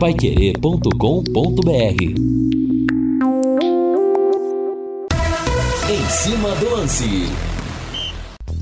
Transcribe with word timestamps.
paiquerê.com.br 0.00 1.70
Em 5.90 6.08
cima 6.08 6.54
do 6.54 6.70
lance. 6.70 7.28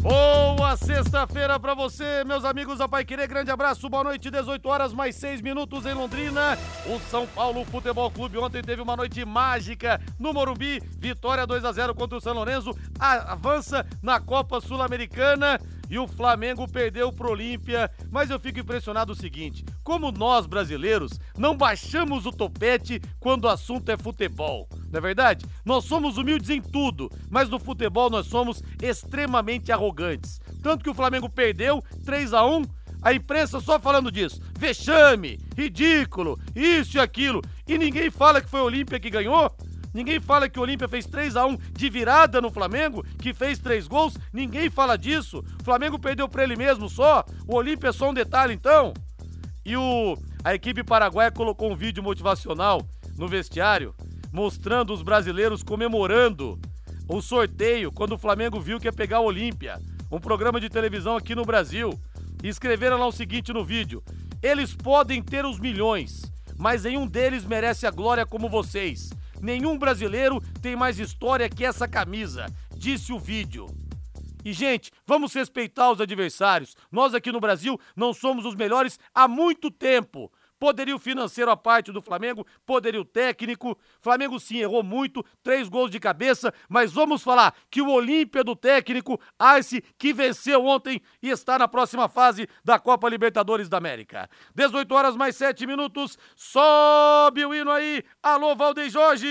Boa 0.01 0.77
sexta-feira 0.77 1.61
para 1.61 1.75
você, 1.75 2.25
meus 2.25 2.45
amigos 2.45 2.79
da 2.79 2.89
Pai 2.89 3.05
Querer. 3.05 3.29
Grande 3.29 3.53
abraço, 3.53 3.89
boa 3.89 4.03
noite, 4.03 4.33
18 4.33 4.69
horas 4.69 4.93
mais 4.93 5.15
6 5.15 5.41
minutos 5.41 5.87
em 5.87 5.95
Londrina. 5.95 6.59
O 6.87 6.99
São 7.09 7.25
Paulo 7.25 7.65
Futebol 7.67 8.11
Clube 8.11 8.37
ontem 8.39 8.61
teve 8.61 8.83
uma 8.83 8.97
noite 8.97 9.25
mágica 9.25 10.01
no 10.19 10.33
Morumbi. 10.33 10.83
Vitória 10.99 11.47
2 11.47 11.65
a 11.65 11.71
0 11.71 11.95
contra 11.95 12.19
o 12.19 12.21
São 12.21 12.35
Lourenço. 12.35 12.77
Avança 12.99 13.87
na 14.03 14.19
Copa 14.19 14.61
Sul-Americana 14.61 15.61
e 15.91 15.99
o 15.99 16.07
Flamengo 16.07 16.67
perdeu 16.67 17.13
pro 17.13 17.31
Olímpia. 17.31 17.91
Mas 18.11 18.31
eu 18.31 18.39
fico 18.39 18.61
impressionado 18.61 19.13
o 19.13 19.17
seguinte: 19.17 19.65
como 19.83 20.11
nós 20.11 20.47
brasileiros 20.47 21.19
não 21.37 21.57
baixamos 21.57 22.27
o 22.27 22.33
topete 22.33 23.01
quando 23.19 23.45
o 23.45 23.49
assunto 23.49 23.91
é 23.91 23.97
futebol. 23.97 24.69
Não 24.91 24.99
é 24.99 25.01
verdade? 25.01 25.45
Nós 25.65 25.85
somos 25.85 26.17
humildes 26.17 26.51
em 26.51 26.61
tudo, 26.61 27.11
mas 27.31 27.49
no 27.49 27.59
futebol 27.59 28.11
nós 28.11 28.27
somos 28.27 28.63
extremamente 28.83 29.73
arrogantes. 29.73 30.41
Tanto 30.63 30.83
que 30.83 30.91
o 30.91 30.95
Flamengo 30.95 31.29
perdeu 31.29 31.83
3 32.05 32.33
a 32.35 32.47
1 32.47 32.63
a 33.01 33.13
imprensa 33.13 33.61
só 33.61 33.79
falando 33.79 34.11
disso. 34.11 34.41
Vexame, 34.59 35.39
ridículo, 35.57 36.39
isso 36.55 36.97
e 36.97 37.01
aquilo. 37.01 37.43
E 37.67 37.79
ninguém 37.79 38.11
fala 38.11 38.41
que 38.41 38.51
foi 38.51 38.61
o 38.61 38.65
Olímpia 38.65 38.99
que 38.99 39.11
ganhou. 39.11 39.55
Ninguém 39.93 40.21
fala 40.21 40.49
que 40.49 40.59
o 40.59 40.63
Olímpia 40.63 40.89
fez 40.89 41.07
3 41.07 41.37
a 41.37 41.47
1 41.47 41.57
de 41.73 41.91
virada 41.91 42.41
no 42.41 42.51
Flamengo, 42.51 43.05
que 43.19 43.33
fez 43.33 43.59
três 43.59 43.87
gols. 43.89 44.17
Ninguém 44.33 44.69
fala 44.71 44.97
disso. 44.97 45.45
O 45.61 45.65
Flamengo 45.65 45.99
perdeu 45.99 46.29
para 46.29 46.43
ele 46.43 46.57
mesmo 46.57 46.89
só. 46.89 47.25
O 47.47 47.57
Olímpia 47.57 47.89
é 47.89 47.93
só 47.93 48.11
um 48.11 48.15
detalhe 48.15 48.55
então. 48.55 48.93
E 49.65 49.77
o 49.77 50.17
a 50.45 50.55
equipe 50.55 50.85
paraguaia 50.85 51.31
colocou 51.31 51.71
um 51.71 51.77
vídeo 51.77 52.03
motivacional 52.03 52.87
no 53.17 53.27
vestiário 53.27 53.95
mostrando 54.33 54.93
os 54.93 55.03
brasileiros 55.03 55.63
comemorando 55.63 56.59
o 57.09 57.21
sorteio 57.21 57.91
quando 57.91 58.13
o 58.13 58.19
Flamengo 58.19 58.61
viu 58.61 58.79
que 58.79 58.87
ia 58.87 58.93
pegar 58.93 59.21
o 59.21 59.25
Olímpia, 59.25 59.81
um 60.11 60.21
programa 60.21 60.61
de 60.61 60.69
televisão 60.69 61.17
aqui 61.17 61.35
no 61.35 61.45
Brasil. 61.45 61.99
E 62.43 62.49
escreveram 62.49 62.99
lá 62.99 63.07
o 63.07 63.13
seguinte 63.13 63.53
no 63.53 63.65
vídeo: 63.65 64.03
Eles 64.41 64.73
podem 64.75 65.21
ter 65.21 65.45
os 65.45 65.59
milhões, 65.59 66.23
mas 66.57 66.85
nenhum 66.85 67.07
deles 67.07 67.45
merece 67.45 67.87
a 67.87 67.91
glória 67.91 68.25
como 68.25 68.49
vocês. 68.49 69.11
Nenhum 69.41 69.79
brasileiro 69.79 70.41
tem 70.61 70.75
mais 70.75 70.99
história 70.99 71.49
que 71.49 71.65
essa 71.65 71.87
camisa, 71.87 72.47
disse 72.77 73.13
o 73.13 73.19
vídeo. 73.19 73.67
E, 74.45 74.53
gente, 74.53 74.91
vamos 75.07 75.35
respeitar 75.35 75.91
os 75.91 76.01
adversários. 76.01 76.77
Nós 76.91 77.15
aqui 77.15 77.31
no 77.31 77.41
Brasil 77.41 77.79
não 77.95 78.15
somos 78.15 78.45
os 78.45 78.55
melhores 78.55 78.99
há 79.15 79.29
muito 79.29 79.71
tempo. 79.71 80.31
Poderio 80.59 80.99
financeiro 80.99 81.51
a 81.51 81.57
parte 81.57 81.93
do 81.93 82.01
Flamengo, 82.01 82.47
poderio 82.67 83.05
técnico. 83.05 83.79
Flamengo 84.01 84.41
sim 84.41 84.59
errou 84.59 84.83
muito, 84.83 85.25
três 85.43 85.69
gols 85.69 85.91
de 85.91 86.01
cabeça, 86.01 86.53
mas 86.69 86.93
vamos 86.93 87.23
falar 87.23 87.55
que 87.71 87.81
o 87.81 87.91
Olímpia 87.91 88.43
do 88.43 88.57
técnico 88.57 89.21
Arce, 89.39 89.83
que 89.97 90.13
venceu 90.13 90.65
ontem 90.65 91.01
e 91.23 91.31
está 91.31 91.59
na 91.59 91.69
próxima 91.69 92.09
fase 92.09 92.49
da 92.65 92.79
Copa 92.79 93.09
Libertadores 93.09 93.69
da 93.69 93.77
América. 93.79 94.29
18 94.55 94.93
horas 94.95 95.17
mais 95.17 95.37
7 95.37 95.67
minutos, 95.67 96.19
sobe 96.35 97.45
o 97.45 97.55
hino 97.55 97.71
aí. 97.71 98.03
Alô, 98.23 98.57
Valdeir 98.57 98.91
Jorge! 98.91 99.29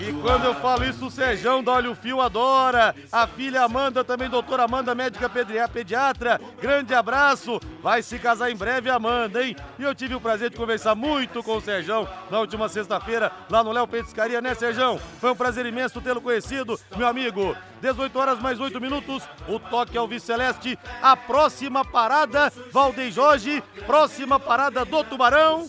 E 0.00 0.12
quando 0.20 0.44
eu 0.46 0.54
falo 0.56 0.84
isso, 0.84 1.06
o 1.06 1.10
Serjão 1.10 1.62
da 1.62 1.74
Olho 1.74 1.94
Fio 1.94 2.20
adora. 2.20 2.94
A 3.12 3.26
filha 3.26 3.62
Amanda, 3.62 4.02
também 4.02 4.28
doutora 4.28 4.64
Amanda, 4.64 4.96
médica 4.96 5.30
pediatra. 5.72 6.40
Grande 6.60 6.92
abraço. 6.92 7.60
Vai 7.80 8.02
se 8.02 8.18
casar 8.18 8.50
em 8.50 8.56
breve, 8.56 8.90
Amanda, 8.90 9.44
hein? 9.44 9.54
E 9.78 9.84
eu 9.84 9.94
tive 9.94 10.16
o 10.16 10.20
prazer 10.20 10.50
de 10.50 10.56
conversar 10.56 10.96
muito 10.96 11.40
com 11.42 11.56
o 11.56 11.60
Serjão 11.60 12.08
na 12.30 12.40
última 12.40 12.68
sexta-feira, 12.68 13.30
lá 13.48 13.62
no 13.62 13.70
Léo 13.70 13.86
Petiscaria, 13.86 14.40
né, 14.40 14.54
Serjão? 14.54 15.00
Foi 15.20 15.30
um 15.30 15.36
prazer 15.36 15.64
imenso 15.64 16.00
tê-lo 16.00 16.20
conhecido, 16.20 16.78
meu 16.96 17.06
amigo. 17.06 17.56
18 17.80 18.18
horas 18.18 18.40
mais 18.40 18.58
8 18.58 18.80
minutos. 18.80 19.22
O 19.46 19.60
toque 19.60 19.96
ao 19.96 20.08
Vice 20.08 20.26
Celeste. 20.26 20.76
A 21.00 21.16
próxima 21.16 21.84
parada, 21.84 22.52
Valdem 22.72 23.10
Jorge. 23.12 23.62
Próxima 23.86 24.40
parada 24.40 24.84
do 24.84 25.04
Tubarão. 25.04 25.68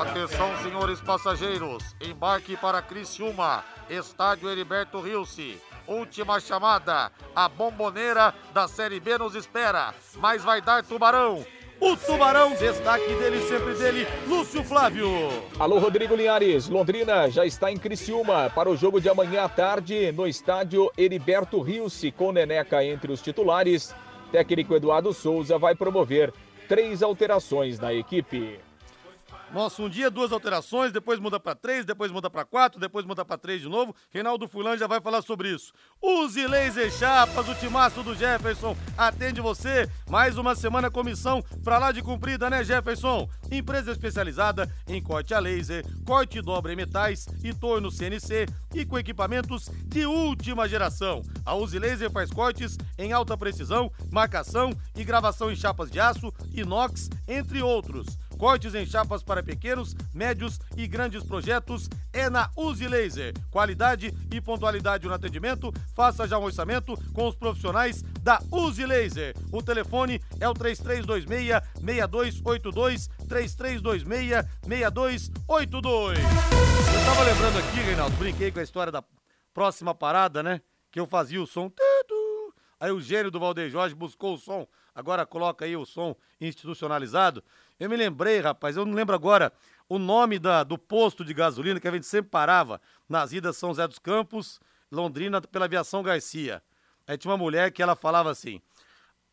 Atenção, 0.00 0.56
senhores 0.62 0.98
passageiros. 0.98 1.94
Embarque 2.00 2.56
para 2.56 2.80
Criciúma, 2.80 3.62
Estádio 3.90 4.48
Heriberto 4.48 4.98
Rilse. 4.98 5.60
Última 5.86 6.40
chamada. 6.40 7.12
A 7.36 7.50
bomboneira 7.50 8.34
da 8.54 8.66
Série 8.66 8.98
B 8.98 9.18
nos 9.18 9.34
espera. 9.34 9.94
Mas 10.16 10.42
vai 10.42 10.62
dar 10.62 10.82
Tubarão. 10.82 11.44
O 11.78 11.94
Tubarão, 11.98 12.54
destaque 12.54 13.12
dele, 13.14 13.42
sempre 13.42 13.74
dele, 13.74 14.06
Lúcio 14.26 14.64
Flávio. 14.64 15.10
Alô, 15.58 15.78
Rodrigo 15.78 16.16
Linhares. 16.16 16.66
Londrina 16.66 17.28
já 17.28 17.44
está 17.44 17.70
em 17.70 17.76
Criciúma 17.76 18.50
para 18.54 18.70
o 18.70 18.76
jogo 18.76 19.02
de 19.02 19.10
amanhã 19.10 19.44
à 19.44 19.48
tarde 19.50 20.10
no 20.12 20.26
estádio 20.26 20.90
Heriberto 20.96 21.60
Rilse, 21.60 22.10
com 22.10 22.32
Neneca 22.32 22.82
entre 22.82 23.12
os 23.12 23.20
titulares. 23.20 23.94
Técnico 24.32 24.74
Eduardo 24.74 25.12
Souza 25.12 25.58
vai 25.58 25.74
promover 25.74 26.32
três 26.66 27.02
alterações 27.02 27.78
na 27.78 27.92
equipe. 27.92 28.69
Nossa, 29.52 29.82
um 29.82 29.88
dia 29.88 30.08
duas 30.08 30.30
alterações, 30.30 30.92
depois 30.92 31.18
muda 31.18 31.40
para 31.40 31.56
três, 31.56 31.84
depois 31.84 32.12
muda 32.12 32.30
para 32.30 32.44
quatro, 32.44 32.78
depois 32.78 33.04
muda 33.04 33.24
para 33.24 33.36
três 33.36 33.60
de 33.60 33.68
novo. 33.68 33.92
Reinaldo 34.08 34.46
Fulan 34.46 34.76
já 34.76 34.86
vai 34.86 35.00
falar 35.00 35.22
sobre 35.22 35.50
isso. 35.50 35.72
Use 36.00 36.46
laser 36.46 36.88
chapas, 36.92 37.48
o 37.48 37.54
timaço 37.56 38.00
do 38.04 38.14
Jefferson 38.14 38.76
atende 38.96 39.40
você. 39.40 39.90
Mais 40.08 40.38
uma 40.38 40.54
semana 40.54 40.88
comissão 40.88 41.42
para 41.64 41.78
lá 41.78 41.90
de 41.90 42.00
cumprida, 42.00 42.48
né, 42.48 42.62
Jefferson? 42.62 43.28
Empresa 43.50 43.90
especializada 43.90 44.72
em 44.86 45.02
corte 45.02 45.34
a 45.34 45.40
laser, 45.40 45.84
corte 46.06 46.38
e 46.38 46.42
dobra 46.42 46.72
em 46.72 46.76
metais 46.76 47.26
e 47.42 47.52
torno 47.52 47.90
CNC 47.90 48.46
e 48.72 48.86
com 48.86 49.00
equipamentos 49.00 49.68
de 49.86 50.06
última 50.06 50.68
geração. 50.68 51.22
A 51.44 51.56
Use 51.56 51.76
Laser 51.76 52.10
faz 52.12 52.30
cortes 52.30 52.78
em 52.96 53.12
alta 53.12 53.36
precisão, 53.36 53.90
marcação 54.12 54.70
e 54.94 55.02
gravação 55.02 55.50
em 55.50 55.56
chapas 55.56 55.90
de 55.90 55.98
aço, 55.98 56.32
inox, 56.54 57.10
entre 57.26 57.60
outros. 57.60 58.06
Cortes 58.40 58.74
em 58.74 58.84
chapas 58.86 59.22
para 59.22 59.42
pequenos, 59.42 59.94
médios 60.14 60.58
e 60.74 60.86
grandes 60.86 61.22
projetos 61.22 61.90
é 62.10 62.30
na 62.30 62.50
Use 62.56 62.88
Laser. 62.88 63.34
Qualidade 63.50 64.14
e 64.32 64.40
pontualidade 64.40 65.06
no 65.06 65.12
atendimento. 65.12 65.70
Faça 65.94 66.26
já 66.26 66.38
um 66.38 66.44
orçamento 66.44 66.96
com 67.12 67.28
os 67.28 67.36
profissionais 67.36 68.02
da 68.22 68.40
Use 68.50 68.86
Laser. 68.86 69.36
O 69.52 69.62
telefone 69.62 70.22
é 70.40 70.48
o 70.48 70.54
3326-6282, 70.54 73.10
3326-6282. 73.28 76.16
Eu 76.16 77.04
tava 77.04 77.22
lembrando 77.24 77.58
aqui, 77.58 77.80
Reinaldo, 77.80 78.16
brinquei 78.16 78.50
com 78.50 78.60
a 78.60 78.62
história 78.62 78.90
da 78.90 79.04
próxima 79.52 79.94
parada, 79.94 80.42
né? 80.42 80.62
Que 80.90 80.98
eu 80.98 81.06
fazia 81.06 81.42
o 81.42 81.46
som. 81.46 81.70
Aí 82.80 82.90
o 82.90 83.02
gênio 83.02 83.30
do 83.30 83.38
Valdeir 83.38 83.68
Jorge 83.68 83.94
buscou 83.94 84.36
o 84.36 84.38
som, 84.38 84.66
agora 84.94 85.26
coloca 85.26 85.64
aí 85.64 85.76
o 85.76 85.84
som 85.84 86.14
institucionalizado. 86.40 87.42
Eu 87.78 87.88
me 87.88 87.96
lembrei, 87.96 88.40
rapaz, 88.40 88.76
eu 88.76 88.84
não 88.84 88.94
lembro 88.94 89.14
agora 89.14 89.52
o 89.88 89.98
nome 89.98 90.38
da, 90.38 90.62
do 90.62 90.78
posto 90.78 91.24
de 91.24 91.34
gasolina 91.34 91.80
que 91.80 91.88
a 91.88 91.90
gente 91.90 92.06
sempre 92.06 92.30
parava 92.30 92.80
nas 93.08 93.32
idas 93.32 93.56
São 93.56 93.70
José 93.70 93.88
dos 93.88 93.98
Campos, 93.98 94.60
Londrina, 94.90 95.40
pela 95.40 95.64
aviação 95.64 96.02
Garcia. 96.02 96.62
Aí 97.06 97.18
tinha 97.18 97.30
uma 97.30 97.38
mulher 97.38 97.72
que 97.72 97.82
ela 97.82 97.96
falava 97.96 98.30
assim: 98.30 98.62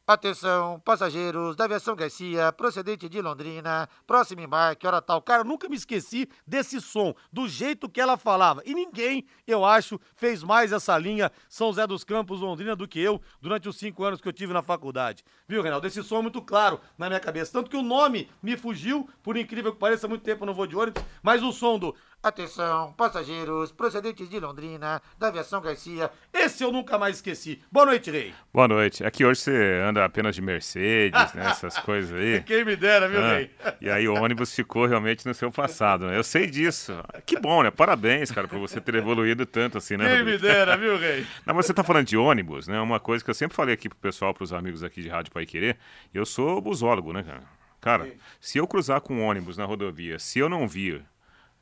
Atenção, 0.10 0.80
passageiros 0.86 1.58
da 1.58 1.66
aviação 1.66 1.94
Garcia, 1.94 2.50
procedente 2.54 3.10
de 3.10 3.22
Londrina, 3.22 3.90
próximo 4.08 4.40
embarque, 4.40 4.88
hora 4.88 5.02
tal. 5.02 5.22
Cara, 5.22 5.44
nunca 5.44 5.68
me 5.68 5.76
esqueci 5.76 6.30
desse 6.48 6.80
som, 6.80 7.14
do 7.30 7.46
jeito 7.46 7.90
que 7.90 8.00
ela 8.00 8.16
falava. 8.16 8.62
E 8.66 8.74
ninguém, 8.74 9.26
eu 9.46 9.66
acho, 9.66 10.00
fez 10.16 10.44
mais 10.44 10.72
essa 10.72 10.98
linha 10.98 11.30
São 11.50 11.68
José 11.68 11.86
dos 11.86 12.06
Campos, 12.06 12.40
Londrina, 12.40 12.74
do 12.74 12.88
que 12.88 13.02
eu 13.02 13.22
durante 13.42 13.68
os 13.68 13.76
cinco 13.76 14.02
anos 14.06 14.22
que 14.22 14.30
eu 14.30 14.32
tive 14.32 14.54
na 14.54 14.62
faculdade. 14.62 15.26
Viu, 15.46 15.62
Reinaldo? 15.62 15.86
Esse 15.86 16.02
som 16.02 16.20
é 16.20 16.22
muito 16.22 16.42
claro 16.42 16.80
na 16.98 17.10
minha 17.10 17.20
cabeça. 17.20 17.52
Tanto 17.52 17.70
que 17.70 17.76
o 17.76 17.84
nome 17.84 18.30
me 18.42 18.56
fugiu, 18.56 19.10
por 19.22 19.36
incrível 19.36 19.74
que 19.74 19.80
pareça, 19.80 20.08
há 20.08 20.10
muito 20.10 20.24
tempo 20.24 20.44
eu 20.44 20.48
não 20.48 20.54
vou 20.54 20.68
de 20.68 20.78
ônibus, 20.78 21.04
mas 21.22 21.44
o 21.44 21.52
som 21.52 21.78
do 21.78 21.94
Atenção, 22.22 22.94
passageiros 22.94 23.72
procedentes 23.72 24.28
de 24.28 24.40
Londrina, 24.40 25.00
da 25.20 25.28
aviação 25.28 25.62
Garcia. 25.62 26.10
Esse 26.34 26.64
eu 26.64 26.72
nunca 26.72 26.98
mais 26.98 27.18
esqueci. 27.18 27.62
Boa 27.72 27.86
noite, 27.86 28.10
Rei. 28.10 28.34
Boa 28.52 28.68
noite. 28.68 29.06
Aqui 29.06 29.24
hoje 29.24 29.42
você 29.42 29.82
anda 29.88 30.04
apenas 30.04 30.34
de 30.36 30.42
Mercedes, 30.42 31.34
né? 31.36 31.46
Essas 31.46 31.78
coisas 31.80 32.20
aí. 32.20 32.42
Quem 32.42 32.66
me 32.66 32.76
dera, 32.76 33.08
viu, 33.08 33.24
ah, 33.24 33.34
Rei? 33.34 33.52
E 33.80 33.90
aí 33.90 34.08
o 34.08 34.16
ônibus 34.16 34.54
ficou 34.54 34.88
realmente 34.88 35.28
no 35.28 35.34
seu 35.34 35.52
passado, 35.52 36.08
né? 36.08 36.18
Eu 36.18 36.24
sei 36.24 36.48
disso. 36.48 36.92
Que 37.24 37.40
bom, 37.40 37.62
né? 37.62 37.70
Parabéns, 37.70 38.32
cara, 38.32 38.48
por 38.48 38.60
você 38.60 38.82
ter 38.82 38.96
evoluído 38.96 39.46
tanto 39.46 39.78
assim, 39.78 39.96
né? 39.96 40.16
Quem 40.16 40.26
me 40.26 40.40
dera, 40.40 40.76
viu, 40.76 40.98
Rei? 40.98 41.26
Não, 41.46 41.54
você 41.54 41.72
tá 41.72 41.84
falando 41.84 42.08
de 42.08 42.18
ônibus, 42.18 42.68
né? 42.68 42.82
Uma 42.82 43.00
coisa 43.00 43.24
que 43.24 43.30
eu 43.30 43.36
sempre 43.36 43.56
falei 43.56 43.76
aqui 43.76 43.88
pro 43.88 43.98
pessoal, 44.00 44.34
pros 44.34 44.52
amigos 44.52 44.84
aqui 44.84 45.04
de 45.04 45.08
Rádio 45.08 45.32
Pai 45.32 45.46
Querer, 45.46 45.78
eu 46.12 46.26
sou 46.26 46.60
busólogo, 46.60 47.14
né, 47.14 47.22
cara? 47.22 47.44
Cara, 47.80 48.12
se 48.42 48.58
eu 48.58 48.68
cruzar 48.68 49.02
com 49.02 49.14
um 49.14 49.24
ônibus 49.24 49.56
na 49.56 49.66
rodovia, 49.66 50.18
se 50.18 50.40
eu 50.40 50.50
não 50.50 50.68
vir 50.68 51.06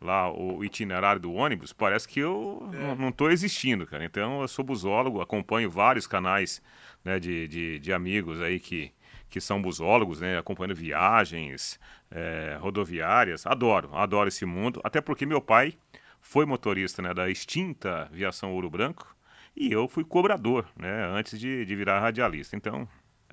lá 0.06 0.32
o 0.32 0.64
itinerário 0.64 1.20
do 1.20 1.34
ônibus, 1.34 1.74
parece 1.74 2.08
que 2.08 2.20
eu 2.20 2.70
é. 2.74 2.96
não 2.96 3.10
estou 3.10 3.32
existindo, 3.32 3.86
cara. 3.86 4.06
Então 4.06 4.42
eu 4.42 4.48
sou 4.48 4.64
busólogo, 4.64 5.22
acompanho 5.22 5.70
vários 5.70 6.08
canais 6.08 6.62
né, 7.04 7.20
de, 7.20 7.48
de, 7.48 7.80
de, 7.80 7.92
amigos 7.92 8.42
aí 8.42 8.60
que, 8.60 8.92
que 9.30 9.42
são 9.42 9.62
busólogos, 9.62 10.22
né, 10.22 10.38
acompanhando 10.38 10.76
viagens 10.76 11.80
é, 12.10 12.58
rodoviárias. 12.60 13.46
Adoro, 13.46 13.96
adoro 13.96 14.30
esse 14.30 14.46
mundo, 14.46 14.80
até 14.84 15.02
porque 15.02 15.26
meu 15.26 15.42
pai 15.42 15.74
foi 16.22 16.46
motorista 16.46 17.02
né, 17.02 17.14
da 17.14 17.30
extinta 17.30 18.10
Viação 18.12 18.54
Ouro 18.54 18.70
Branco 18.70 19.16
e 19.56 19.72
eu 19.72 19.88
fui 19.88 20.04
cobrador, 20.04 20.66
né, 20.76 21.06
antes 21.08 21.40
de, 21.40 21.66
de 21.66 21.76
virar 21.76 22.00
radialista. 22.00 22.56
Então, 22.56 22.88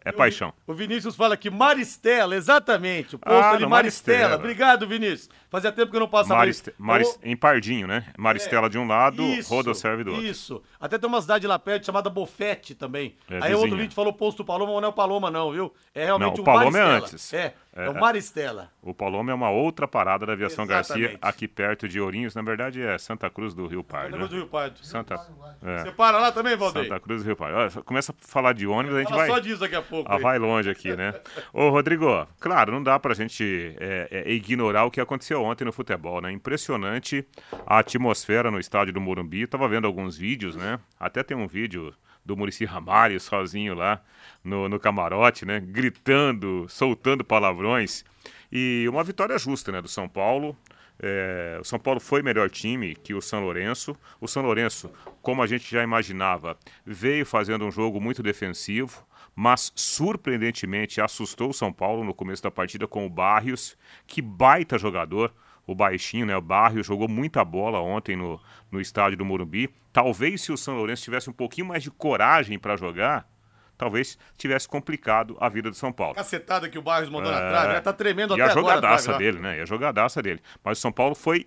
é 0.04 0.12
paixão. 0.12 0.52
O 0.66 0.74
Vinícius 0.74 1.14
fala 1.14 1.36
que 1.36 1.50
Maristela, 1.50 2.34
exatamente. 2.34 3.16
O 3.16 3.18
posto 3.18 3.34
ah, 3.34 3.50
ali, 3.50 3.66
Maristela. 3.66 4.18
Maristela. 4.18 4.36
Obrigado, 4.36 4.86
Vinícius. 4.86 5.28
Fazia 5.48 5.70
tempo 5.70 5.90
que 5.90 5.96
eu 5.96 6.00
não 6.00 6.08
passava 6.08 6.38
Mariste 6.38 6.72
Marist 6.78 7.18
Em 7.22 7.36
Pardinho, 7.36 7.86
né? 7.86 8.06
Maristela 8.16 8.66
é, 8.66 8.70
de 8.70 8.78
um 8.78 8.86
lado, 8.86 9.22
isso, 9.22 9.54
Rodoserve 9.54 10.02
do 10.02 10.12
outro. 10.12 10.26
Isso. 10.26 10.62
Até 10.80 10.98
tem 10.98 11.08
uma 11.08 11.20
cidade 11.20 11.46
lá 11.46 11.58
perto 11.58 11.86
chamada 11.86 12.08
Bofete 12.08 12.74
também. 12.74 13.14
É, 13.30 13.34
Aí 13.34 13.40
vizinha. 13.40 13.58
outro 13.58 13.76
vídeo 13.76 13.94
falou 13.94 14.12
posto 14.12 14.44
Paloma, 14.44 14.72
mas 14.72 14.80
não 14.80 14.88
é 14.88 14.90
o 14.90 14.94
Paloma 14.94 15.30
não, 15.30 15.52
viu? 15.52 15.72
É 15.94 16.06
realmente 16.06 16.36
não, 16.36 16.42
o 16.42 16.44
Paloma 16.44 16.78
é 16.78 16.82
Maristela. 16.82 16.94
é 16.94 16.98
antes. 16.98 17.34
É, 17.34 17.54
é, 17.74 17.86
é 17.86 17.88
o 17.88 17.98
Maristela. 17.98 18.70
O 18.82 18.92
Paloma 18.92 19.30
é 19.30 19.34
uma 19.34 19.50
outra 19.50 19.88
parada 19.88 20.26
da 20.26 20.34
aviação 20.34 20.64
Exatamente. 20.64 21.02
Garcia, 21.02 21.18
aqui 21.22 21.48
perto 21.48 21.88
de 21.88 21.98
Ourinhos. 22.00 22.34
Na 22.34 22.42
verdade 22.42 22.82
é 22.82 22.98
Santa 22.98 23.30
Cruz 23.30 23.54
do 23.54 23.66
Rio 23.66 23.82
Pardo. 23.82 24.10
Santa 24.10 24.16
Cruz 24.16 24.30
né? 24.30 24.36
do 24.36 24.42
Rio 24.42 24.50
Pardo. 24.50 24.78
Santa... 24.84 25.14
É. 25.62 25.78
Você 25.78 25.92
para 25.92 26.18
lá 26.18 26.30
também, 26.30 26.56
Valdeir? 26.56 26.86
Santa 26.86 27.00
Cruz 27.00 27.22
do 27.22 27.26
Rio 27.26 27.36
Pardo. 27.36 27.82
Começa 27.84 28.12
a 28.12 28.14
falar 28.26 28.52
de 28.52 28.66
ônibus, 28.66 28.96
a 28.96 29.00
gente 29.00 29.12
vai... 29.12 29.28
só 29.28 29.38
disso 29.38 29.60
daqui 29.60 29.74
a 29.74 29.82
pouco. 29.82 30.12
Ah, 30.12 30.18
vai 30.18 30.38
longe 30.38 30.68
aqui, 30.68 30.94
né? 30.94 31.14
Ô, 31.52 31.70
Rodrigo, 31.70 32.26
claro, 32.38 32.72
não 32.72 32.82
dá 32.82 32.98
pra 32.98 33.14
gente 33.14 33.74
é, 33.80 34.08
é, 34.10 34.32
ignorar 34.32 34.84
o 34.84 34.90
que 34.90 35.00
aconteceu 35.00 35.42
ontem 35.42 35.64
no 35.64 35.72
futebol, 35.72 36.20
né? 36.20 36.30
Impressionante 36.30 37.26
a 37.66 37.78
atmosfera 37.78 38.50
no 38.50 38.60
estádio 38.60 38.92
do 38.92 39.00
Morumbi. 39.00 39.46
Tava 39.46 39.66
vendo 39.66 39.86
alguns 39.86 40.16
vídeos, 40.16 40.56
né? 40.56 40.78
Até 41.00 41.22
tem 41.22 41.36
um 41.36 41.46
vídeo 41.46 41.94
do 42.24 42.36
Murici 42.36 42.64
Ramalho 42.64 43.18
sozinho 43.20 43.74
lá 43.74 44.02
no, 44.44 44.68
no 44.68 44.78
camarote, 44.78 45.44
né? 45.44 45.60
Gritando, 45.60 46.66
soltando 46.68 47.24
palavrões. 47.24 48.04
E 48.50 48.86
uma 48.88 49.02
vitória 49.02 49.38
justa, 49.38 49.72
né? 49.72 49.80
Do 49.80 49.88
São 49.88 50.08
Paulo. 50.08 50.56
É, 51.00 51.58
o 51.60 51.64
São 51.64 51.78
Paulo 51.78 51.98
foi 51.98 52.22
melhor 52.22 52.48
time 52.48 52.94
que 52.94 53.14
o 53.14 53.20
São 53.20 53.40
Lourenço. 53.40 53.96
O 54.20 54.28
São 54.28 54.42
Lourenço, 54.42 54.90
como 55.20 55.42
a 55.42 55.46
gente 55.46 55.70
já 55.70 55.82
imaginava, 55.82 56.56
veio 56.84 57.26
fazendo 57.26 57.64
um 57.64 57.70
jogo 57.70 58.00
muito 58.00 58.22
defensivo, 58.22 59.04
mas 59.34 59.72
surpreendentemente 59.74 61.00
assustou 61.00 61.50
o 61.50 61.54
São 61.54 61.72
Paulo 61.72 62.04
no 62.04 62.14
começo 62.14 62.42
da 62.42 62.50
partida 62.50 62.86
com 62.86 63.06
o 63.06 63.10
Barrios, 63.10 63.76
que 64.06 64.22
baita 64.22 64.78
jogador 64.78 65.32
o 65.66 65.74
baixinho, 65.74 66.26
né? 66.26 66.36
O 66.36 66.40
Barrio 66.40 66.82
jogou 66.82 67.08
muita 67.08 67.44
bola 67.44 67.80
ontem 67.80 68.16
no, 68.16 68.40
no 68.70 68.80
estádio 68.80 69.18
do 69.18 69.24
Morumbi. 69.24 69.72
Talvez 69.92 70.42
se 70.42 70.52
o 70.52 70.56
São 70.56 70.76
Lourenço 70.76 71.02
tivesse 71.02 71.30
um 71.30 71.32
pouquinho 71.32 71.66
mais 71.66 71.82
de 71.82 71.90
coragem 71.90 72.58
para 72.58 72.76
jogar, 72.76 73.28
talvez 73.76 74.18
tivesse 74.36 74.68
complicado 74.68 75.36
a 75.40 75.48
vida 75.48 75.70
do 75.70 75.76
São 75.76 75.92
Paulo. 75.92 76.14
Cacetada 76.14 76.68
que 76.68 76.78
o 76.78 76.82
Barrios 76.82 77.10
mandou 77.10 77.30
é... 77.30 77.34
na 77.34 77.48
trave, 77.48 77.72
né? 77.74 77.80
Tá 77.80 77.92
tremendo 77.92 78.36
e 78.36 78.40
até 78.40 78.50
a 78.50 78.54
jogadaça 78.54 79.10
agora, 79.10 79.24
dele, 79.24 79.38
né? 79.38 79.58
E 79.58 79.60
a 79.60 79.66
jogadaça 79.66 80.22
dele. 80.22 80.40
Mas 80.64 80.78
o 80.78 80.80
São 80.80 80.92
Paulo 80.92 81.14
foi 81.14 81.46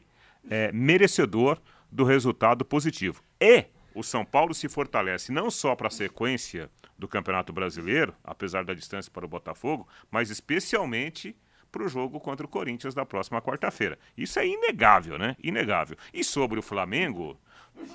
é, 0.50 0.72
merecedor 0.72 1.60
do 1.92 2.04
resultado 2.04 2.64
positivo. 2.64 3.22
E 3.40 3.66
o 3.94 4.04
São 4.04 4.26
Paulo 4.26 4.54
se 4.54 4.68
fortalece 4.68 5.32
não 5.32 5.50
só 5.50 5.76
para 5.76 5.88
a 5.88 5.92
sequência 5.92 6.70
do 6.98 7.08
Campeonato 7.08 7.52
Brasileiro, 7.52 8.14
apesar 8.24 8.64
da 8.64 8.74
distância 8.74 9.12
para 9.12 9.26
o 9.26 9.28
Botafogo, 9.28 9.88
mas 10.10 10.30
especialmente 10.30 11.36
para 11.76 11.84
o 11.84 11.90
jogo 11.90 12.22
contra 12.22 12.46
o 12.46 12.50
Corinthians 12.50 12.94
da 12.94 13.06
próxima 13.06 13.42
quarta-feira. 13.42 14.00
Isso 14.18 14.40
é 14.40 14.48
inegável, 14.48 15.20
né? 15.20 15.36
Inegável. 15.44 15.98
E 16.14 16.24
sobre 16.24 16.58
o 16.58 16.62
Flamengo, 16.62 17.38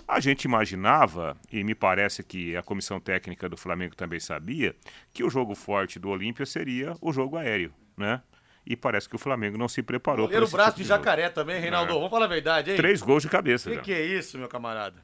a 0.06 0.21
gente 0.21 0.44
imaginava, 0.44 1.35
e 1.50 1.65
me 1.65 1.75
parece 1.75 2.23
que 2.23 2.55
a 2.55 2.62
comissão 2.62 3.00
técnica 3.00 3.49
do 3.49 3.56
Flamengo 3.56 3.97
também 3.97 4.21
sabia, 4.21 4.77
que 5.15 5.25
o 5.25 5.31
jogo 5.31 5.55
forte 5.55 5.99
do 5.99 6.11
Olímpia 6.11 6.44
seria 6.44 6.94
o 7.00 7.11
jogo 7.11 7.38
aéreo, 7.38 7.73
né? 7.97 8.21
E 8.67 8.77
parece 8.77 9.09
que 9.09 9.17
o 9.17 9.19
Flamengo 9.19 9.56
não 9.56 9.67
se 9.67 9.83
preparou 9.83 10.29
para 10.29 10.44
o 10.44 10.49
braço 10.49 10.73
tipo 10.73 10.83
de 10.83 10.88
jacaré 10.88 11.23
jogo. 11.23 11.35
também, 11.37 11.59
Reinaldo. 11.59 11.93
É. 11.93 11.94
Vamos 11.94 12.11
falar 12.11 12.26
a 12.26 12.29
verdade, 12.29 12.73
hein? 12.73 12.76
Três 12.76 13.00
gols 13.00 13.23
de 13.23 13.31
cabeça. 13.31 13.71
O 13.71 13.73
que, 13.73 13.81
que 13.81 13.93
é 13.94 14.05
isso, 14.05 14.37
meu 14.37 14.49
camarada? 14.49 15.03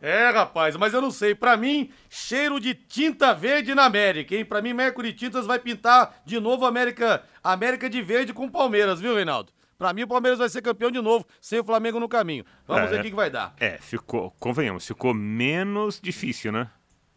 É, 0.00 0.30
rapaz, 0.30 0.76
mas 0.76 0.94
eu 0.94 1.00
não 1.00 1.10
sei. 1.10 1.34
Pra 1.34 1.56
mim, 1.56 1.90
cheiro 2.08 2.60
de 2.60 2.74
tinta 2.74 3.34
verde 3.34 3.74
na 3.74 3.84
América, 3.84 4.34
hein? 4.34 4.44
Pra 4.44 4.62
mim, 4.62 4.72
Mercury 4.72 5.12
Tintas 5.12 5.46
vai 5.46 5.58
pintar 5.58 6.22
de 6.24 6.38
novo 6.38 6.64
a 6.64 6.68
América, 6.68 7.24
América 7.42 7.90
de 7.90 8.00
verde 8.00 8.32
com 8.32 8.48
Palmeiras, 8.48 9.00
viu, 9.00 9.14
Reinaldo? 9.14 9.52
Pra 9.76 9.92
mim, 9.92 10.02
o 10.02 10.08
Palmeiras 10.08 10.38
vai 10.38 10.48
ser 10.48 10.60
campeão 10.60 10.90
de 10.90 11.00
novo, 11.00 11.24
sem 11.40 11.60
o 11.60 11.64
Flamengo 11.64 12.00
no 12.00 12.08
caminho. 12.08 12.44
Vamos 12.66 12.84
é, 12.84 12.86
ver 12.94 13.00
o 13.00 13.02
que, 13.02 13.10
que 13.10 13.16
vai 13.16 13.30
dar. 13.30 13.54
É, 13.58 13.78
ficou, 13.78 14.32
convenhamos, 14.40 14.86
ficou 14.86 15.14
menos 15.14 16.00
difícil, 16.00 16.50
né? 16.50 16.68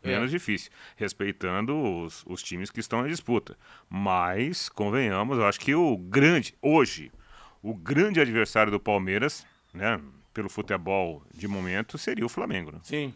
Menos 0.03 0.29
é. 0.29 0.31
difícil, 0.31 0.71
respeitando 0.95 1.75
os, 1.75 2.23
os 2.25 2.41
times 2.41 2.71
que 2.71 2.79
estão 2.79 3.03
na 3.03 3.07
disputa. 3.07 3.55
Mas, 3.87 4.69
convenhamos, 4.69 5.37
eu 5.37 5.45
acho 5.45 5.59
que 5.59 5.75
o 5.75 5.95
grande, 5.97 6.55
hoje, 6.61 7.11
o 7.61 7.75
grande 7.75 8.19
adversário 8.19 8.71
do 8.71 8.79
Palmeiras, 8.79 9.45
né? 9.73 9.99
Pelo 10.33 10.49
futebol 10.49 11.23
de 11.33 11.47
momento 11.47 11.97
seria 11.97 12.25
o 12.25 12.29
Flamengo. 12.29 12.71
Né? 12.71 12.79
Sim. 12.83 13.13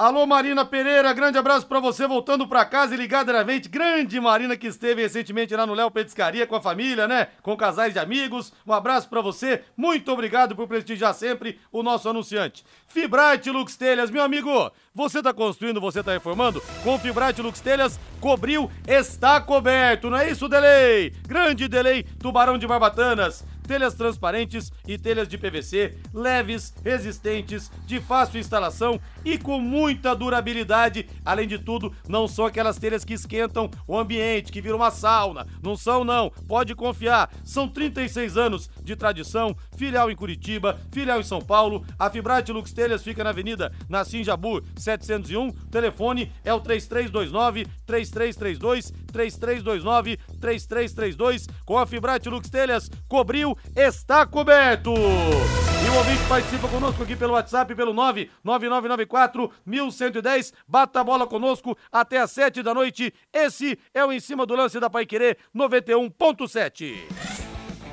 Alô, 0.00 0.24
Marina 0.28 0.64
Pereira, 0.64 1.12
grande 1.12 1.38
abraço 1.38 1.66
para 1.66 1.80
você, 1.80 2.06
voltando 2.06 2.46
para 2.46 2.64
casa 2.64 2.94
e 2.94 2.96
ligada 2.96 3.32
na 3.32 3.42
vente. 3.42 3.68
Grande 3.68 4.20
Marina 4.20 4.56
que 4.56 4.68
esteve 4.68 5.02
recentemente 5.02 5.56
lá 5.56 5.66
no 5.66 5.74
Léo 5.74 5.90
Petiscaria 5.90 6.46
com 6.46 6.54
a 6.54 6.60
família, 6.60 7.08
né? 7.08 7.26
Com 7.42 7.56
casais 7.56 7.92
de 7.92 7.98
amigos. 7.98 8.52
Um 8.64 8.72
abraço 8.72 9.08
para 9.08 9.20
você. 9.20 9.64
Muito 9.76 10.12
obrigado 10.12 10.54
por 10.54 10.68
prestigiar 10.68 11.12
sempre 11.14 11.58
o 11.72 11.82
nosso 11.82 12.08
anunciante. 12.08 12.64
Fibrate 12.86 13.50
Lux 13.50 13.76
Telhas, 13.76 14.08
meu 14.08 14.22
amigo. 14.22 14.70
Você 14.94 15.20
tá 15.20 15.34
construindo, 15.34 15.80
você 15.80 16.00
tá 16.00 16.12
reformando? 16.12 16.62
Com 16.84 16.96
Fibrate 16.96 17.42
Lux 17.42 17.60
Telhas, 17.60 17.98
cobriu, 18.20 18.70
está 18.86 19.40
coberto. 19.40 20.10
Não 20.10 20.18
é 20.18 20.30
isso, 20.30 20.48
Delay? 20.48 21.10
Grande 21.26 21.66
Delay, 21.66 22.04
Tubarão 22.04 22.56
de 22.56 22.68
Barbatanas 22.68 23.44
telhas 23.68 23.94
transparentes 23.94 24.72
e 24.86 24.96
telhas 24.96 25.28
de 25.28 25.36
PVC, 25.36 25.98
leves, 26.14 26.74
resistentes, 26.82 27.70
de 27.86 28.00
fácil 28.00 28.40
instalação 28.40 28.98
e 29.22 29.36
com 29.36 29.60
muita 29.60 30.16
durabilidade. 30.16 31.06
Além 31.22 31.46
de 31.46 31.58
tudo, 31.58 31.92
não 32.08 32.26
são 32.26 32.46
aquelas 32.46 32.78
telhas 32.78 33.04
que 33.04 33.12
esquentam 33.12 33.70
o 33.86 33.96
ambiente, 33.96 34.50
que 34.50 34.62
viram 34.62 34.78
uma 34.78 34.90
sauna. 34.90 35.46
Não 35.62 35.76
são, 35.76 36.02
não. 36.02 36.30
Pode 36.48 36.74
confiar. 36.74 37.30
São 37.44 37.68
36 37.68 38.38
anos 38.38 38.70
de 38.82 38.96
tradição, 38.96 39.54
filial 39.76 40.10
em 40.10 40.16
Curitiba, 40.16 40.80
filial 40.90 41.20
em 41.20 41.24
São 41.24 41.42
Paulo. 41.42 41.84
A 41.98 42.08
Fibrate 42.08 42.50
Lux 42.50 42.72
Telhas 42.72 43.02
fica 43.02 43.22
na 43.22 43.30
Avenida 43.30 43.70
Nassim 43.86 44.24
Jabu 44.24 44.62
701. 44.76 45.50
Telefone 45.70 46.32
é 46.42 46.54
o 46.54 46.60
3329 46.60 47.66
3332 47.84 48.92
3329 49.12 50.18
3332. 50.38 51.46
Com 51.64 51.78
a 51.78 51.86
Fibrate 51.86 52.28
Lux 52.28 52.48
Telhas, 52.48 52.90
cobriu 53.08 53.56
está 53.76 54.24
coberto. 54.26 54.92
E 54.92 55.90
o 55.90 55.96
ouvinte 55.96 56.22
participa 56.28 56.68
conosco 56.68 57.02
aqui 57.02 57.16
pelo 57.16 57.32
WhatsApp, 57.32 57.74
pelo 57.74 57.92
99994 57.94 59.50
1110. 59.64 60.52
Bata 60.66 61.00
a 61.00 61.04
bola 61.04 61.26
conosco 61.26 61.76
até 61.90 62.18
às 62.18 62.30
7 62.32 62.62
da 62.62 62.74
noite. 62.74 63.12
Esse 63.32 63.78
é 63.94 64.04
o 64.04 64.12
Em 64.12 64.20
Cima 64.20 64.44
do 64.44 64.54
Lance 64.54 64.78
da 64.78 64.90
Paiquerê 64.90 65.36
91.7. 65.54 66.94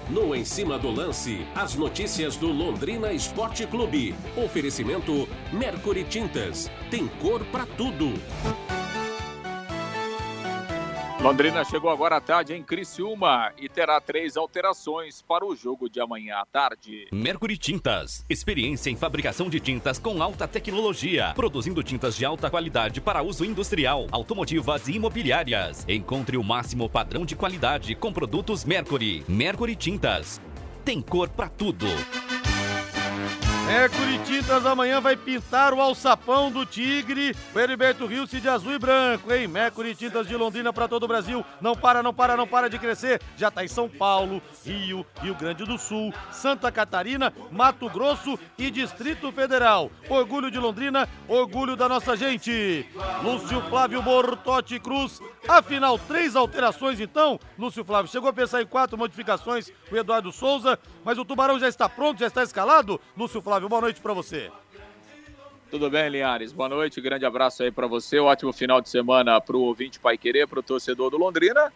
No 0.09 0.35
Em 0.35 0.45
Cima 0.45 0.77
do 0.77 0.91
Lance, 0.91 1.47
as 1.55 1.73
notícias 1.75 2.37
do 2.37 2.47
Londrina 2.47 3.11
Esporte 3.11 3.65
Clube. 3.65 4.13
Oferecimento 4.37 5.27
Mercury 5.51 6.03
Tintas. 6.03 6.69
Tem 6.91 7.07
cor 7.07 7.43
para 7.45 7.65
tudo. 7.65 8.13
Londrina 11.25 11.65
chegou 11.65 11.89
agora 11.89 12.17
à 12.17 12.21
tarde 12.21 12.53
em 12.53 12.61
Criciúma 12.61 13.51
e 13.57 13.67
terá 13.67 13.99
três 13.99 14.37
alterações 14.37 15.23
para 15.23 15.43
o 15.43 15.55
jogo 15.55 15.89
de 15.89 15.99
amanhã 15.99 16.35
à 16.35 16.45
tarde. 16.45 17.07
Mercury 17.11 17.57
Tintas. 17.57 18.23
Experiência 18.29 18.91
em 18.91 18.95
fabricação 18.95 19.49
de 19.49 19.59
tintas 19.59 19.97
com 19.97 20.21
alta 20.21 20.47
tecnologia. 20.47 21.33
Produzindo 21.35 21.81
tintas 21.81 22.15
de 22.15 22.23
alta 22.25 22.47
qualidade 22.47 23.01
para 23.01 23.23
uso 23.23 23.43
industrial, 23.43 24.05
automotivas 24.11 24.87
e 24.87 24.97
imobiliárias. 24.97 25.83
Encontre 25.89 26.37
o 26.37 26.43
máximo 26.43 26.87
padrão 26.87 27.25
de 27.25 27.35
qualidade 27.35 27.95
com 27.95 28.13
produtos 28.13 28.63
Mercury. 28.63 29.25
Mercury 29.27 29.75
Tintas. 29.75 30.39
Tem 30.85 31.01
cor 31.01 31.27
para 31.29 31.49
tudo. 31.49 31.87
Mercury 33.65 34.19
Tintas 34.19 34.63
amanhã 34.63 35.01
vai 35.01 35.17
pintar 35.17 35.73
o 35.73 35.81
alçapão 35.81 36.51
do 36.51 36.67
Tigre. 36.67 37.35
O 37.53 37.59
Heriberto 37.59 38.05
Rio 38.05 38.27
de 38.27 38.47
azul 38.47 38.73
e 38.73 38.77
branco, 38.77 39.33
hein? 39.33 39.47
Mercury 39.47 39.95
Tintas 39.95 40.27
de 40.27 40.35
Londrina 40.35 40.71
para 40.71 40.87
todo 40.87 41.03
o 41.03 41.07
Brasil. 41.07 41.43
Não 41.59 41.75
para, 41.75 42.03
não 42.03 42.13
para, 42.13 42.37
não 42.37 42.45
para 42.45 42.69
de 42.69 42.77
crescer. 42.77 43.19
Já 43.35 43.49
tá 43.49 43.65
em 43.65 43.67
São 43.67 43.89
Paulo, 43.89 44.39
Rio, 44.63 45.03
Rio 45.19 45.33
Grande 45.33 45.65
do 45.65 45.79
Sul, 45.79 46.13
Santa 46.31 46.71
Catarina, 46.71 47.33
Mato 47.51 47.89
Grosso 47.89 48.37
e 48.55 48.69
Distrito 48.69 49.31
Federal. 49.31 49.89
Orgulho 50.07 50.51
de 50.51 50.59
Londrina, 50.59 51.09
orgulho 51.27 51.75
da 51.75 51.89
nossa 51.89 52.15
gente. 52.15 52.87
Lúcio 53.23 53.61
Flávio 53.63 54.01
Bortotti 54.03 54.79
Cruz. 54.79 55.19
Afinal, 55.47 55.97
três 55.97 56.35
alterações 56.35 56.99
então. 56.99 57.39
Lúcio 57.57 57.83
Flávio 57.83 58.11
chegou 58.11 58.29
a 58.29 58.33
pensar 58.33 58.61
em 58.61 58.67
quatro 58.67 58.95
modificações. 58.95 59.71
O 59.91 59.95
Eduardo 59.95 60.31
Souza, 60.31 60.77
mas 61.03 61.17
o 61.17 61.25
Tubarão 61.25 61.57
já 61.57 61.67
está 61.67 61.89
pronto, 61.89 62.19
já 62.19 62.27
está 62.27 62.43
escalado. 62.43 62.99
Lúcio 63.17 63.41
Flávio 63.41 63.54
Flávio, 63.55 63.69
boa 63.69 63.81
noite 63.83 64.01
para 64.01 64.11
você. 64.11 64.51
Tudo 65.71 65.89
bem, 65.89 66.09
Linhares? 66.09 66.51
Boa 66.51 66.67
noite, 66.67 66.99
grande 66.99 67.25
abraço 67.25 67.63
aí 67.63 67.71
para 67.71 67.87
você. 67.87 68.19
Ótimo 68.19 68.51
final 68.51 68.81
de 68.81 68.89
semana 68.89 69.39
para 69.39 69.55
o 69.55 69.61
ouvinte 69.61 69.97
Pai 69.97 70.17
Querer, 70.17 70.45
para 70.45 70.59
o 70.59 70.63
torcedor 70.63 71.09
do 71.09 71.17
Londrina. 71.17 71.71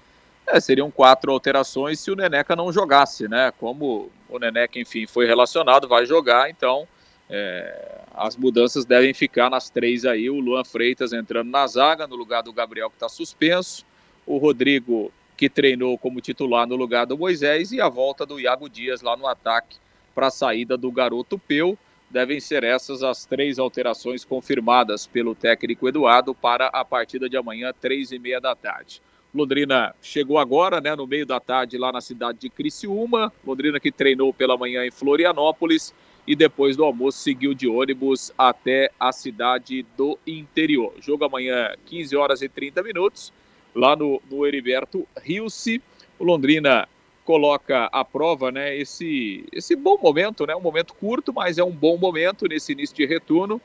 É, 0.45 0.59
seriam 0.59 0.91
quatro 0.91 1.31
alterações 1.31 2.01
se 2.01 2.11
o 2.11 2.17
Neneca 2.17 2.53
não 2.53 2.69
jogasse, 2.69 3.29
né? 3.29 3.53
Como 3.57 4.11
o 4.27 4.37
Neneca, 4.37 4.77
enfim, 4.77 5.07
foi 5.07 5.25
relacionado, 5.25 5.87
vai 5.87 6.05
jogar, 6.05 6.49
então 6.49 6.85
é, 7.29 8.01
as 8.13 8.35
mudanças 8.35 8.83
devem 8.83 9.13
ficar 9.13 9.49
nas 9.49 9.69
três 9.69 10.03
aí. 10.03 10.29
O 10.29 10.41
Luan 10.41 10.65
Freitas 10.65 11.13
entrando 11.13 11.49
na 11.49 11.65
zaga, 11.65 12.05
no 12.05 12.17
lugar 12.17 12.43
do 12.43 12.51
Gabriel, 12.51 12.89
que 12.89 12.97
está 12.97 13.07
suspenso. 13.07 13.85
O 14.25 14.37
Rodrigo, 14.37 15.13
que 15.37 15.49
treinou 15.49 15.97
como 15.97 16.19
titular 16.19 16.67
no 16.67 16.75
lugar 16.75 17.05
do 17.05 17.17
Moisés. 17.17 17.71
E 17.71 17.79
a 17.79 17.87
volta 17.87 18.25
do 18.25 18.37
Iago 18.37 18.69
Dias 18.69 19.01
lá 19.01 19.15
no 19.15 19.25
ataque 19.25 19.77
para 20.13 20.27
a 20.27 20.31
saída 20.31 20.77
do 20.77 20.91
garoto 20.91 21.37
Peu. 21.37 21.77
Devem 22.09 22.39
ser 22.39 22.63
essas 22.63 23.03
as 23.03 23.25
três 23.25 23.59
alterações 23.59 24.25
confirmadas 24.25 25.05
pelo 25.05 25.35
técnico 25.35 25.87
Eduardo 25.87 26.33
para 26.33 26.67
a 26.67 26.83
partida 26.83 27.29
de 27.29 27.37
amanhã, 27.37 27.71
três 27.79 28.11
e 28.11 28.17
meia 28.17 28.41
da 28.41 28.55
tarde. 28.55 29.01
Londrina 29.33 29.93
chegou 30.01 30.39
agora, 30.39 30.81
né, 30.81 30.95
no 30.95 31.05
meio 31.05 31.25
da 31.25 31.39
tarde, 31.39 31.77
lá 31.77 31.91
na 31.91 32.01
cidade 32.01 32.39
de 32.39 32.49
Criciúma. 32.49 33.31
Londrina 33.45 33.79
que 33.79 33.91
treinou 33.91 34.33
pela 34.33 34.57
manhã 34.57 34.83
em 34.85 34.91
Florianópolis 34.91 35.93
e 36.25 36.35
depois 36.35 36.75
do 36.75 36.83
almoço 36.83 37.19
seguiu 37.19 37.53
de 37.53 37.67
ônibus 37.67 38.31
até 38.37 38.91
a 38.99 39.11
cidade 39.11 39.85
do 39.95 40.17
interior. 40.25 40.93
Jogo 40.99 41.25
amanhã, 41.25 41.75
15 41.85 42.15
horas 42.15 42.41
e 42.41 42.49
30 42.49 42.81
minutos, 42.81 43.31
lá 43.75 43.95
no, 43.95 44.21
no 44.29 44.45
Heriberto 44.45 45.07
Rilse. 45.17 45.81
O 46.17 46.23
Londrina 46.23 46.87
coloca 47.29 47.85
à 47.91 48.03
prova 48.03 48.51
né, 48.51 48.75
esse, 48.75 49.45
esse 49.51 49.75
bom 49.75 49.99
momento, 50.01 50.47
né, 50.47 50.55
um 50.55 50.61
momento 50.61 50.95
curto, 50.95 51.31
mas 51.31 51.59
é 51.59 51.63
um 51.63 51.69
bom 51.69 51.95
momento 51.95 52.47
nesse 52.47 52.71
início 52.71 52.95
de 52.95 53.05
retorno. 53.05 53.61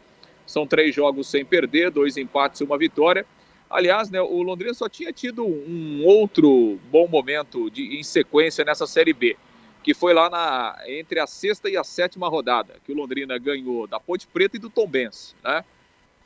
São 0.46 0.66
três 0.66 0.94
jogos 0.94 1.28
sem 1.28 1.46
perder, 1.46 1.90
dois 1.90 2.18
empates 2.18 2.60
e 2.60 2.64
uma 2.64 2.76
vitória. 2.76 3.24
Aliás, 3.70 4.10
né, 4.10 4.20
o 4.20 4.42
Londrina 4.42 4.74
só 4.74 4.86
tinha 4.86 5.10
tido 5.14 5.46
um 5.46 6.04
outro 6.04 6.78
bom 6.90 7.08
momento 7.08 7.70
de, 7.70 7.98
em 7.98 8.02
sequência 8.02 8.66
nessa 8.66 8.86
Série 8.86 9.14
B, 9.14 9.34
que 9.82 9.94
foi 9.94 10.12
lá 10.12 10.28
na, 10.28 10.76
entre 10.86 11.18
a 11.18 11.26
sexta 11.26 11.70
e 11.70 11.74
a 11.78 11.82
sétima 11.82 12.28
rodada, 12.28 12.74
que 12.84 12.92
o 12.92 12.94
Londrina 12.94 13.38
ganhou 13.38 13.86
da 13.86 13.98
Ponte 13.98 14.26
Preta 14.26 14.58
e 14.58 14.60
do 14.60 14.68
Tombense, 14.68 15.34
né? 15.42 15.64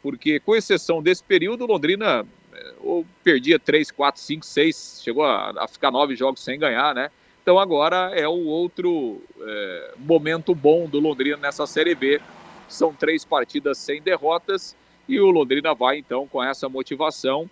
Porque, 0.02 0.40
com 0.40 0.56
exceção 0.56 1.00
desse 1.00 1.22
período, 1.22 1.62
o 1.62 1.68
Londrina 1.68 2.26
é, 2.52 2.72
ou 2.80 3.06
perdia 3.22 3.60
três, 3.60 3.92
quatro, 3.92 4.20
cinco, 4.20 4.44
seis, 4.44 5.00
chegou 5.04 5.24
a, 5.24 5.50
a 5.56 5.68
ficar 5.68 5.92
nove 5.92 6.16
jogos 6.16 6.42
sem 6.42 6.58
ganhar, 6.58 6.92
né? 6.96 7.12
Então 7.48 7.58
agora 7.58 8.12
é 8.14 8.28
o 8.28 8.44
outro 8.44 9.22
é, 9.40 9.94
momento 9.96 10.54
bom 10.54 10.86
do 10.86 11.00
Londrina 11.00 11.38
nessa 11.38 11.66
Série 11.66 11.94
B. 11.94 12.20
São 12.68 12.92
três 12.92 13.24
partidas 13.24 13.78
sem 13.78 14.02
derrotas 14.02 14.76
e 15.08 15.18
o 15.18 15.30
Londrina 15.30 15.74
vai 15.74 15.96
então 15.96 16.28
com 16.28 16.44
essa 16.44 16.68
motivação, 16.68 17.48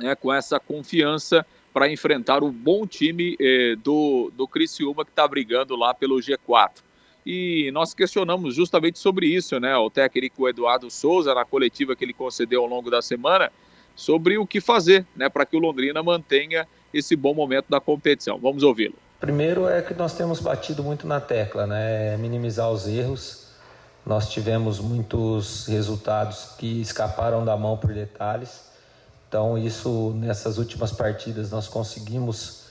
né, 0.00 0.16
com 0.16 0.34
essa 0.34 0.58
confiança 0.58 1.46
para 1.72 1.88
enfrentar 1.88 2.42
o 2.42 2.50
bom 2.50 2.88
time 2.88 3.36
é, 3.38 3.76
do, 3.76 4.32
do 4.34 4.48
Criciúma 4.48 5.04
que 5.04 5.12
está 5.12 5.28
brigando 5.28 5.76
lá 5.76 5.94
pelo 5.94 6.16
G4. 6.16 6.82
E 7.24 7.70
nós 7.70 7.94
questionamos 7.94 8.56
justamente 8.56 8.98
sobre 8.98 9.28
isso, 9.28 9.60
né? 9.60 9.76
O 9.76 9.90
técnico 9.90 10.48
Eduardo 10.48 10.90
Souza, 10.90 11.32
na 11.32 11.44
coletiva 11.44 11.94
que 11.94 12.04
ele 12.04 12.12
concedeu 12.12 12.62
ao 12.62 12.66
longo 12.66 12.90
da 12.90 13.00
semana, 13.00 13.52
sobre 13.94 14.38
o 14.38 14.44
que 14.44 14.60
fazer 14.60 15.06
né, 15.14 15.28
para 15.28 15.46
que 15.46 15.56
o 15.56 15.60
Londrina 15.60 16.02
mantenha 16.02 16.66
esse 16.92 17.14
bom 17.14 17.32
momento 17.32 17.66
da 17.68 17.78
competição. 17.78 18.38
Vamos 18.38 18.64
ouvi-lo. 18.64 19.03
Primeiro 19.24 19.66
é 19.66 19.80
que 19.80 19.94
nós 19.94 20.12
temos 20.12 20.38
batido 20.38 20.84
muito 20.84 21.06
na 21.06 21.18
tecla, 21.18 21.66
né? 21.66 22.14
Minimizar 22.18 22.70
os 22.70 22.86
erros. 22.86 23.46
Nós 24.04 24.28
tivemos 24.28 24.78
muitos 24.78 25.66
resultados 25.66 26.50
que 26.58 26.82
escaparam 26.82 27.42
da 27.42 27.56
mão 27.56 27.74
por 27.74 27.94
detalhes. 27.94 28.64
Então, 29.26 29.56
isso 29.56 30.12
nessas 30.14 30.58
últimas 30.58 30.92
partidas 30.92 31.50
nós 31.50 31.66
conseguimos, 31.66 32.64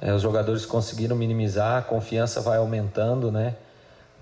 é, 0.00 0.10
os 0.10 0.22
jogadores 0.22 0.64
conseguiram 0.64 1.14
minimizar, 1.14 1.76
a 1.76 1.82
confiança 1.82 2.40
vai 2.40 2.56
aumentando, 2.56 3.30
né? 3.30 3.56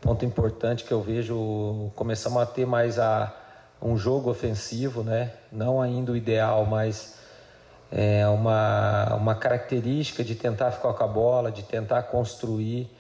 Ponto 0.01 0.25
importante 0.25 0.83
que 0.83 0.91
eu 0.91 1.01
vejo, 1.01 1.93
começamos 1.95 2.43
a 2.43 2.47
ter 2.47 2.67
mais 2.67 2.99
a, 2.99 3.33
um 3.81 3.97
jogo 3.97 4.29
ofensivo, 4.29 5.05
né? 5.05 5.31
Não 5.53 5.81
ainda 5.81 6.11
o 6.11 6.17
ideal, 6.17 6.67
mas 6.67 7.18
é 7.91 8.27
uma, 8.29 9.15
uma 9.15 9.35
característica 9.35 10.23
de 10.23 10.35
tentar 10.35 10.71
ficar 10.73 10.93
com 10.93 11.05
a 11.05 11.07
bola, 11.07 11.51
de 11.51 11.63
tentar 11.63 12.03
construir 12.05 12.91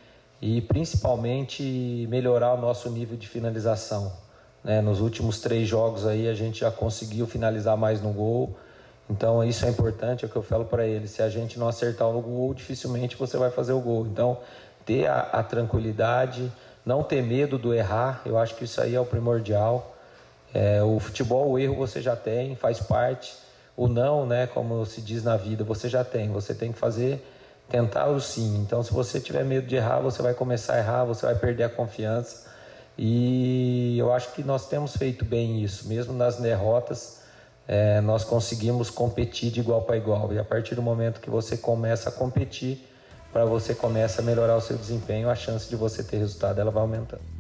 e 0.40 0.60
principalmente 0.62 2.06
melhorar 2.08 2.54
o 2.54 2.60
nosso 2.60 2.88
nível 2.90 3.16
de 3.16 3.28
finalização. 3.28 4.12
Né? 4.64 4.80
Nos 4.80 5.00
últimos 5.00 5.40
três 5.40 5.68
jogos 5.68 6.06
aí 6.06 6.28
a 6.28 6.34
gente 6.34 6.60
já 6.60 6.70
conseguiu 6.70 7.26
finalizar 7.26 7.76
mais 7.76 8.00
no 8.00 8.10
gol, 8.10 8.56
então 9.10 9.44
isso 9.44 9.64
é 9.66 9.68
importante, 9.68 10.24
é 10.24 10.28
o 10.28 10.30
que 10.30 10.36
eu 10.36 10.42
falo 10.42 10.64
para 10.64 10.86
ele. 10.86 11.06
Se 11.06 11.22
a 11.22 11.28
gente 11.28 11.58
não 11.58 11.68
acertar 11.68 12.08
o 12.08 12.20
gol, 12.20 12.54
dificilmente 12.54 13.16
você 13.16 13.36
vai 13.36 13.50
fazer 13.50 13.72
o 13.72 13.80
gol. 13.80 14.06
Então 14.06 14.38
ter 14.84 15.06
a, 15.06 15.20
a 15.20 15.42
tranquilidade, 15.42 16.50
não 16.84 17.02
ter 17.02 17.22
medo 17.22 17.58
do 17.58 17.74
errar, 17.74 18.22
eu 18.24 18.38
acho 18.38 18.54
que 18.54 18.64
isso 18.64 18.80
aí 18.80 18.94
é 18.94 19.00
o 19.00 19.04
primordial. 19.04 19.94
É, 20.54 20.82
o 20.82 20.98
futebol, 20.98 21.50
o 21.50 21.58
erro 21.58 21.74
você 21.74 22.00
já 22.00 22.16
tem, 22.16 22.56
faz 22.56 22.80
parte 22.80 23.47
o 23.78 23.86
não, 23.86 24.26
né, 24.26 24.48
como 24.48 24.84
se 24.84 25.00
diz 25.00 25.22
na 25.22 25.36
vida, 25.36 25.62
você 25.62 25.88
já 25.88 26.02
tem. 26.02 26.32
Você 26.32 26.52
tem 26.52 26.72
que 26.72 26.78
fazer, 26.78 27.24
tentar 27.68 28.08
o 28.08 28.20
sim. 28.20 28.58
Então, 28.58 28.82
se 28.82 28.92
você 28.92 29.20
tiver 29.20 29.44
medo 29.44 29.68
de 29.68 29.76
errar, 29.76 30.00
você 30.00 30.20
vai 30.20 30.34
começar 30.34 30.74
a 30.74 30.78
errar, 30.78 31.04
você 31.04 31.24
vai 31.24 31.36
perder 31.36 31.62
a 31.62 31.68
confiança. 31.68 32.48
E 32.98 33.96
eu 33.96 34.12
acho 34.12 34.32
que 34.32 34.42
nós 34.42 34.66
temos 34.66 34.96
feito 34.96 35.24
bem 35.24 35.62
isso, 35.62 35.86
mesmo 35.86 36.12
nas 36.12 36.38
derrotas, 36.38 37.20
é, 37.68 38.00
nós 38.00 38.24
conseguimos 38.24 38.90
competir 38.90 39.52
de 39.52 39.60
igual 39.60 39.82
para 39.82 39.96
igual. 39.96 40.32
E 40.32 40.40
a 40.40 40.44
partir 40.44 40.74
do 40.74 40.82
momento 40.82 41.20
que 41.20 41.30
você 41.30 41.56
começa 41.56 42.08
a 42.08 42.12
competir, 42.12 42.84
para 43.32 43.44
você 43.44 43.76
começa 43.76 44.20
a 44.20 44.24
melhorar 44.24 44.56
o 44.56 44.60
seu 44.60 44.76
desempenho, 44.76 45.30
a 45.30 45.36
chance 45.36 45.68
de 45.68 45.76
você 45.76 46.02
ter 46.02 46.16
resultado 46.16 46.60
ela 46.60 46.72
vai 46.72 46.82
aumentando. 46.82 47.37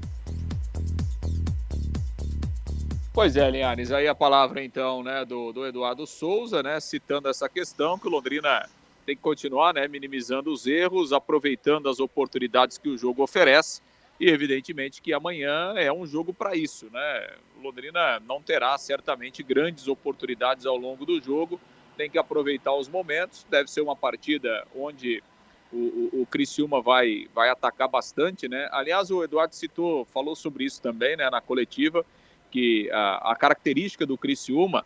Pois 3.18 3.34
é, 3.34 3.50
Linhares, 3.50 3.90
aí 3.90 4.06
a 4.06 4.14
palavra 4.14 4.62
então, 4.62 5.02
né, 5.02 5.24
do, 5.24 5.52
do 5.52 5.66
Eduardo 5.66 6.06
Souza, 6.06 6.62
né, 6.62 6.78
citando 6.78 7.28
essa 7.28 7.48
questão 7.48 7.98
que 7.98 8.06
o 8.06 8.10
Londrina 8.10 8.64
tem 9.04 9.16
que 9.16 9.20
continuar, 9.20 9.74
né, 9.74 9.88
minimizando 9.88 10.52
os 10.52 10.68
erros, 10.68 11.12
aproveitando 11.12 11.88
as 11.88 11.98
oportunidades 11.98 12.78
que 12.78 12.88
o 12.88 12.96
jogo 12.96 13.24
oferece 13.24 13.82
e 14.20 14.30
evidentemente 14.30 15.02
que 15.02 15.12
amanhã 15.12 15.74
é 15.74 15.92
um 15.92 16.06
jogo 16.06 16.32
para 16.32 16.54
isso, 16.54 16.86
né? 16.92 17.28
O 17.58 17.62
Londrina 17.62 18.20
não 18.20 18.40
terá 18.40 18.78
certamente 18.78 19.42
grandes 19.42 19.88
oportunidades 19.88 20.64
ao 20.64 20.76
longo 20.76 21.04
do 21.04 21.20
jogo, 21.20 21.60
tem 21.96 22.08
que 22.08 22.18
aproveitar 22.18 22.72
os 22.76 22.88
momentos. 22.88 23.44
Deve 23.50 23.68
ser 23.68 23.80
uma 23.80 23.96
partida 23.96 24.64
onde 24.76 25.24
o, 25.72 25.76
o, 26.12 26.22
o 26.22 26.26
Criciúma 26.26 26.80
vai, 26.80 27.26
vai 27.34 27.50
atacar 27.50 27.88
bastante, 27.88 28.48
né? 28.48 28.68
Aliás, 28.70 29.10
o 29.10 29.24
Eduardo 29.24 29.56
citou, 29.56 30.04
falou 30.04 30.36
sobre 30.36 30.62
isso 30.62 30.80
também, 30.80 31.16
né, 31.16 31.28
na 31.28 31.40
coletiva 31.40 32.06
que 32.50 32.90
a, 32.90 33.32
a 33.32 33.36
característica 33.36 34.06
do 34.06 34.16
Criciúma, 34.16 34.84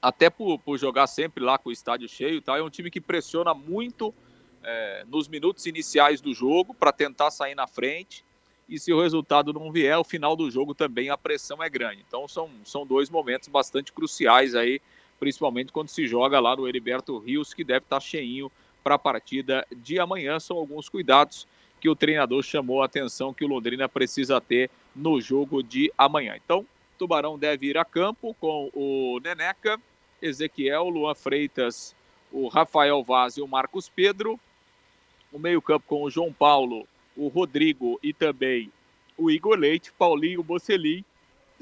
até 0.00 0.30
por, 0.30 0.58
por, 0.58 0.78
jogar 0.78 1.06
sempre 1.06 1.44
lá 1.44 1.58
com 1.58 1.68
o 1.68 1.72
estádio 1.72 2.08
cheio, 2.08 2.40
tá, 2.40 2.56
é 2.56 2.62
um 2.62 2.70
time 2.70 2.90
que 2.90 3.00
pressiona 3.00 3.52
muito 3.52 4.14
é, 4.62 5.04
nos 5.08 5.28
minutos 5.28 5.66
iniciais 5.66 6.20
do 6.20 6.32
jogo 6.32 6.74
para 6.74 6.92
tentar 6.92 7.30
sair 7.30 7.54
na 7.54 7.66
frente. 7.66 8.24
E 8.68 8.78
se 8.78 8.92
o 8.92 9.00
resultado 9.00 9.52
não 9.52 9.72
vier, 9.72 9.98
o 9.98 10.04
final 10.04 10.36
do 10.36 10.50
jogo 10.50 10.74
também 10.74 11.10
a 11.10 11.18
pressão 11.18 11.62
é 11.62 11.68
grande. 11.68 12.04
Então 12.06 12.28
são, 12.28 12.48
são 12.64 12.86
dois 12.86 13.10
momentos 13.10 13.48
bastante 13.48 13.92
cruciais 13.92 14.54
aí, 14.54 14.80
principalmente 15.18 15.72
quando 15.72 15.88
se 15.88 16.06
joga 16.06 16.38
lá 16.38 16.56
no 16.56 16.68
Heriberto 16.68 17.18
Rios, 17.18 17.52
que 17.52 17.64
deve 17.64 17.84
estar 17.84 18.00
cheinho 18.00 18.50
para 18.82 18.94
a 18.94 18.98
partida 18.98 19.66
de 19.74 19.98
amanhã. 19.98 20.38
São 20.38 20.56
alguns 20.56 20.88
cuidados 20.88 21.48
que 21.80 21.88
o 21.88 21.96
treinador 21.96 22.42
chamou 22.42 22.82
a 22.82 22.86
atenção 22.86 23.34
que 23.34 23.44
o 23.44 23.48
Londrina 23.48 23.88
precisa 23.88 24.40
ter 24.40 24.70
no 24.94 25.20
jogo 25.20 25.62
de 25.62 25.92
amanhã. 25.96 26.36
Então, 26.36 26.66
Tubarão 26.98 27.38
deve 27.38 27.66
ir 27.66 27.78
a 27.78 27.84
campo 27.84 28.34
com 28.40 28.70
o 28.74 29.18
Neneca, 29.22 29.80
Ezequiel, 30.20 30.88
Luan 30.88 31.14
Freitas, 31.14 31.94
o 32.30 32.48
Rafael 32.48 33.02
Vaz 33.02 33.36
e 33.36 33.40
o 33.40 33.48
Marcos 33.48 33.88
Pedro. 33.88 34.38
O 35.32 35.38
meio-campo 35.38 35.86
com 35.86 36.02
o 36.02 36.10
João 36.10 36.32
Paulo, 36.32 36.86
o 37.16 37.28
Rodrigo 37.28 37.98
e 38.02 38.12
também 38.12 38.70
o 39.16 39.30
Igor 39.30 39.56
Leite, 39.56 39.92
Paulinho 39.92 40.42
Bocelli, 40.42 41.04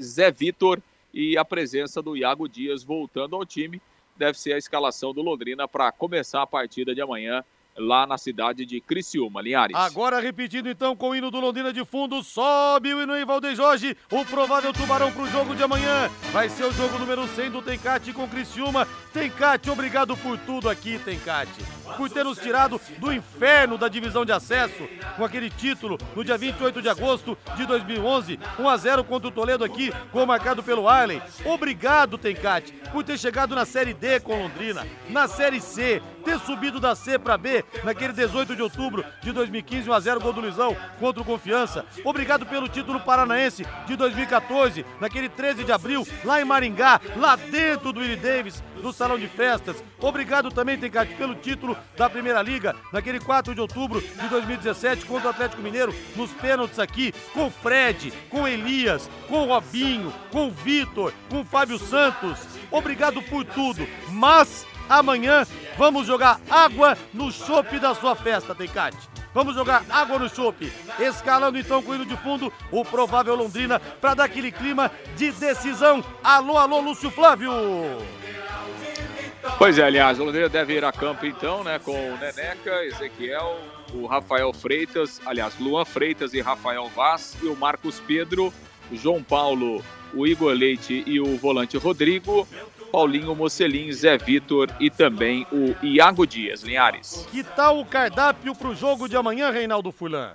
Zé 0.01 0.31
Vitor 0.31 0.81
e 1.13 1.37
a 1.37 1.45
presença 1.45 2.01
do 2.01 2.15
Iago 2.15 2.47
Dias 2.47 2.83
voltando 2.83 3.35
ao 3.35 3.45
time. 3.45 3.81
Deve 4.15 4.37
ser 4.39 4.53
a 4.53 4.57
escalação 4.57 5.13
do 5.13 5.21
Londrina 5.21 5.67
para 5.67 5.91
começar 5.91 6.41
a 6.41 6.47
partida 6.47 6.95
de 6.95 7.01
amanhã 7.01 7.43
lá 7.77 8.05
na 8.05 8.17
cidade 8.17 8.65
de 8.65 8.81
Criciúma, 8.81 9.41
Linhares. 9.41 9.75
Agora 9.75 10.19
repetindo 10.19 10.69
então 10.69 10.95
com 10.95 11.09
o 11.09 11.15
hino 11.15 11.31
do 11.31 11.39
Londrina 11.39 11.71
de 11.71 11.83
fundo, 11.85 12.21
sobe 12.23 12.93
o 12.93 13.01
hino 13.01 13.15
em 13.15 13.25
Valdeir 13.25 13.55
Jorge, 13.55 13.95
o 14.11 14.25
provável 14.25 14.73
tubarão 14.73 15.11
para 15.11 15.23
o 15.23 15.29
jogo 15.29 15.55
de 15.55 15.63
amanhã. 15.63 16.09
Vai 16.31 16.49
ser 16.49 16.65
o 16.65 16.71
jogo 16.71 16.99
número 16.99 17.27
100 17.27 17.51
do 17.51 17.61
Tencate 17.61 18.13
com 18.13 18.27
Criciúma. 18.27 18.87
Tencate, 19.13 19.69
obrigado 19.69 20.15
por 20.17 20.37
tudo 20.39 20.69
aqui, 20.69 20.99
Tencate. 20.99 21.63
Por 21.97 22.09
ter 22.09 22.23
nos 22.23 22.37
tirado 22.37 22.79
do 22.99 23.11
inferno 23.11 23.77
da 23.77 23.87
divisão 23.87 24.23
de 24.23 24.31
acesso 24.31 24.87
com 25.15 25.25
aquele 25.25 25.49
título 25.49 25.97
no 26.15 26.23
dia 26.23 26.37
28 26.37 26.81
de 26.81 26.89
agosto 26.89 27.37
de 27.55 27.65
2011, 27.65 28.39
1 28.59 28.69
a 28.69 28.77
0 28.77 29.03
contra 29.03 29.27
o 29.27 29.31
Toledo 29.31 29.63
aqui, 29.63 29.91
gol 30.11 30.25
marcado 30.25 30.61
pelo 30.61 30.87
Arley. 30.87 31.21
Obrigado, 31.45 32.17
Tencate, 32.17 32.73
por 32.91 33.03
ter 33.03 33.17
chegado 33.17 33.55
na 33.55 33.65
Série 33.65 33.93
D 33.93 34.19
com 34.19 34.39
Londrina, 34.39 34.85
na 35.09 35.27
Série 35.27 35.59
C, 35.59 36.01
ter 36.23 36.39
subido 36.39 36.79
da 36.79 36.93
C 36.95 37.17
para 37.17 37.37
B 37.37 37.58
naquele 37.83 38.13
18 38.13 38.55
de 38.55 38.61
outubro 38.61 39.03
de 39.21 39.31
2015, 39.31 39.89
1x0 39.89 40.19
gol 40.19 40.33
do 40.33 40.41
Luizão 40.41 40.75
contra 40.99 41.21
o 41.21 41.25
Confiança. 41.25 41.85
Obrigado 42.03 42.45
pelo 42.45 42.67
título 42.67 42.99
paranaense 42.99 43.65
de 43.85 43.95
2014, 43.95 44.85
naquele 44.99 45.29
13 45.29 45.63
de 45.63 45.71
abril, 45.71 46.07
lá 46.23 46.41
em 46.41 46.45
Maringá, 46.45 46.99
lá 47.15 47.35
dentro 47.35 47.91
do 47.93 47.99
Willie 47.99 48.15
Davis, 48.15 48.63
no 48.81 48.93
salão 48.93 49.17
de 49.17 49.27
festas. 49.27 49.83
Obrigado 49.99 50.51
também, 50.51 50.77
Tencate, 50.77 51.13
pelo 51.15 51.35
título 51.35 51.77
da 51.97 52.09
Primeira 52.09 52.41
Liga, 52.41 52.75
naquele 52.91 53.19
4 53.19 53.53
de 53.53 53.61
outubro 53.61 54.01
de 54.01 54.27
2017, 54.29 55.05
contra 55.05 55.27
o 55.27 55.31
Atlético 55.31 55.61
Mineiro, 55.61 55.93
nos 56.15 56.31
pênaltis 56.31 56.79
aqui, 56.79 57.13
com 57.33 57.49
Fred, 57.49 58.11
com 58.29 58.47
Elias, 58.47 59.09
com 59.27 59.45
Robinho, 59.45 60.13
com 60.31 60.49
Vitor, 60.49 61.13
com 61.29 61.43
Fábio 61.43 61.77
Santos. 61.77 62.39
Obrigado 62.71 63.21
por 63.23 63.43
tudo, 63.43 63.87
mas 64.09 64.65
Amanhã 64.89 65.45
vamos 65.77 66.07
jogar 66.07 66.41
água 66.49 66.97
no 67.13 67.31
chope 67.31 67.77
da 67.79 67.93
sua 67.93 68.15
festa, 68.15 68.55
Tencate. 68.55 68.97
Vamos 69.33 69.53
jogar 69.53 69.85
água 69.89 70.17
no 70.17 70.27
chope. 70.27 70.73
Escalando 70.99 71.59
então 71.59 71.81
com 71.83 71.91
o 71.91 71.95
hino 71.95 72.05
de 72.05 72.17
fundo 72.17 72.51
o 72.71 72.83
provável 72.83 73.35
Londrina 73.35 73.79
para 73.79 74.15
dar 74.15 74.23
aquele 74.23 74.51
clima 74.51 74.91
de 75.15 75.31
decisão. 75.31 76.03
Alô, 76.23 76.57
alô, 76.57 76.81
Lúcio 76.81 77.11
Flávio. 77.11 77.51
Pois 79.57 79.77
é, 79.77 79.83
aliás, 79.83 80.19
o 80.19 80.23
Londrina 80.23 80.49
deve 80.49 80.73
ir 80.73 80.83
a 80.83 80.91
campo 80.91 81.25
então, 81.25 81.63
né, 81.63 81.79
com 81.79 81.91
o 81.91 82.17
Neneca, 82.17 82.83
Ezequiel, 82.85 83.57
o 83.93 84.05
Rafael 84.05 84.51
Freitas, 84.51 85.21
aliás, 85.25 85.57
Luan 85.59 85.85
Freitas 85.85 86.33
e 86.33 86.41
Rafael 86.41 86.89
Vaz 86.89 87.37
e 87.41 87.45
o 87.45 87.55
Marcos 87.55 88.01
Pedro, 88.05 88.53
João 88.91 89.23
Paulo, 89.23 89.83
o 90.13 90.27
Igor 90.27 90.53
Leite 90.53 91.03
e 91.05 91.19
o 91.19 91.37
volante 91.37 91.77
Rodrigo, 91.77 92.47
Paulinho 92.91 93.35
Mocelin, 93.35 93.91
Zé 93.91 94.17
Vitor 94.17 94.69
e 94.79 94.89
também 94.89 95.45
o 95.51 95.75
Iago 95.85 96.25
Dias, 96.25 96.63
Linhares. 96.63 97.27
Que 97.31 97.43
tal 97.43 97.79
o 97.79 97.85
cardápio 97.85 98.55
para 98.55 98.69
o 98.69 98.75
jogo 98.75 99.07
de 99.07 99.15
amanhã, 99.15 99.51
Reinaldo 99.51 99.91
Fulan? 99.91 100.33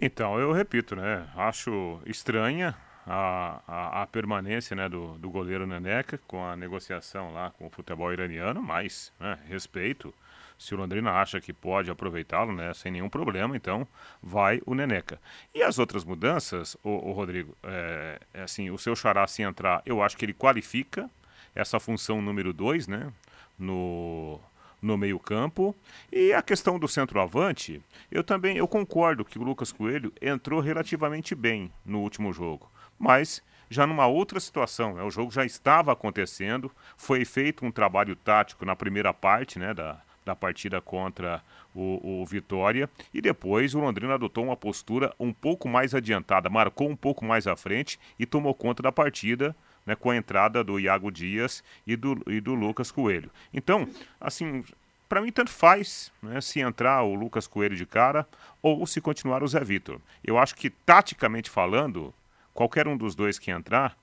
Então, 0.00 0.38
eu 0.38 0.52
repito, 0.52 0.94
né? 0.94 1.26
Acho 1.34 2.00
estranha 2.06 2.74
a, 3.06 3.60
a, 3.66 4.02
a, 4.02 4.06
permanência 4.06 4.76
né, 4.76 4.88
do, 4.88 5.18
do 5.18 5.30
goleiro 5.30 5.66
Neneca 5.66 6.20
com 6.26 6.44
a 6.44 6.54
negociação 6.54 7.32
lá 7.32 7.50
com 7.50 7.66
o 7.66 7.70
futebol 7.70 8.12
iraniano, 8.12 8.62
mas 8.62 9.12
né, 9.18 9.38
respeito. 9.48 10.14
Se 10.58 10.74
o 10.74 10.76
Londrina 10.76 11.12
acha 11.12 11.40
que 11.40 11.52
pode 11.52 11.88
aproveitá-lo, 11.88 12.52
né, 12.52 12.74
sem 12.74 12.90
nenhum 12.90 13.08
problema, 13.08 13.56
então 13.56 13.86
vai 14.20 14.60
o 14.66 14.74
Neneca. 14.74 15.20
E 15.54 15.62
as 15.62 15.78
outras 15.78 16.04
mudanças, 16.04 16.76
o, 16.82 17.10
o 17.10 17.12
Rodrigo, 17.12 17.56
é, 17.62 18.20
é, 18.34 18.42
assim, 18.42 18.68
o 18.68 18.76
seu 18.76 18.96
xará 18.96 19.26
se 19.26 19.42
entrar, 19.42 19.82
eu 19.86 20.02
acho 20.02 20.16
que 20.16 20.24
ele 20.24 20.34
qualifica 20.34 21.08
essa 21.58 21.80
função 21.80 22.22
número 22.22 22.52
2, 22.52 22.86
né? 22.86 23.12
No, 23.58 24.40
no 24.80 24.96
meio-campo. 24.96 25.74
E 26.10 26.32
a 26.32 26.40
questão 26.40 26.78
do 26.78 26.86
centroavante, 26.86 27.82
eu 28.10 28.22
também 28.22 28.56
eu 28.56 28.68
concordo 28.68 29.24
que 29.24 29.38
o 29.38 29.42
Lucas 29.42 29.72
Coelho 29.72 30.12
entrou 30.22 30.60
relativamente 30.60 31.34
bem 31.34 31.72
no 31.84 32.00
último 32.00 32.32
jogo, 32.32 32.70
mas 32.96 33.42
já 33.68 33.86
numa 33.86 34.06
outra 34.06 34.38
situação, 34.38 34.94
né? 34.94 35.02
o 35.02 35.10
jogo 35.10 35.32
já 35.32 35.44
estava 35.44 35.92
acontecendo, 35.92 36.70
foi 36.96 37.24
feito 37.24 37.66
um 37.66 37.72
trabalho 37.72 38.14
tático 38.14 38.64
na 38.64 38.76
primeira 38.76 39.12
parte 39.12 39.58
né, 39.58 39.74
da, 39.74 40.00
da 40.24 40.36
partida 40.36 40.80
contra 40.80 41.42
o, 41.74 42.22
o, 42.22 42.24
Vitória. 42.24 42.88
E 43.12 43.20
depois 43.20 43.74
o 43.74 43.80
Londrina 43.80 44.14
adotou 44.14 44.44
uma 44.44 44.56
postura 44.56 45.12
um 45.18 45.32
pouco 45.32 45.68
mais 45.68 45.94
adiantada, 45.94 46.48
marcou 46.48 46.88
um 46.88 46.96
pouco 46.96 47.24
mais 47.24 47.46
à 47.46 47.56
frente 47.56 47.98
e 48.18 48.24
tomou 48.24 48.54
conta 48.54 48.82
da 48.82 48.92
partida 48.92 49.54
né, 49.88 49.96
com 49.96 50.10
a 50.10 50.16
entrada 50.16 50.62
do 50.62 50.78
Iago 50.78 51.10
Dias 51.10 51.64
e 51.86 51.96
do, 51.96 52.22
e 52.26 52.42
do 52.42 52.54
Lucas 52.54 52.90
Coelho. 52.90 53.30
Então, 53.54 53.88
assim, 54.20 54.62
para 55.08 55.22
mim 55.22 55.32
tanto 55.32 55.50
faz 55.50 56.12
né, 56.22 56.42
se 56.42 56.60
entrar 56.60 57.02
o 57.04 57.14
Lucas 57.14 57.46
Coelho 57.46 57.74
de 57.74 57.86
cara 57.86 58.28
ou 58.60 58.86
se 58.86 59.00
continuar 59.00 59.42
o 59.42 59.48
Zé 59.48 59.60
Vitor. 59.64 59.98
Eu 60.22 60.36
acho 60.36 60.54
que, 60.54 60.68
taticamente 60.68 61.48
falando, 61.48 62.12
qualquer 62.52 62.86
um 62.86 62.98
dos 62.98 63.14
dois 63.14 63.38
que 63.38 63.50
entrar, 63.50 63.96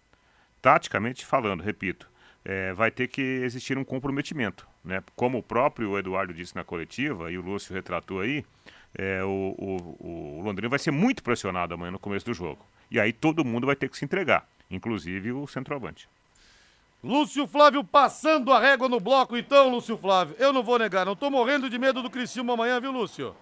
taticamente 0.59 1.23
falando, 1.23 1.61
repito, 1.61 2.09
é, 2.43 2.73
vai 2.73 2.89
ter 2.89 3.07
que 3.07 3.21
existir 3.21 3.77
um 3.77 3.83
comprometimento. 3.83 4.67
Né? 4.83 5.03
Como 5.15 5.37
o 5.37 5.43
próprio 5.43 5.99
Eduardo 5.99 6.33
disse 6.33 6.55
na 6.55 6.63
coletiva, 6.63 7.31
e 7.31 7.37
o 7.37 7.43
Lúcio 7.43 7.75
retratou 7.75 8.21
aí, 8.21 8.43
é, 8.97 9.23
o, 9.23 9.55
o, 9.55 10.39
o 10.39 10.41
Londrina 10.43 10.69
vai 10.69 10.79
ser 10.79 10.89
muito 10.89 11.21
pressionado 11.21 11.75
amanhã 11.75 11.91
no 11.91 11.99
começo 11.99 12.25
do 12.25 12.33
jogo. 12.33 12.65
E 12.89 12.99
aí 12.99 13.13
todo 13.13 13.45
mundo 13.45 13.67
vai 13.67 13.75
ter 13.75 13.87
que 13.87 13.97
se 13.97 14.03
entregar 14.03 14.47
inclusive 14.69 15.31
o 15.31 15.47
centroavante. 15.47 16.09
Lúcio 17.03 17.45
Flávio 17.45 17.83
passando 17.83 18.51
a 18.51 18.59
régua 18.59 18.89
no 18.89 18.99
bloco, 18.99 19.37
então, 19.37 19.69
Lúcio 19.69 19.95
Flávio. 19.97 20.35
Eu 20.39 20.51
não 20.51 20.63
vou 20.63 20.79
negar, 20.79 21.05
não 21.05 21.15
tô 21.15 21.29
morrendo 21.29 21.69
de 21.69 21.77
medo 21.77 22.01
do 22.01 22.09
Criciúma 22.09 22.53
amanhã, 22.53 22.79
viu, 22.79 22.91
Lúcio? 22.91 23.35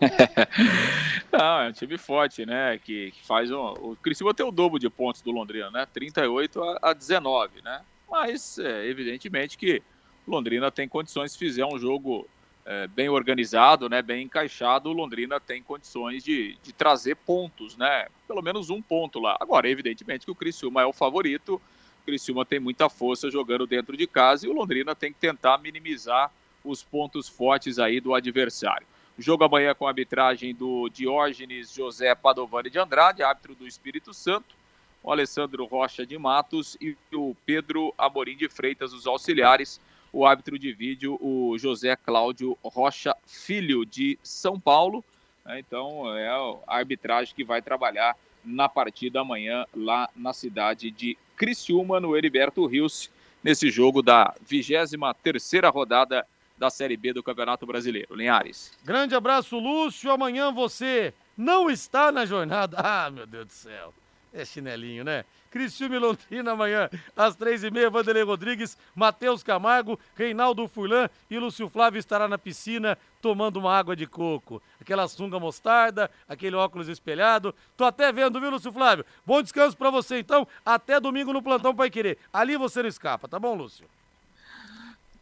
não, 1.32 1.60
é 1.60 1.68
um 1.68 1.72
time 1.72 1.98
forte, 1.98 2.46
né? 2.46 2.78
Que, 2.78 3.10
que 3.10 3.26
faz 3.26 3.50
um. 3.50 3.56
O 3.56 3.96
Criciúma 4.00 4.32
tem 4.32 4.46
o 4.46 4.52
dobro 4.52 4.78
de 4.78 4.88
pontos 4.88 5.20
do 5.20 5.32
Londrina, 5.32 5.70
né? 5.70 5.86
38 5.92 6.62
a, 6.62 6.78
a 6.90 6.92
19, 6.92 7.60
né? 7.62 7.82
Mas, 8.08 8.58
é, 8.58 8.86
evidentemente, 8.86 9.58
que 9.58 9.82
Londrina 10.26 10.70
tem 10.70 10.88
condições, 10.88 11.32
se 11.32 11.38
fizer 11.38 11.66
um 11.66 11.78
jogo 11.78 12.26
é, 12.66 12.86
bem 12.86 13.08
organizado, 13.08 13.88
né, 13.88 14.00
bem 14.00 14.24
encaixado, 14.24 14.88
o 14.88 14.92
Londrina 14.92 15.38
tem 15.38 15.62
condições 15.62 16.24
de, 16.24 16.56
de 16.62 16.72
trazer 16.72 17.14
pontos, 17.16 17.76
né? 17.76 18.06
Pelo 18.26 18.42
menos 18.42 18.70
um 18.70 18.80
ponto 18.80 19.20
lá. 19.20 19.36
Agora, 19.38 19.68
evidentemente 19.68 20.24
que 20.24 20.30
o 20.30 20.34
Criciúma 20.34 20.80
é 20.80 20.86
o 20.86 20.92
favorito, 20.92 21.60
o 22.02 22.04
Criciúma 22.06 22.44
tem 22.44 22.58
muita 22.58 22.88
força 22.88 23.30
jogando 23.30 23.66
dentro 23.66 23.96
de 23.96 24.06
casa 24.06 24.46
e 24.46 24.48
o 24.48 24.54
Londrina 24.54 24.94
tem 24.94 25.12
que 25.12 25.18
tentar 25.18 25.58
minimizar 25.58 26.30
os 26.64 26.82
pontos 26.82 27.28
fortes 27.28 27.78
aí 27.78 28.00
do 28.00 28.14
adversário. 28.14 28.86
Jogo 29.18 29.44
amanhã 29.44 29.74
com 29.74 29.86
a 29.86 29.90
arbitragem 29.90 30.54
do 30.54 30.88
Diógenes 30.88 31.72
José 31.72 32.14
Padovani 32.14 32.70
de 32.70 32.78
Andrade, 32.78 33.22
árbitro 33.22 33.54
do 33.54 33.66
Espírito 33.66 34.12
Santo, 34.12 34.56
o 35.02 35.12
Alessandro 35.12 35.66
Rocha 35.66 36.06
de 36.06 36.16
Matos 36.16 36.76
e 36.80 36.96
o 37.12 37.36
Pedro 37.44 37.94
Amorim 37.96 38.36
de 38.36 38.48
Freitas, 38.48 38.94
os 38.94 39.06
auxiliares 39.06 39.78
o 40.14 40.24
árbitro 40.24 40.56
de 40.56 40.72
vídeo, 40.72 41.18
o 41.20 41.58
José 41.58 41.96
Cláudio 41.96 42.56
Rocha 42.62 43.16
Filho, 43.26 43.84
de 43.84 44.16
São 44.22 44.60
Paulo. 44.60 45.04
Né? 45.44 45.58
Então, 45.58 46.16
é 46.16 46.28
a 46.28 46.56
arbitragem 46.68 47.34
que 47.34 47.42
vai 47.42 47.60
trabalhar 47.60 48.16
na 48.44 48.68
partida 48.68 49.20
amanhã 49.20 49.66
lá 49.74 50.08
na 50.14 50.32
cidade 50.32 50.92
de 50.92 51.18
Criciúma, 51.36 51.98
no 51.98 52.16
Heriberto 52.16 52.64
Rios, 52.64 53.10
nesse 53.42 53.68
jogo 53.70 54.02
da 54.02 54.32
23ª 54.48 55.72
rodada 55.72 56.24
da 56.56 56.70
Série 56.70 56.96
B 56.96 57.12
do 57.12 57.22
Campeonato 57.22 57.66
Brasileiro. 57.66 58.14
Linhares. 58.14 58.72
Grande 58.84 59.16
abraço, 59.16 59.58
Lúcio. 59.58 60.12
Amanhã 60.12 60.52
você 60.52 61.12
não 61.36 61.68
está 61.68 62.12
na 62.12 62.24
jornada. 62.24 62.76
Ah, 62.78 63.10
meu 63.10 63.26
Deus 63.26 63.46
do 63.46 63.52
céu. 63.52 63.92
É 64.34 64.44
chinelinho, 64.44 65.04
né? 65.04 65.24
Criciúma 65.48 65.94
e 65.94 65.98
Londrina 66.00 66.50
amanhã, 66.50 66.90
às 67.16 67.36
três 67.36 67.62
e 67.62 67.70
meia, 67.70 67.88
Vanderlei 67.88 68.24
Rodrigues, 68.24 68.76
Matheus 68.92 69.44
Camargo, 69.44 69.96
Reinaldo 70.16 70.66
Furlan 70.66 71.08
e 71.30 71.38
Lúcio 71.38 71.68
Flávio 71.68 72.00
estará 72.00 72.26
na 72.26 72.36
piscina 72.36 72.98
tomando 73.22 73.58
uma 73.58 73.72
água 73.72 73.94
de 73.94 74.04
coco. 74.04 74.60
Aquela 74.80 75.06
sunga 75.06 75.38
mostarda, 75.38 76.10
aquele 76.28 76.56
óculos 76.56 76.88
espelhado. 76.88 77.54
Tô 77.76 77.84
até 77.84 78.10
vendo, 78.10 78.40
viu, 78.40 78.50
Lúcio 78.50 78.72
Flávio? 78.72 79.06
Bom 79.24 79.40
descanso 79.40 79.76
para 79.76 79.90
você, 79.90 80.18
então. 80.18 80.48
Até 80.66 80.98
domingo 80.98 81.32
no 81.32 81.40
Plantão 81.40 81.72
Pai 81.72 81.88
Querer. 81.88 82.18
Ali 82.32 82.56
você 82.56 82.82
não 82.82 82.88
escapa, 82.88 83.28
tá 83.28 83.38
bom, 83.38 83.54
Lúcio? 83.54 83.86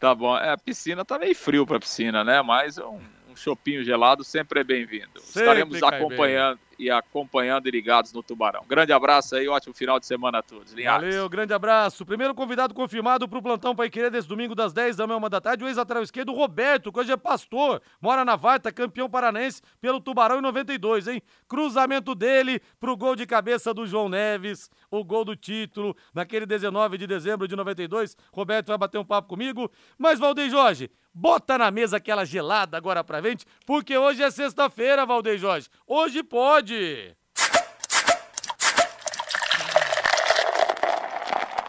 Tá 0.01 0.15
bom. 0.15 0.35
É, 0.39 0.53
a 0.53 0.57
piscina 0.57 1.05
tá 1.05 1.19
meio 1.19 1.37
frio 1.37 1.67
pra 1.67 1.79
piscina, 1.79 2.25
né? 2.25 2.41
Mas 2.41 2.79
um, 2.79 2.99
um 3.33 3.37
chopinho 3.37 3.83
gelado 3.83 4.23
sempre 4.23 4.61
é 4.61 4.65
bem-vindo. 4.65 5.19
Estaremos 5.19 5.83
acompanhando. 5.83 6.59
Bem 6.59 6.73
e 6.83 6.91
acompanhando 6.91 7.69
e 7.69 7.71
ligados 7.71 8.13
no 8.13 8.25
Tubarão. 8.25 8.65
Grande 8.69 8.93
abraço 8.93 9.37
aí, 9.37 9.47
ótimo 9.47 9.73
final 9.73 10.01
de 10.01 10.07
semana 10.07 10.39
a 10.39 10.43
todos. 10.43 10.73
Linhares. 10.73 11.15
Valeu, 11.15 11.29
grande 11.29 11.55
abraço. 11.55 12.05
Primeiro 12.05 12.35
convidado 12.35 12.75
confirmado 12.75 13.29
para 13.29 13.39
o 13.39 13.43
plantão 13.43 13.77
Pai 13.77 13.89
Querer 13.89 14.11
desse 14.11 14.27
domingo 14.27 14.53
das 14.53 14.73
10 14.73 14.97
da 14.97 15.07
manhã, 15.07 15.19
uma 15.19 15.31
da 15.31 15.41
tarde, 15.41 15.63
o 15.63 15.69
ex-lateral 15.69 16.03
esquerdo 16.03 16.33
Roberto, 16.33 16.93
que 16.93 16.99
hoje 16.99 17.13
é 17.13 17.17
pastor, 17.17 17.81
mora 18.01 18.25
na 18.25 18.35
Varta, 18.35 18.73
campeão 18.73 19.09
paranense 19.09 19.63
pelo 19.81 20.01
Tubarão 20.01 20.39
em 20.39 20.43
92, 20.43 21.07
hein? 21.07 21.23
Cruzamento 21.47 22.17
dele 22.17 22.61
pro 22.81 22.97
gol 22.97 23.15
de 23.15 23.27
cabeça 23.27 23.73
do 23.73 23.87
João 23.87 24.09
Neves, 24.09 24.69
o 24.91 25.05
gol 25.05 25.25
do 25.25 25.37
título, 25.37 25.97
naquele 26.13 26.47
19 26.47 26.99
de 26.99 27.07
dezembro 27.07 27.47
de 27.47 27.55
92. 27.55 28.17
Roberto 28.33 28.69
vai 28.69 28.79
bater 28.79 28.99
um 28.99 29.05
papo 29.05 29.29
comigo. 29.29 29.71
Mas, 29.97 30.19
Valdeir 30.19 30.51
Jorge, 30.51 30.91
Bota 31.15 31.59
na 31.59 31.71
mesa 31.71 31.99
aquela 31.99 32.25
gelada 32.25 32.77
agora 32.77 33.05
pra 33.05 33.21
frente, 33.21 33.45
porque 33.67 33.97
hoje 33.97 34.23
é 34.23 34.31
sexta-feira, 34.31 35.05
Valdeir 35.05 35.39
Jorge. 35.39 35.69
Hoje 35.87 36.23
pode! 36.23 37.15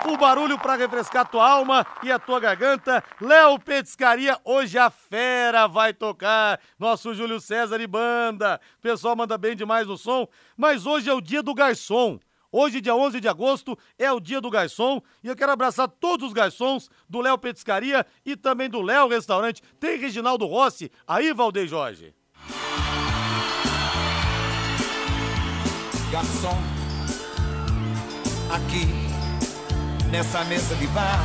o 0.05 0.17
barulho 0.17 0.59
para 0.59 0.75
refrescar 0.75 1.27
tua 1.27 1.49
alma 1.49 1.85
e 2.03 2.11
a 2.11 2.19
tua 2.19 2.39
garganta. 2.39 3.03
Léo 3.19 3.59
Petiscaria, 3.59 4.37
hoje 4.43 4.77
a 4.77 4.89
fera 4.89 5.67
vai 5.67 5.93
tocar. 5.93 6.59
Nosso 6.77 7.13
Júlio 7.13 7.39
César 7.39 7.79
e 7.81 7.87
banda. 7.87 8.59
O 8.77 8.81
pessoal 8.81 9.15
manda 9.15 9.37
bem 9.37 9.55
demais 9.55 9.87
no 9.87 9.97
som, 9.97 10.27
mas 10.57 10.85
hoje 10.85 11.09
é 11.09 11.13
o 11.13 11.21
dia 11.21 11.41
do 11.41 11.53
garçom. 11.53 12.19
Hoje, 12.55 12.79
dia 12.79 12.95
11 12.95 13.19
de 13.19 13.27
agosto, 13.27 13.75
é 13.97 14.11
o 14.11 14.19
dia 14.19 14.39
do 14.39 14.51
garçom 14.51 15.01
e 15.23 15.27
eu 15.27 15.35
quero 15.35 15.51
abraçar 15.51 15.87
todos 15.87 16.27
os 16.27 16.33
garçons 16.33 16.87
do 17.09 17.19
Léo 17.19 17.35
Petiscaria 17.35 18.05
e 18.23 18.35
também 18.35 18.69
do 18.69 18.79
Léo 18.79 19.07
Restaurante. 19.07 19.63
Tem 19.79 19.97
Reginaldo 19.97 20.45
Rossi 20.45 20.91
aí, 21.07 21.33
Valdeir 21.33 21.67
Jorge. 21.67 22.13
Garçom, 26.11 26.55
aqui 28.51 28.85
nessa 30.11 30.43
mesa 30.43 30.75
de 30.75 30.85
bar. 30.89 31.23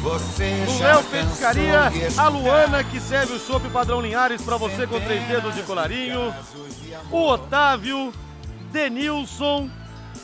Você 0.00 0.64
o 0.66 0.82
Léo 0.82 1.04
Petiscaria, 1.04 1.90
a 2.16 2.28
Luana 2.28 2.82
que 2.82 2.98
serve 2.98 3.34
o 3.34 3.38
chopp 3.38 3.68
padrão 3.68 4.00
Linhares 4.00 4.40
para 4.40 4.56
você 4.56 4.86
com 4.86 4.98
três 5.00 5.22
dedos 5.28 5.54
de 5.54 5.62
colarinho. 5.64 6.34
O 7.10 7.26
Otávio, 7.26 8.10
Denilson, 8.74 9.70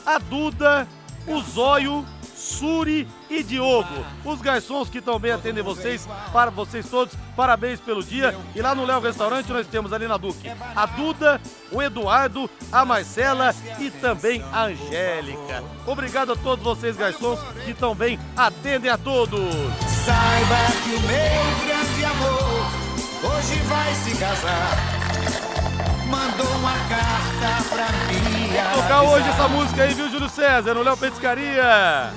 a 0.05 0.19
Duda, 0.19 0.85
o 1.25 1.39
Zóio, 1.39 2.05
Suri 2.35 3.07
e 3.29 3.41
Diogo. 3.41 4.05
Os 4.25 4.41
garçons 4.41 4.89
que 4.89 4.99
também 4.99 5.31
atendem 5.31 5.63
vocês, 5.63 6.05
para 6.33 6.51
vocês 6.51 6.89
todos, 6.89 7.15
parabéns 7.33 7.79
pelo 7.79 8.03
dia. 8.03 8.37
E 8.53 8.61
lá 8.61 8.75
no 8.75 8.83
Léo 8.83 8.99
Restaurante 8.99 9.49
nós 9.53 9.65
temos 9.67 9.93
ali 9.93 10.05
na 10.05 10.17
Duque 10.17 10.51
a 10.75 10.85
Duda, 10.85 11.39
o 11.71 11.81
Eduardo, 11.81 12.49
a 12.69 12.83
Marcela 12.83 13.55
e 13.79 13.89
também 13.89 14.43
a 14.51 14.65
Angélica. 14.65 15.63
Obrigado 15.87 16.33
a 16.33 16.35
todos 16.35 16.61
vocês, 16.61 16.97
garçons, 16.97 17.39
que 17.63 17.73
também 17.73 18.19
atendem 18.35 18.91
a 18.91 18.97
todos. 18.97 19.39
Saiba 20.03 20.57
que 20.83 20.89
o 20.89 20.99
meu 20.99 21.67
grande 21.67 22.03
amor 22.03 23.33
hoje 23.33 23.59
vai 23.61 23.95
se 23.95 24.17
casar 24.17 25.10
mandou 26.11 26.47
uma 26.57 26.73
carta 26.89 27.69
pra 27.69 27.87
mim. 28.07 28.51
Vou 28.73 28.83
tocar 28.83 29.03
hoje 29.03 29.29
essa 29.29 29.47
música 29.47 29.83
aí, 29.83 29.93
viu, 29.93 30.09
Júlio 30.09 30.29
César, 30.29 30.73
no 30.73 30.83
Léo 30.83 30.97
Petiscaria. 30.97 32.11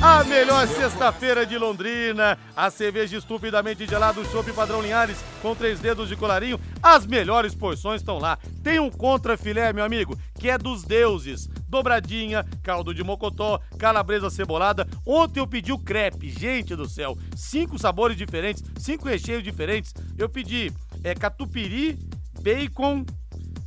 A 0.00 0.22
melhor 0.24 0.68
sexta-feira 0.68 1.44
de 1.46 1.56
Londrina, 1.58 2.38
a 2.54 2.70
cerveja 2.70 3.16
estupidamente 3.16 3.86
gelada, 3.86 4.20
o 4.20 4.26
chopp 4.26 4.52
padrão 4.52 4.82
Linhares 4.82 5.18
com 5.40 5.54
três 5.54 5.80
dedos 5.80 6.08
de 6.08 6.14
colarinho, 6.14 6.60
as 6.82 7.06
melhores 7.06 7.54
porções 7.54 8.02
estão 8.02 8.18
lá. 8.18 8.38
Tem 8.62 8.78
um 8.78 8.90
contra 8.90 9.38
filé, 9.38 9.72
meu 9.72 9.84
amigo, 9.84 10.16
que 10.38 10.50
é 10.50 10.58
dos 10.58 10.84
deuses. 10.84 11.48
Dobradinha, 11.66 12.44
caldo 12.62 12.94
de 12.94 13.02
mocotó, 13.02 13.58
calabresa 13.78 14.30
cebolada. 14.30 14.86
Ontem 15.04 15.40
eu 15.40 15.46
pedi 15.46 15.72
o 15.72 15.78
crepe, 15.78 16.28
gente 16.28 16.76
do 16.76 16.88
céu. 16.88 17.16
Cinco 17.34 17.78
sabores 17.78 18.16
diferentes, 18.16 18.62
cinco 18.76 19.08
recheios 19.08 19.42
diferentes. 19.42 19.94
Eu 20.16 20.28
pedi 20.28 20.70
é, 21.02 21.14
catupiry, 21.14 21.98
bacon, 22.46 23.04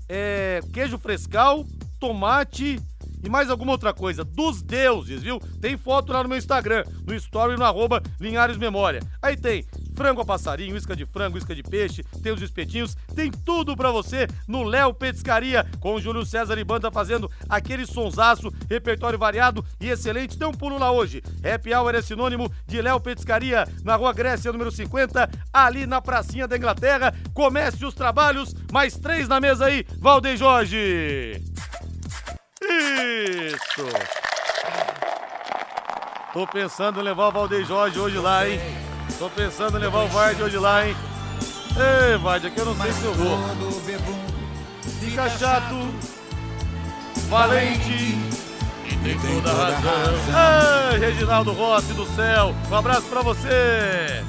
é, 0.07 0.61
queijo 0.71 0.97
frescal, 0.97 1.65
tomate 1.99 2.79
e 3.23 3.29
mais 3.29 3.49
alguma 3.49 3.71
outra 3.71 3.93
coisa. 3.93 4.23
Dos 4.23 4.61
deuses, 4.61 5.21
viu? 5.21 5.39
Tem 5.61 5.77
foto 5.77 6.11
lá 6.13 6.23
no 6.23 6.29
meu 6.29 6.37
Instagram, 6.37 6.83
no 7.05 7.13
story 7.15 7.57
no 7.57 7.65
arroba 7.65 8.01
Linhares 8.19 8.57
Memória. 8.57 9.01
Aí 9.21 9.35
tem 9.35 9.65
frango 9.99 10.21
a 10.21 10.25
passarinho, 10.25 10.77
isca 10.77 10.95
de 10.95 11.05
frango, 11.05 11.37
isca 11.37 11.53
de 11.53 11.61
peixe, 11.61 12.05
tem 12.23 12.31
os 12.31 12.41
espetinhos, 12.41 12.95
tem 13.13 13.29
tudo 13.29 13.75
para 13.75 13.91
você 13.91 14.27
no 14.47 14.63
Léo 14.63 14.93
Petiscaria, 14.93 15.65
com 15.81 15.95
o 15.95 15.99
Júlio 15.99 16.25
César 16.25 16.57
e 16.57 16.63
Banda 16.63 16.89
fazendo 16.89 17.29
aquele 17.49 17.85
sonsaço, 17.85 18.49
repertório 18.69 19.19
variado 19.19 19.61
e 19.77 19.89
excelente. 19.89 20.39
Dê 20.39 20.45
um 20.45 20.53
pulo 20.53 20.79
lá 20.79 20.89
hoje. 20.89 21.21
Happy 21.43 21.73
Hour 21.73 21.95
é 21.95 22.01
sinônimo 22.01 22.49
de 22.65 22.81
Léo 22.81 23.01
Petiscaria, 23.01 23.67
na 23.83 23.97
Rua 23.97 24.13
Grécia, 24.13 24.53
número 24.53 24.71
50, 24.71 25.29
ali 25.51 25.85
na 25.85 25.99
pracinha 25.99 26.47
da 26.47 26.55
Inglaterra. 26.55 27.13
Comece 27.33 27.85
os 27.85 27.93
trabalhos, 27.93 28.55
mais 28.71 28.97
três 28.97 29.27
na 29.27 29.41
mesa 29.41 29.65
aí, 29.65 29.85
Valdeir 29.97 30.37
Jorge. 30.37 31.48
Isso! 32.69 33.87
Tô 36.31 36.45
pensando 36.45 36.99
em 36.99 37.03
levar 37.03 37.27
o 37.27 37.31
Valdeir 37.31 37.65
Jorge 37.65 37.99
hoje 37.99 38.17
lá, 38.17 38.47
hein? 38.47 38.59
Tô 39.17 39.29
pensando 39.29 39.77
em 39.77 39.81
levar 39.81 40.03
o 40.03 40.07
Vard 40.07 40.39
hoje 40.41 40.57
lá, 40.57 40.87
hein? 40.87 40.95
Ei, 41.75 42.17
Vard, 42.17 42.45
aqui 42.45 42.59
eu 42.59 42.65
não 42.65 42.75
sei 42.75 42.91
se 42.91 43.03
eu 43.03 43.13
vou. 43.13 43.39
Fica 44.99 45.29
chato, 45.29 45.75
valente 47.29 48.17
e 48.91 48.97
tem 48.97 49.17
toda 49.41 49.53
razão. 49.53 50.91
Ei, 50.91 50.99
Reginaldo 50.99 51.51
Rossi 51.53 51.93
do 51.93 52.05
céu, 52.15 52.53
um 52.69 52.75
abraço 52.75 53.07
pra 53.07 53.21
você. 53.21 54.23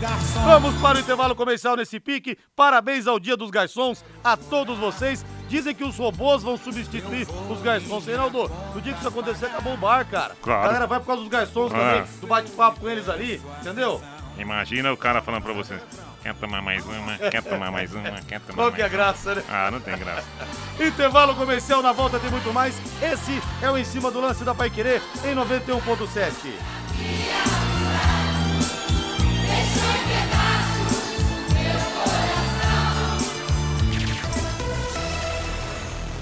Vamos 0.45 0.75
para 0.81 0.99
o 0.99 1.01
intervalo 1.01 1.35
comercial 1.35 1.77
nesse 1.77 2.01
pique. 2.01 2.39
Parabéns 2.57 3.07
ao 3.07 3.21
Dia 3.21 3.37
dos 3.37 3.51
Garçons, 3.51 4.05
a 4.25 4.37
todos 4.37 4.79
vocês. 4.79 5.25
Dizem 5.51 5.75
que 5.75 5.83
os 5.83 5.97
robôs 5.99 6.45
vão 6.45 6.57
substituir 6.57 7.27
os 7.51 7.61
garçons. 7.61 8.07
Reinaldo, 8.07 8.49
no 8.73 8.81
dia 8.81 8.93
que 8.93 9.01
isso 9.01 9.09
acontecer, 9.09 9.47
acabou 9.47 9.75
o 9.75 9.77
bar, 9.77 10.07
cara. 10.07 10.37
Claro. 10.41 10.61
A 10.63 10.67
galera 10.67 10.87
vai 10.87 11.01
por 11.01 11.07
causa 11.07 11.23
dos 11.23 11.31
garçons 11.31 11.73
É. 11.75 11.77
também, 11.77 12.05
do 12.21 12.27
bate-papo 12.29 12.81
com 12.81 12.89
eles 12.89 13.09
ali, 13.09 13.43
entendeu? 13.61 14.01
Imagina 14.39 14.93
o 14.93 14.97
cara 14.97 15.21
falando 15.21 15.43
pra 15.43 15.53
você. 15.53 15.79
Quer 16.23 16.35
tomar 16.35 16.63
mais 16.63 16.87
uma? 16.87 17.19
Quer 17.19 17.43
tomar 17.43 17.73
mais 17.73 17.93
uma? 17.93 18.21
Quer 18.23 18.41
tomar 18.41 18.63
Qual 18.63 18.73
que 18.73 18.81
é 18.81 18.85
a 18.85 18.89
mais 18.89 18.93
graça, 18.93 19.35
né? 19.35 19.43
uma? 19.49 19.67
Ah, 19.67 19.71
não 19.73 19.81
tem 19.81 19.99
graça. 19.99 20.25
Intervalo 20.81 21.35
comercial, 21.35 21.83
na 21.83 21.93
volta 21.93 22.19
tem 22.21 22.31
muito 22.31 22.53
mais. 22.53 22.75
Esse 23.03 23.43
é 23.61 23.69
o 23.71 23.77
Em 23.77 23.85
Cima 23.85 24.11
do 24.11 24.21
Lance 24.21 24.45
da 24.45 24.55
Pai 24.55 24.71
Querer, 24.71 25.03
em 25.25 25.35
91.7. 25.35 27.70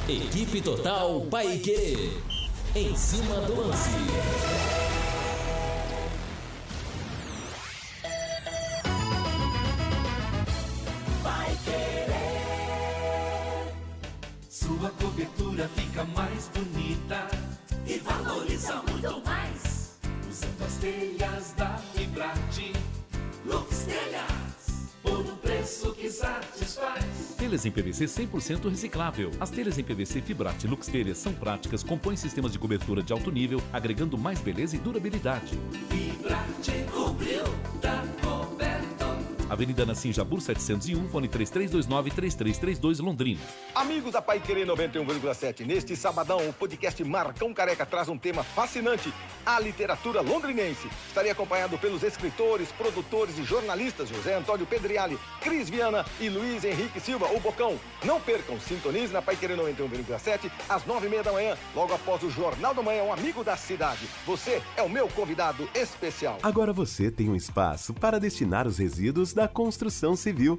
Equipe 0.08 0.62
Total 0.62 1.20
Paique. 1.30 2.18
Em 2.74 2.96
cima 2.96 3.42
do 3.42 3.60
lance. 3.60 3.90
Vai 11.22 11.58
querer. 11.62 12.08
Sua 14.48 14.88
cobertura 14.98 15.68
fica 15.76 16.04
mais 16.04 16.50
bonita 16.54 17.28
e 17.86 17.98
valoriza 17.98 18.82
muito 18.90 19.22
mais. 19.26 19.98
Usando 20.26 20.64
as 20.64 20.74
telhas 20.76 21.52
da 21.54 21.76
Fibrate. 21.92 22.72
Lux 23.44 23.80
Telhas. 23.80 24.47
Por 25.08 25.20
um 25.20 25.36
preço 25.36 25.92
que 25.94 26.10
satisfaz. 26.10 27.34
Telhas 27.38 27.64
em 27.64 27.70
PVC 27.70 28.04
100% 28.04 28.68
reciclável. 28.68 29.30
As 29.40 29.48
telhas 29.50 29.78
em 29.78 29.84
PVC 29.84 30.20
Fibrate 30.20 30.66
Lux 30.66 30.86
Telhas 30.86 31.18
são 31.18 31.32
práticas, 31.32 31.82
compõem 31.82 32.16
sistemas 32.16 32.52
de 32.52 32.58
cobertura 32.58 33.02
de 33.02 33.12
alto 33.12 33.30
nível, 33.30 33.62
agregando 33.72 34.18
mais 34.18 34.40
beleza 34.40 34.76
e 34.76 34.78
durabilidade. 34.78 35.58
Fibrate 35.88 36.84
cobriu, 36.92 37.44
tá 37.80 38.04
coberto. 38.22 38.98
Avenida 39.48 39.86
Nassim 39.86 40.12
Jabur 40.12 40.42
701, 40.42 41.08
fone 41.08 41.26
3329-3332 41.28 43.02
Londrina. 43.02 43.40
Amigos 43.74 44.12
da 44.12 44.20
Pai 44.20 44.40
Querer 44.40 44.66
91,7, 44.66 45.64
neste 45.64 45.96
sabadão, 45.96 46.46
o 46.46 46.52
podcast 46.52 47.02
Marcão 47.02 47.54
Careca 47.54 47.86
traz 47.86 48.10
um 48.10 48.18
tema 48.18 48.42
fascinante, 48.42 49.10
a 49.48 49.58
literatura 49.58 50.20
londrinense. 50.20 50.90
Estarei 51.06 51.30
acompanhado 51.30 51.78
pelos 51.78 52.02
escritores, 52.02 52.70
produtores 52.70 53.38
e 53.38 53.44
jornalistas 53.44 54.10
José 54.10 54.36
Antônio 54.36 54.66
Pedriali, 54.66 55.18
Cris 55.40 55.70
Viana 55.70 56.04
e 56.20 56.28
Luiz 56.28 56.64
Henrique 56.64 57.00
Silva, 57.00 57.32
o 57.32 57.40
Bocão. 57.40 57.80
Não 58.04 58.20
percam, 58.20 58.60
sintonize 58.60 59.10
na 59.10 59.22
Pai 59.22 59.36
Querer 59.36 59.56
91,7 59.56 60.50
às 60.68 60.84
nove 60.84 61.06
e 61.06 61.10
meia 61.10 61.22
da 61.22 61.32
manhã, 61.32 61.56
logo 61.74 61.94
após 61.94 62.22
o 62.22 62.30
Jornal 62.30 62.74
da 62.74 62.82
Manhã, 62.82 63.04
um 63.04 63.12
amigo 63.12 63.42
da 63.42 63.56
cidade. 63.56 64.06
Você 64.26 64.60
é 64.76 64.82
o 64.82 64.90
meu 64.90 65.08
convidado 65.08 65.66
especial. 65.74 66.38
Agora 66.42 66.70
você 66.70 67.10
tem 67.10 67.30
um 67.30 67.36
espaço 67.36 67.94
para 67.94 68.20
destinar 68.20 68.66
os 68.66 68.76
resíduos 68.76 69.32
da 69.32 69.48
construção 69.48 70.14
civil. 70.14 70.58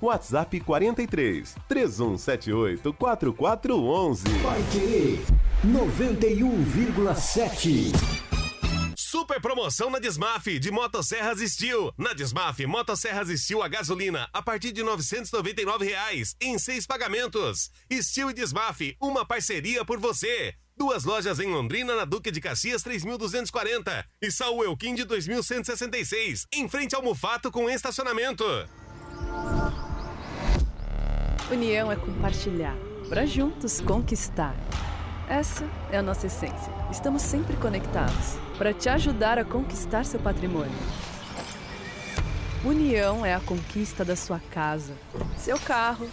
WhatsApp 0.00 0.60
43 0.60 1.54
3178 1.68 2.94
4411. 2.94 4.22
Vai 4.42 4.62
querer 4.72 5.20
91,7. 5.66 7.92
Super 8.96 9.40
promoção 9.40 9.90
na 9.90 9.98
Desmaf 9.98 10.46
de 10.58 10.70
Motosserras 10.70 11.40
Steel. 11.40 11.92
Na 11.96 12.12
Desmaf, 12.12 12.60
Motosserras 12.66 13.28
Steel 13.40 13.62
a 13.62 13.68
gasolina 13.68 14.28
a 14.32 14.42
partir 14.42 14.70
de 14.70 14.82
999 14.82 15.86
reais, 15.86 16.36
em 16.40 16.58
seis 16.58 16.86
pagamentos. 16.86 17.70
Steel 17.90 18.30
e 18.30 18.34
Desmaf, 18.34 18.94
uma 19.00 19.26
parceria 19.26 19.84
por 19.84 19.98
você. 19.98 20.54
Duas 20.76 21.04
lojas 21.04 21.40
em 21.40 21.50
Londrina, 21.50 21.96
na 21.96 22.04
Duque 22.04 22.30
de 22.30 22.40
Caxias 22.40 22.82
3240 22.82 24.06
e 24.22 24.30
Saul 24.30 24.62
Elquim 24.62 24.94
de 24.94 25.04
2166, 25.04 26.46
em 26.52 26.68
frente 26.68 26.94
ao 26.94 27.02
Mufato 27.02 27.50
com 27.50 27.68
estacionamento. 27.68 28.44
União 31.50 31.90
é 31.90 31.96
compartilhar, 31.96 32.76
para 33.08 33.24
juntos 33.24 33.80
conquistar. 33.80 34.54
Essa 35.28 35.66
é 35.90 35.98
a 35.98 36.02
nossa 36.02 36.26
essência. 36.26 36.72
Estamos 36.90 37.22
sempre 37.22 37.56
conectados 37.56 38.36
para 38.56 38.74
te 38.74 38.88
ajudar 38.88 39.38
a 39.38 39.44
conquistar 39.44 40.04
seu 40.04 40.20
patrimônio. 40.20 40.76
União 42.64 43.24
é 43.24 43.34
a 43.34 43.40
conquista 43.40 44.04
da 44.04 44.16
sua 44.16 44.40
casa, 44.50 44.92
seu 45.38 45.58
carro, 45.60 46.08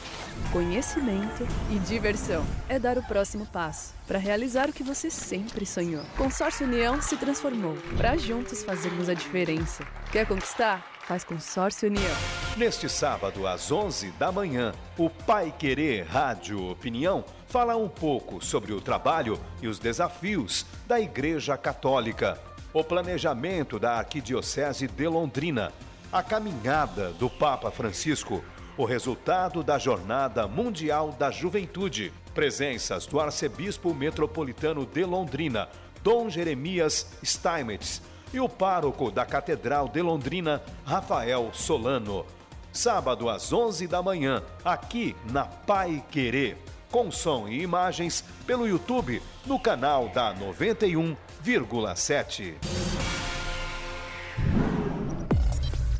conhecimento 0.51 1.45
e 1.71 1.79
diversão. 1.79 2.45
É 2.69 2.77
dar 2.77 2.97
o 2.97 3.03
próximo 3.03 3.45
passo 3.45 3.93
para 4.07 4.19
realizar 4.19 4.69
o 4.69 4.73
que 4.73 4.83
você 4.83 5.09
sempre 5.09 5.65
sonhou. 5.65 6.03
Consórcio 6.17 6.67
União 6.67 7.01
se 7.01 7.17
transformou 7.17 7.75
para 7.97 8.15
juntos 8.15 8.63
fazermos 8.63 9.09
a 9.09 9.13
diferença. 9.13 9.83
Quer 10.11 10.27
conquistar? 10.27 10.94
Faz 11.05 11.23
Consórcio 11.23 11.87
União. 11.87 12.15
Neste 12.57 12.89
sábado, 12.89 13.45
às 13.45 13.71
11 13.71 14.09
da 14.11 14.31
manhã, 14.31 14.73
o 14.97 15.07
Pai 15.07 15.53
Querer 15.55 16.03
Rádio 16.03 16.71
Opinião 16.71 17.23
fala 17.47 17.75
um 17.75 17.87
pouco 17.87 18.43
sobre 18.43 18.73
o 18.73 18.81
trabalho 18.81 19.39
e 19.61 19.67
os 19.67 19.77
desafios 19.77 20.65
da 20.87 20.99
Igreja 20.99 21.55
Católica, 21.57 22.41
o 22.73 22.83
planejamento 22.83 23.77
da 23.77 23.93
Arquidiocese 23.99 24.87
de 24.87 25.07
Londrina, 25.07 25.71
a 26.11 26.23
caminhada 26.23 27.11
do 27.11 27.29
Papa 27.29 27.69
Francisco, 27.69 28.43
o 28.75 28.83
resultado 28.83 29.61
da 29.61 29.77
Jornada 29.77 30.47
Mundial 30.47 31.11
da 31.11 31.29
Juventude, 31.29 32.11
presenças 32.33 33.05
do 33.05 33.19
Arcebispo 33.19 33.93
Metropolitano 33.93 34.87
de 34.87 35.05
Londrina, 35.05 35.69
Dom 36.01 36.31
Jeremias 36.31 37.15
Steinmetz, 37.23 38.01
e 38.35 38.39
o 38.39 38.47
pároco 38.49 39.09
da 39.09 39.25
Catedral 39.25 39.87
de 39.87 40.01
Londrina, 40.01 40.61
Rafael 40.85 41.51
Solano. 41.53 42.25
Sábado 42.71 43.29
às 43.29 43.53
11 43.53 43.87
da 43.87 44.03
manhã, 44.03 44.43
aqui 44.63 45.15
na 45.31 45.45
Pai 45.45 46.03
Querer, 46.11 46.57
com 46.91 47.09
som 47.09 47.47
e 47.47 47.61
imagens 47.61 48.23
pelo 48.45 48.67
YouTube 48.67 49.21
no 49.45 49.57
canal 49.57 50.09
da 50.09 50.35
91,7. 50.35 52.55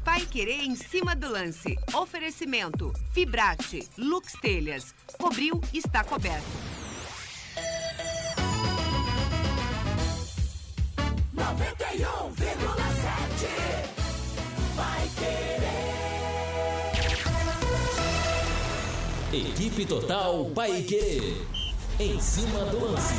Pai 0.04 0.26
Querer 0.26 0.64
em 0.64 0.76
cima 0.76 1.16
do 1.16 1.30
lance. 1.30 1.78
Oferecimento: 1.94 2.92
Fibrate, 3.14 3.88
Lux 3.98 4.34
Telhas. 4.42 4.94
Cobriu, 5.18 5.62
está 5.74 6.04
coberto. 6.04 6.85
Equipe 19.34 19.86
Total 19.86 20.46
Paique. 20.56 21.46
Em 22.00 22.20
cima 22.22 22.60
do 22.66 22.86
lance. 22.86 23.16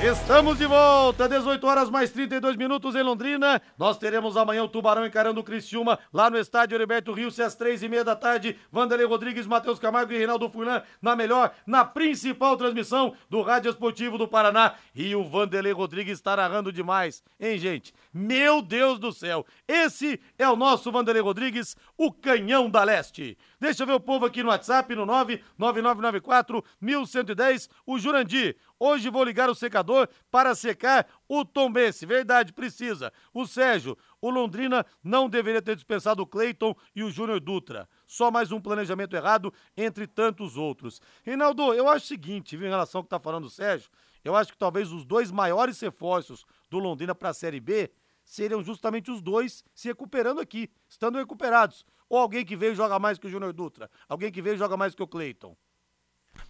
Estamos 0.00 0.56
de 0.56 0.64
volta, 0.64 1.28
18 1.28 1.66
horas 1.66 1.90
mais 1.90 2.12
32 2.12 2.54
minutos 2.54 2.94
em 2.94 3.02
Londrina. 3.02 3.60
Nós 3.76 3.98
teremos 3.98 4.36
amanhã 4.36 4.62
o 4.62 4.68
Tubarão 4.68 5.04
encarando 5.04 5.40
o 5.40 5.42
Criciúma 5.42 5.98
lá 6.12 6.30
no 6.30 6.38
estádio 6.38 6.76
Heriberto 6.76 7.12
Rio, 7.12 7.26
às 7.26 7.56
três 7.56 7.82
e 7.82 7.88
meia 7.88 8.04
da 8.04 8.14
tarde. 8.14 8.56
Vanderlei 8.70 9.04
Rodrigues, 9.04 9.44
Matheus 9.44 9.80
Camargo 9.80 10.12
e 10.12 10.16
Reinaldo 10.16 10.48
Furlan 10.48 10.84
na 11.02 11.16
melhor, 11.16 11.52
na 11.66 11.84
principal 11.84 12.56
transmissão 12.56 13.12
do 13.28 13.42
Rádio 13.42 13.70
Esportivo 13.70 14.16
do 14.16 14.28
Paraná. 14.28 14.74
E 14.94 15.16
o 15.16 15.24
Vanderlei 15.24 15.72
Rodrigues 15.72 16.18
está 16.18 16.36
narrando 16.36 16.72
demais, 16.72 17.20
hein, 17.40 17.58
gente? 17.58 17.92
Meu 18.14 18.62
Deus 18.62 19.00
do 19.00 19.12
céu! 19.12 19.44
Esse 19.66 20.20
é 20.38 20.48
o 20.48 20.54
nosso 20.54 20.92
Vanderlei 20.92 21.22
Rodrigues, 21.22 21.76
o 21.96 22.12
canhão 22.12 22.70
da 22.70 22.84
leste. 22.84 23.36
Deixa 23.58 23.82
eu 23.82 23.86
ver 23.88 23.94
o 23.94 24.00
povo 24.00 24.24
aqui 24.24 24.44
no 24.44 24.50
WhatsApp, 24.50 24.94
no 24.94 25.04
99994 25.04 26.64
1110, 26.80 27.68
o 27.84 27.98
Jurandir. 27.98 28.56
Hoje 28.80 29.10
vou 29.10 29.24
ligar 29.24 29.50
o 29.50 29.54
secador 29.54 30.08
para 30.30 30.54
secar 30.54 31.06
o 31.28 31.44
Tombense. 31.44 32.06
Verdade, 32.06 32.52
precisa. 32.52 33.12
O 33.34 33.46
Sérgio, 33.46 33.98
o 34.20 34.30
Londrina 34.30 34.86
não 35.02 35.28
deveria 35.28 35.60
ter 35.60 35.74
dispensado 35.74 36.22
o 36.22 36.26
Cleiton 36.26 36.74
e 36.94 37.02
o 37.02 37.10
Júnior 37.10 37.40
Dutra. 37.40 37.88
Só 38.06 38.30
mais 38.30 38.52
um 38.52 38.60
planejamento 38.60 39.16
errado 39.16 39.52
entre 39.76 40.06
tantos 40.06 40.56
outros. 40.56 41.00
Reinaldo, 41.24 41.74
eu 41.74 41.88
acho 41.88 42.04
o 42.04 42.08
seguinte, 42.08 42.56
viu, 42.56 42.68
em 42.68 42.70
relação 42.70 43.00
ao 43.00 43.02
que 43.02 43.08
está 43.08 43.18
falando 43.18 43.46
o 43.46 43.50
Sérgio, 43.50 43.90
eu 44.24 44.36
acho 44.36 44.52
que 44.52 44.58
talvez 44.58 44.92
os 44.92 45.04
dois 45.04 45.30
maiores 45.30 45.80
reforços 45.80 46.44
do 46.70 46.78
Londrina 46.78 47.14
para 47.14 47.30
a 47.30 47.34
Série 47.34 47.60
B 47.60 47.90
seriam 48.24 48.62
justamente 48.62 49.10
os 49.10 49.20
dois 49.20 49.64
se 49.74 49.88
recuperando 49.88 50.40
aqui, 50.40 50.70
estando 50.88 51.18
recuperados. 51.18 51.84
Ou 52.08 52.18
alguém 52.18 52.44
que 52.44 52.56
veio 52.56 52.74
joga 52.74 52.98
mais 52.98 53.18
que 53.18 53.26
o 53.26 53.30
Júnior 53.30 53.52
Dutra, 53.52 53.90
alguém 54.08 54.30
que 54.30 54.40
veio 54.40 54.56
joga 54.56 54.76
mais 54.76 54.94
que 54.94 55.02
o 55.02 55.08
Cleiton. 55.08 55.56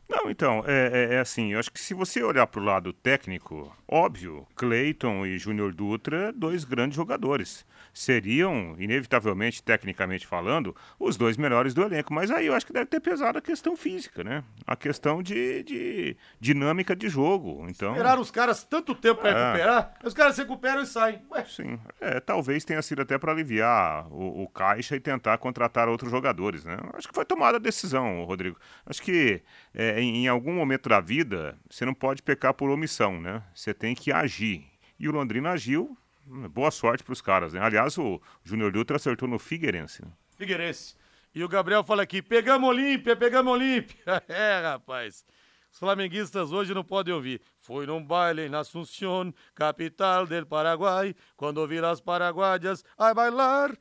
Não, 0.09 0.31
então, 0.31 0.65
é, 0.67 0.91
é, 1.13 1.15
é, 1.17 1.19
assim, 1.21 1.53
eu 1.53 1.59
acho 1.59 1.71
que 1.71 1.79
se 1.79 1.93
você 1.93 2.23
olhar 2.23 2.47
para 2.47 2.61
o 2.61 2.65
lado 2.65 2.93
técnico, 2.95 3.71
óbvio, 3.87 4.47
Cleiton 4.57 5.27
e 5.27 5.39
Júnior 5.39 5.75
Dutra, 5.75 6.33
dois 6.33 6.65
grandes 6.65 6.97
jogadores. 6.97 7.67
Seriam, 7.93 8.75
inevitavelmente, 8.79 9.63
tecnicamente 9.63 10.27
falando, 10.27 10.75
os 10.99 11.17
dois 11.17 11.37
melhores 11.37 11.75
do 11.75 11.83
elenco. 11.83 12.13
Mas 12.15 12.31
aí 12.31 12.47
eu 12.47 12.55
acho 12.55 12.65
que 12.67 12.73
deve 12.73 12.87
ter 12.87 13.01
pesado 13.01 13.39
a 13.39 13.41
questão 13.43 13.77
física, 13.77 14.23
né? 14.23 14.45
A 14.67 14.77
questão 14.77 15.23
de, 15.23 15.63
de 15.65 16.17
dinâmica 16.41 16.95
de 16.95 17.09
jogo. 17.09 17.67
Então, 17.69 17.91
Esperaram 17.91 18.23
os 18.23 18.31
caras 18.31 18.63
tanto 18.65 18.95
tempo 18.95 19.21
para 19.21 19.31
É. 19.31 19.45
recuperar, 19.53 19.95
os 20.05 20.15
caras 20.15 20.37
se 20.37 20.43
recuperam 20.43 20.83
e 20.83 20.87
saem. 20.87 21.21
Ué, 21.31 21.45
Sim, 21.45 21.79
é, 22.01 22.21
talvez 22.21 22.65
tenha 22.65 22.81
sido 22.83 23.03
até 23.03 23.19
para 23.19 23.33
aliviar 23.33 24.07
o, 24.13 24.43
o 24.45 24.49
caixa 24.49 24.95
e 24.97 25.01
tentar 25.01 25.37
contratar 25.39 25.89
outros 25.89 26.11
jogadores, 26.11 26.65
né? 26.65 26.77
Acho 26.95 27.09
que 27.09 27.15
foi 27.15 27.25
tomada 27.25 27.57
a 27.57 27.61
decisão, 27.61 28.23
Rodrigo. 28.25 28.57
Acho 28.87 29.03
que 29.03 29.43
é, 29.79 30.01
em, 30.01 30.25
em 30.25 30.29
algum 30.29 30.53
momento 30.53 30.89
da 30.89 31.01
vida 31.01 31.57
você 31.71 31.87
não 31.87 31.95
pode 31.95 32.23
pecar 32.23 32.53
por 32.53 32.69
omissão, 32.69 33.21
né? 33.21 33.43
Você 33.55 33.73
tem 33.73 33.95
que 33.95 34.13
agir. 34.13 34.67
E 34.99 35.09
o 35.09 35.13
Londrina 35.13 35.51
agiu. 35.53 35.97
hum, 36.27 36.49
Boa 36.49 36.71
sorte 36.71 37.05
para 37.05 37.13
os 37.13 37.21
caras, 37.23 37.53
né? 37.55 37.61
Aliás, 37.61 37.97
o 37.97 38.21
Júnior 38.45 38.73
Dutra 38.73 38.97
acertou 38.97 39.29
no 39.29 39.39
Figueirense. 39.39 40.05
né? 40.05 40.11
Figueirense. 40.37 40.97
E 41.35 41.45
o 41.45 41.49
Gabriel 41.49 41.85
fala 41.85 42.03
aqui: 42.03 42.21
pegamos 42.21 42.69
Olímpia, 42.69 43.15
pegamos 43.17 43.53
Olímpia. 43.53 43.97
é, 44.29 44.61
rapaz. 44.63 45.25
Os 45.71 45.79
flamenguistas 45.79 46.51
hoje 46.51 46.73
não 46.75 46.83
podem 46.83 47.13
ouvir. 47.15 47.41
Fui 47.61 47.85
num 47.87 48.03
baile 48.03 48.47
em 48.47 48.55
Asunción, 48.55 49.33
capital 49.55 50.27
del 50.27 50.47
Paraguai, 50.47 51.15
quando 51.37 51.59
ouvi 51.59 51.79
as 51.79 52.01
paraguaias 52.01 52.83
a 52.97 53.13
bailar. 53.13 53.77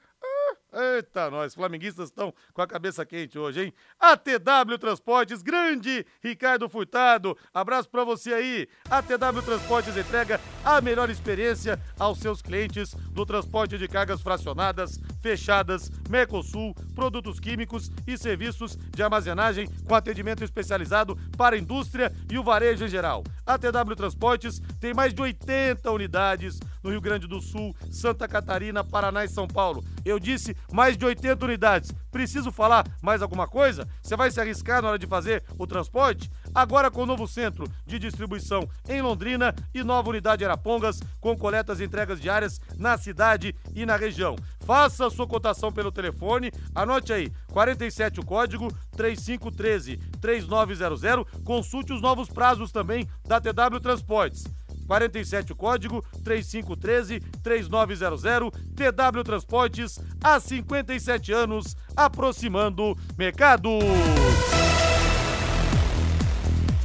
Eita, 0.80 1.32
nós, 1.32 1.56
flamenguistas 1.56 2.10
estão 2.10 2.32
com 2.54 2.62
a 2.62 2.68
cabeça 2.68 3.04
quente 3.04 3.40
hoje, 3.40 3.66
hein? 3.66 3.74
ATW 4.00 4.78
Transportes, 4.78 5.42
grande 5.42 6.06
Ricardo 6.24 6.70
Furtado, 6.70 7.36
abraço 7.52 7.90
pra 7.90 8.04
você 8.04 8.32
aí. 8.32 8.68
ATW 8.88 9.42
Transportes 9.42 9.98
entrega 9.98 10.40
a 10.64 10.80
melhor 10.80 11.10
experiência 11.10 11.82
aos 11.98 12.20
seus 12.20 12.44
clientes 12.44 12.94
do 13.12 13.26
transporte 13.26 13.76
de 13.76 13.88
cargas 13.88 14.22
fracionadas, 14.22 15.00
fechadas, 15.28 15.92
Mercosul, 16.10 16.74
produtos 16.96 17.38
químicos 17.38 17.92
e 18.08 18.18
serviços 18.18 18.78
de 18.96 19.04
armazenagem 19.04 19.68
com 19.86 19.94
atendimento 19.94 20.42
especializado 20.42 21.18
para 21.36 21.58
a 21.58 21.60
indústria 21.60 22.14
e 22.32 22.40
o 22.40 22.44
varejo 22.44 22.86
em 22.86 22.88
geral. 22.88 23.26
A 23.46 23.58
TW 23.58 23.94
Transportes 23.94 24.62
tem 24.80 24.94
mais 24.94 25.14
de 25.14 25.22
80 25.22 25.92
unidades 25.92 26.60
no 26.82 26.92
Rio 26.92 27.02
Grande 27.02 27.28
do 27.28 27.42
Sul, 27.42 27.76
Santa 27.92 28.26
Catarina, 28.26 28.86
Paraná 28.86 29.26
e 29.26 29.28
São 29.28 29.48
Paulo. 29.48 29.84
Eu 30.06 30.18
disse 30.18 30.56
mais 30.72 30.98
de 30.98 31.04
80 31.06 31.44
unidades. 31.44 31.92
Preciso 32.10 32.50
falar 32.50 32.88
mais 33.02 33.22
alguma 33.22 33.48
coisa? 33.48 33.86
Você 34.02 34.16
vai 34.16 34.32
se 34.32 34.40
arriscar 34.40 34.82
na 34.82 34.90
hora 34.90 35.00
de 35.00 35.06
fazer 35.06 35.44
o 35.58 35.68
transporte? 35.68 36.32
Agora 36.58 36.90
com 36.90 37.06
novo 37.06 37.28
centro 37.28 37.72
de 37.86 38.00
distribuição 38.00 38.68
em 38.90 39.00
Londrina 39.00 39.54
e 39.76 39.84
nova 39.84 40.10
unidade 40.10 40.44
Arapongas, 40.44 41.00
com 41.22 41.38
coletas 41.38 41.80
e 41.80 41.84
entregas 41.84 42.20
diárias 42.20 42.60
na 42.76 42.98
cidade 42.98 43.56
e 43.76 43.86
na 43.86 43.96
região. 43.96 44.36
Faça 44.66 45.06
a 45.06 45.12
sua 45.12 45.28
cotação 45.28 45.72
pelo 45.72 45.92
telefone, 45.92 46.52
anote 46.74 47.14
aí, 47.14 47.32
47 47.54 48.22
o 48.22 48.26
código 48.26 48.74
3513 48.96 49.98
3900. 50.20 51.28
Consulte 51.44 51.94
os 51.94 52.02
novos 52.02 52.28
prazos 52.28 52.72
também 52.72 53.08
da 53.24 53.40
TW 53.40 53.80
Transportes. 53.80 54.44
47 54.88 55.52
o 55.52 55.56
código 55.56 56.04
3513 56.24 57.20
3900 57.44 58.52
TW 58.52 59.24
Transportes 59.24 60.00
há 60.24 60.40
57 60.40 61.32
anos 61.32 61.76
aproximando 61.96 62.98
mercado. 63.16 63.70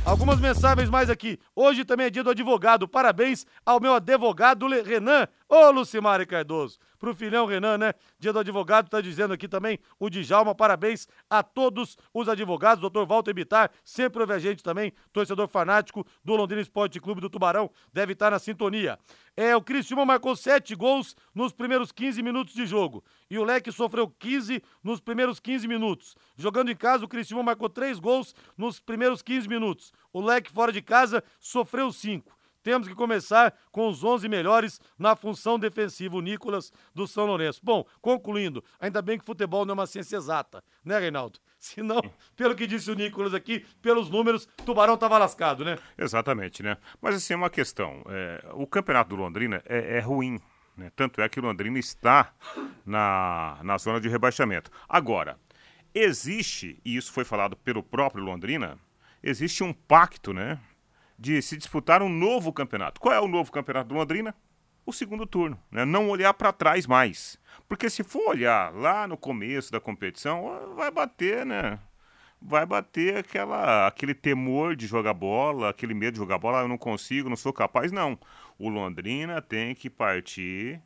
Algumas 0.04 0.40
mensagens 0.40 0.90
mais 0.90 1.08
aqui. 1.08 1.38
Hoje 1.54 1.84
também 1.84 2.06
é 2.06 2.10
dia 2.10 2.24
do 2.24 2.30
advogado. 2.30 2.88
Parabéns 2.88 3.46
ao 3.64 3.80
meu 3.80 3.94
advogado 3.94 4.66
Renan. 4.66 5.28
Ô, 5.48 5.70
Lucimari 5.70 6.26
Cardoso 6.26 6.78
pro 7.02 7.16
filhão 7.16 7.46
Renan, 7.46 7.78
né? 7.78 7.94
Dia 8.16 8.32
do 8.32 8.38
advogado, 8.38 8.88
tá 8.88 9.00
dizendo 9.00 9.34
aqui 9.34 9.48
também 9.48 9.76
o 9.98 10.08
Djalma. 10.08 10.54
Parabéns 10.54 11.08
a 11.28 11.42
todos 11.42 11.98
os 12.14 12.28
advogados. 12.28 12.80
Doutor 12.80 13.04
Walter 13.04 13.34
Bitar, 13.34 13.72
sempre 13.82 14.20
ouve 14.20 14.32
a 14.32 14.38
gente 14.38 14.62
também, 14.62 14.92
torcedor 15.12 15.48
fanático 15.48 16.06
do 16.24 16.36
Londrina 16.36 16.62
Esporte 16.62 17.00
Clube 17.00 17.20
do 17.20 17.28
Tubarão, 17.28 17.68
deve 17.92 18.12
estar 18.12 18.30
na 18.30 18.38
sintonia. 18.38 18.96
É, 19.36 19.56
o 19.56 19.60
Criciúma 19.60 20.04
marcou 20.04 20.36
sete 20.36 20.76
gols 20.76 21.16
nos 21.34 21.52
primeiros 21.52 21.90
15 21.90 22.22
minutos 22.22 22.54
de 22.54 22.66
jogo. 22.66 23.02
E 23.28 23.36
o 23.36 23.42
Leque 23.42 23.72
sofreu 23.72 24.08
15 24.08 24.62
nos 24.80 25.00
primeiros 25.00 25.40
15 25.40 25.66
minutos. 25.66 26.14
Jogando 26.36 26.70
em 26.70 26.76
casa, 26.76 27.04
o 27.04 27.08
Criciúma 27.08 27.42
marcou 27.42 27.68
três 27.68 27.98
gols 27.98 28.32
nos 28.56 28.78
primeiros 28.78 29.22
15 29.22 29.48
minutos. 29.48 29.92
O 30.12 30.20
Leque 30.20 30.52
fora 30.52 30.70
de 30.70 30.80
casa 30.80 31.24
sofreu 31.40 31.90
cinco. 31.90 32.32
Temos 32.62 32.86
que 32.86 32.94
começar 32.94 33.54
com 33.70 33.88
os 33.88 34.04
11 34.04 34.28
melhores 34.28 34.80
na 34.98 35.16
função 35.16 35.58
defensiva, 35.58 36.16
o 36.16 36.20
Nicolas 36.20 36.72
do 36.94 37.06
São 37.06 37.26
Lourenço. 37.26 37.60
Bom, 37.62 37.84
concluindo, 38.00 38.62
ainda 38.78 39.02
bem 39.02 39.18
que 39.18 39.24
futebol 39.24 39.64
não 39.64 39.72
é 39.72 39.74
uma 39.74 39.86
ciência 39.86 40.16
exata, 40.16 40.62
né, 40.84 40.98
Reinaldo? 40.98 41.38
Senão, 41.58 42.02
pelo 42.36 42.54
que 42.54 42.66
disse 42.66 42.90
o 42.90 42.94
Nicolas 42.94 43.34
aqui, 43.34 43.64
pelos 43.80 44.10
números, 44.10 44.48
Tubarão 44.64 44.96
tava 44.96 45.18
lascado, 45.18 45.64
né? 45.64 45.78
Exatamente, 45.96 46.62
né? 46.62 46.76
Mas 47.00 47.14
assim, 47.14 47.34
uma 47.34 47.50
questão, 47.50 48.02
é, 48.08 48.44
o 48.54 48.66
campeonato 48.66 49.10
do 49.10 49.16
Londrina 49.16 49.62
é, 49.66 49.98
é 49.98 50.00
ruim, 50.00 50.40
né? 50.76 50.90
Tanto 50.96 51.20
é 51.20 51.28
que 51.28 51.38
o 51.38 51.42
Londrina 51.42 51.78
está 51.78 52.32
na, 52.84 53.58
na 53.62 53.78
zona 53.78 54.00
de 54.00 54.08
rebaixamento. 54.08 54.70
Agora, 54.88 55.38
existe, 55.94 56.80
e 56.84 56.96
isso 56.96 57.12
foi 57.12 57.24
falado 57.24 57.56
pelo 57.56 57.82
próprio 57.82 58.24
Londrina, 58.24 58.78
existe 59.22 59.62
um 59.62 59.72
pacto, 59.72 60.32
né? 60.32 60.58
De 61.22 61.40
se 61.40 61.56
disputar 61.56 62.02
um 62.02 62.08
novo 62.08 62.52
campeonato. 62.52 63.00
Qual 63.00 63.14
é 63.14 63.20
o 63.20 63.28
novo 63.28 63.52
campeonato 63.52 63.90
do 63.90 63.94
Londrina? 63.94 64.34
O 64.84 64.92
segundo 64.92 65.24
turno, 65.24 65.56
né? 65.70 65.84
não 65.84 66.10
olhar 66.10 66.34
para 66.34 66.52
trás 66.52 66.84
mais. 66.84 67.38
Porque 67.68 67.88
se 67.88 68.02
for 68.02 68.30
olhar 68.30 68.74
lá 68.74 69.06
no 69.06 69.16
começo 69.16 69.70
da 69.70 69.78
competição, 69.78 70.74
vai 70.74 70.90
bater, 70.90 71.46
né? 71.46 71.78
Vai 72.40 72.66
bater 72.66 73.18
aquela, 73.18 73.86
aquele 73.86 74.14
temor 74.14 74.74
de 74.74 74.88
jogar 74.88 75.14
bola, 75.14 75.70
aquele 75.70 75.94
medo 75.94 76.14
de 76.14 76.18
jogar 76.18 76.38
bola, 76.38 76.58
ah, 76.58 76.62
eu 76.62 76.68
não 76.68 76.76
consigo, 76.76 77.28
não 77.28 77.36
sou 77.36 77.52
capaz. 77.52 77.92
Não. 77.92 78.18
O 78.58 78.68
Londrina 78.68 79.40
tem 79.40 79.76
que 79.76 79.88
partir 79.88 80.82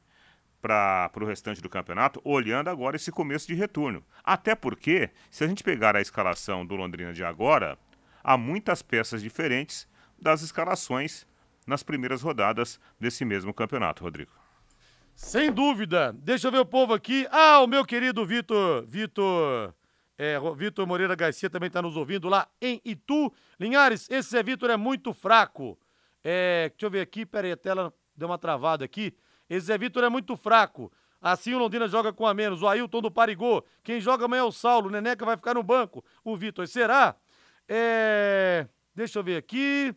para 0.61 1.11
o 1.19 1.25
restante 1.25 1.63
do 1.63 1.71
campeonato, 1.71 2.21
olhando 2.23 2.69
agora 2.69 2.97
esse 2.97 3.11
começo 3.11 3.47
de 3.47 3.55
retorno. 3.55 4.05
Até 4.23 4.55
porque, 4.55 5.09
se 5.31 5.45
a 5.45 5.47
gente 5.47 5.65
pegar 5.65 5.97
a 5.97 6.03
escalação 6.03 6.67
do 6.67 6.77
Londrina 6.77 7.15
de 7.15 7.25
agora, 7.25 7.79
há 8.23 8.37
muitas 8.37 8.83
peças 8.83 9.23
diferentes 9.23 9.89
das 10.19 10.43
escalações 10.43 11.27
nas 11.67 11.83
primeiras 11.83 12.23
rodadas 12.23 12.81
desse 12.99 13.25
mesmo 13.25 13.53
campeonato, 13.53 14.05
Rodrigo. 14.05 14.33
Sem 15.15 15.51
dúvida. 15.51 16.13
Deixa 16.13 16.49
eu 16.49 16.53
ver 16.53 16.59
o 16.59 16.67
povo 16.67 16.93
aqui. 16.93 17.27
Ah, 17.31 17.61
o 17.61 17.67
meu 17.67 17.85
querido 17.85 18.25
Vitor, 18.25 18.85
Vitor, 18.87 19.75
é, 20.19 20.39
Vitor 20.55 20.87
Moreira 20.87 21.15
Garcia 21.15 21.49
também 21.49 21.69
está 21.69 21.81
nos 21.81 21.97
ouvindo 21.97 22.29
lá 22.29 22.47
em 22.61 22.81
Itu. 22.85 23.33
Linhares, 23.59 24.09
esse 24.11 24.31
Zé 24.31 24.43
Vitor 24.43 24.71
é 24.71 24.77
muito 24.77 25.13
fraco. 25.13 25.79
É, 26.23 26.69
deixa 26.71 26.87
eu 26.87 26.91
ver 26.91 27.01
aqui, 27.01 27.25
peraí, 27.25 27.53
a 27.53 27.57
tela 27.57 27.93
deu 28.15 28.29
uma 28.29 28.39
travada 28.39 28.85
aqui. 28.85 29.15
Esse 29.49 29.67
Zé 29.67 29.79
Vitor 29.79 30.05
é 30.05 30.09
muito 30.09 30.37
fraco. 30.37 30.93
Assim 31.21 31.55
o 31.55 31.59
Londrina 31.59 31.89
joga 31.89 32.13
com 32.13 32.27
a 32.27 32.35
menos. 32.35 32.63
O 32.63 32.69
Ailton 32.69 33.01
do 33.01 33.11
Parigô. 33.11 33.65
Quem 33.83 34.01
joga 34.01 34.27
amanhã 34.27 34.41
é 34.41 34.45
o 34.45 34.53
Saulo. 34.53 34.89
O 34.89 34.91
Neneca 34.91 35.25
vai 35.25 35.37
ficar 35.37 35.55
no 35.55 35.63
banco. 35.63 36.05
O 36.23 36.37
Vitor, 36.37 36.69
será? 36.69 37.17
É... 37.69 38.67
Deixa 38.95 39.19
eu 39.19 39.25
ver 39.25 39.37
aqui. 39.37 39.95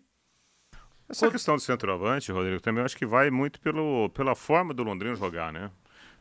Essa 1.10 1.32
questão 1.32 1.56
do 1.56 1.62
centroavante, 1.62 2.32
Rodrigo, 2.32 2.62
também 2.62 2.84
acho 2.84 2.96
que 2.96 3.06
vai 3.06 3.32
muito 3.32 3.60
pelo, 3.60 4.10
pela 4.10 4.36
forma 4.36 4.74
do 4.74 4.84
Londrina 4.84 5.16
jogar, 5.16 5.52
né? 5.52 5.72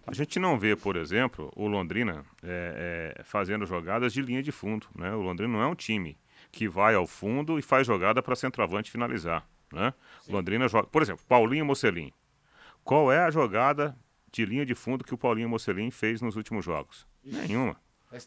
A 0.07 0.15
gente 0.15 0.39
não 0.39 0.59
vê, 0.59 0.75
por 0.75 0.97
exemplo, 0.97 1.53
o 1.55 1.69
Londrina 1.69 2.25
é, 2.43 3.15
é, 3.19 3.23
fazendo 3.23 3.67
jogadas 3.67 4.15
de 4.15 4.23
linha 4.23 4.43
de 4.43 4.51
fundo, 4.51 4.87
né? 4.95 5.15
O 5.15 5.21
Londrina 5.21 5.53
não 5.53 5.63
é 5.63 5.67
um 5.67 5.75
time 5.75 6.17
que 6.51 6.67
vai 6.67 6.95
ao 6.95 7.07
fundo 7.07 7.59
e 7.59 7.63
faz 7.63 7.87
jogada 7.87 8.23
para 8.23 8.35
centroavante 8.35 8.91
finalizar, 8.91 9.47
né? 9.71 9.93
Londrina 10.27 10.67
joga, 10.67 10.89
por 10.89 11.03
exemplo, 11.03 11.23
Paulinho 11.29 11.67
Mocelin. 11.67 12.11
Qual 12.83 13.13
é 13.13 13.19
a 13.19 13.31
jogada 13.31 13.95
de 14.33 14.47
linha 14.47 14.65
de 14.65 14.75
fundo 14.75 15.05
que 15.05 15.13
o 15.13 15.19
Paulinho 15.19 15.51
Mocelin 15.51 15.91
fez 15.91 16.23
nos 16.23 16.37
últimos 16.37 16.65
jogos? 16.65 17.07
Nenhuma. 17.23 17.77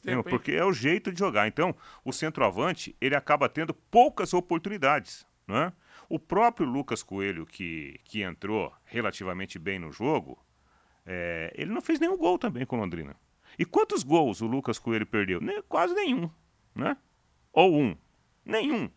Tempo, 0.03 0.29
porque 0.29 0.51
é 0.51 0.63
o 0.63 0.71
jeito 0.71 1.11
de 1.11 1.17
jogar. 1.17 1.47
Então, 1.47 1.75
o 2.05 2.13
centroavante, 2.13 2.95
ele 3.01 3.15
acaba 3.15 3.49
tendo 3.49 3.73
poucas 3.73 4.31
oportunidades, 4.31 5.25
né? 5.47 5.73
O 6.11 6.19
próprio 6.19 6.67
Lucas 6.67 7.01
Coelho, 7.01 7.45
que, 7.45 7.97
que 8.03 8.21
entrou 8.21 8.73
relativamente 8.83 9.57
bem 9.57 9.79
no 9.79 9.93
jogo, 9.93 10.37
é, 11.05 11.53
ele 11.55 11.71
não 11.71 11.81
fez 11.81 12.01
nenhum 12.01 12.17
gol 12.17 12.37
também 12.37 12.65
com 12.65 12.75
Londrina. 12.75 13.15
E 13.57 13.63
quantos 13.63 14.03
gols 14.03 14.41
o 14.41 14.45
Lucas 14.45 14.77
Coelho 14.77 15.05
perdeu? 15.05 15.39
Quase 15.69 15.93
nenhum, 15.93 16.29
né? 16.75 16.97
Ou 17.53 17.79
um. 17.81 17.95
Nenhum. 18.43 18.91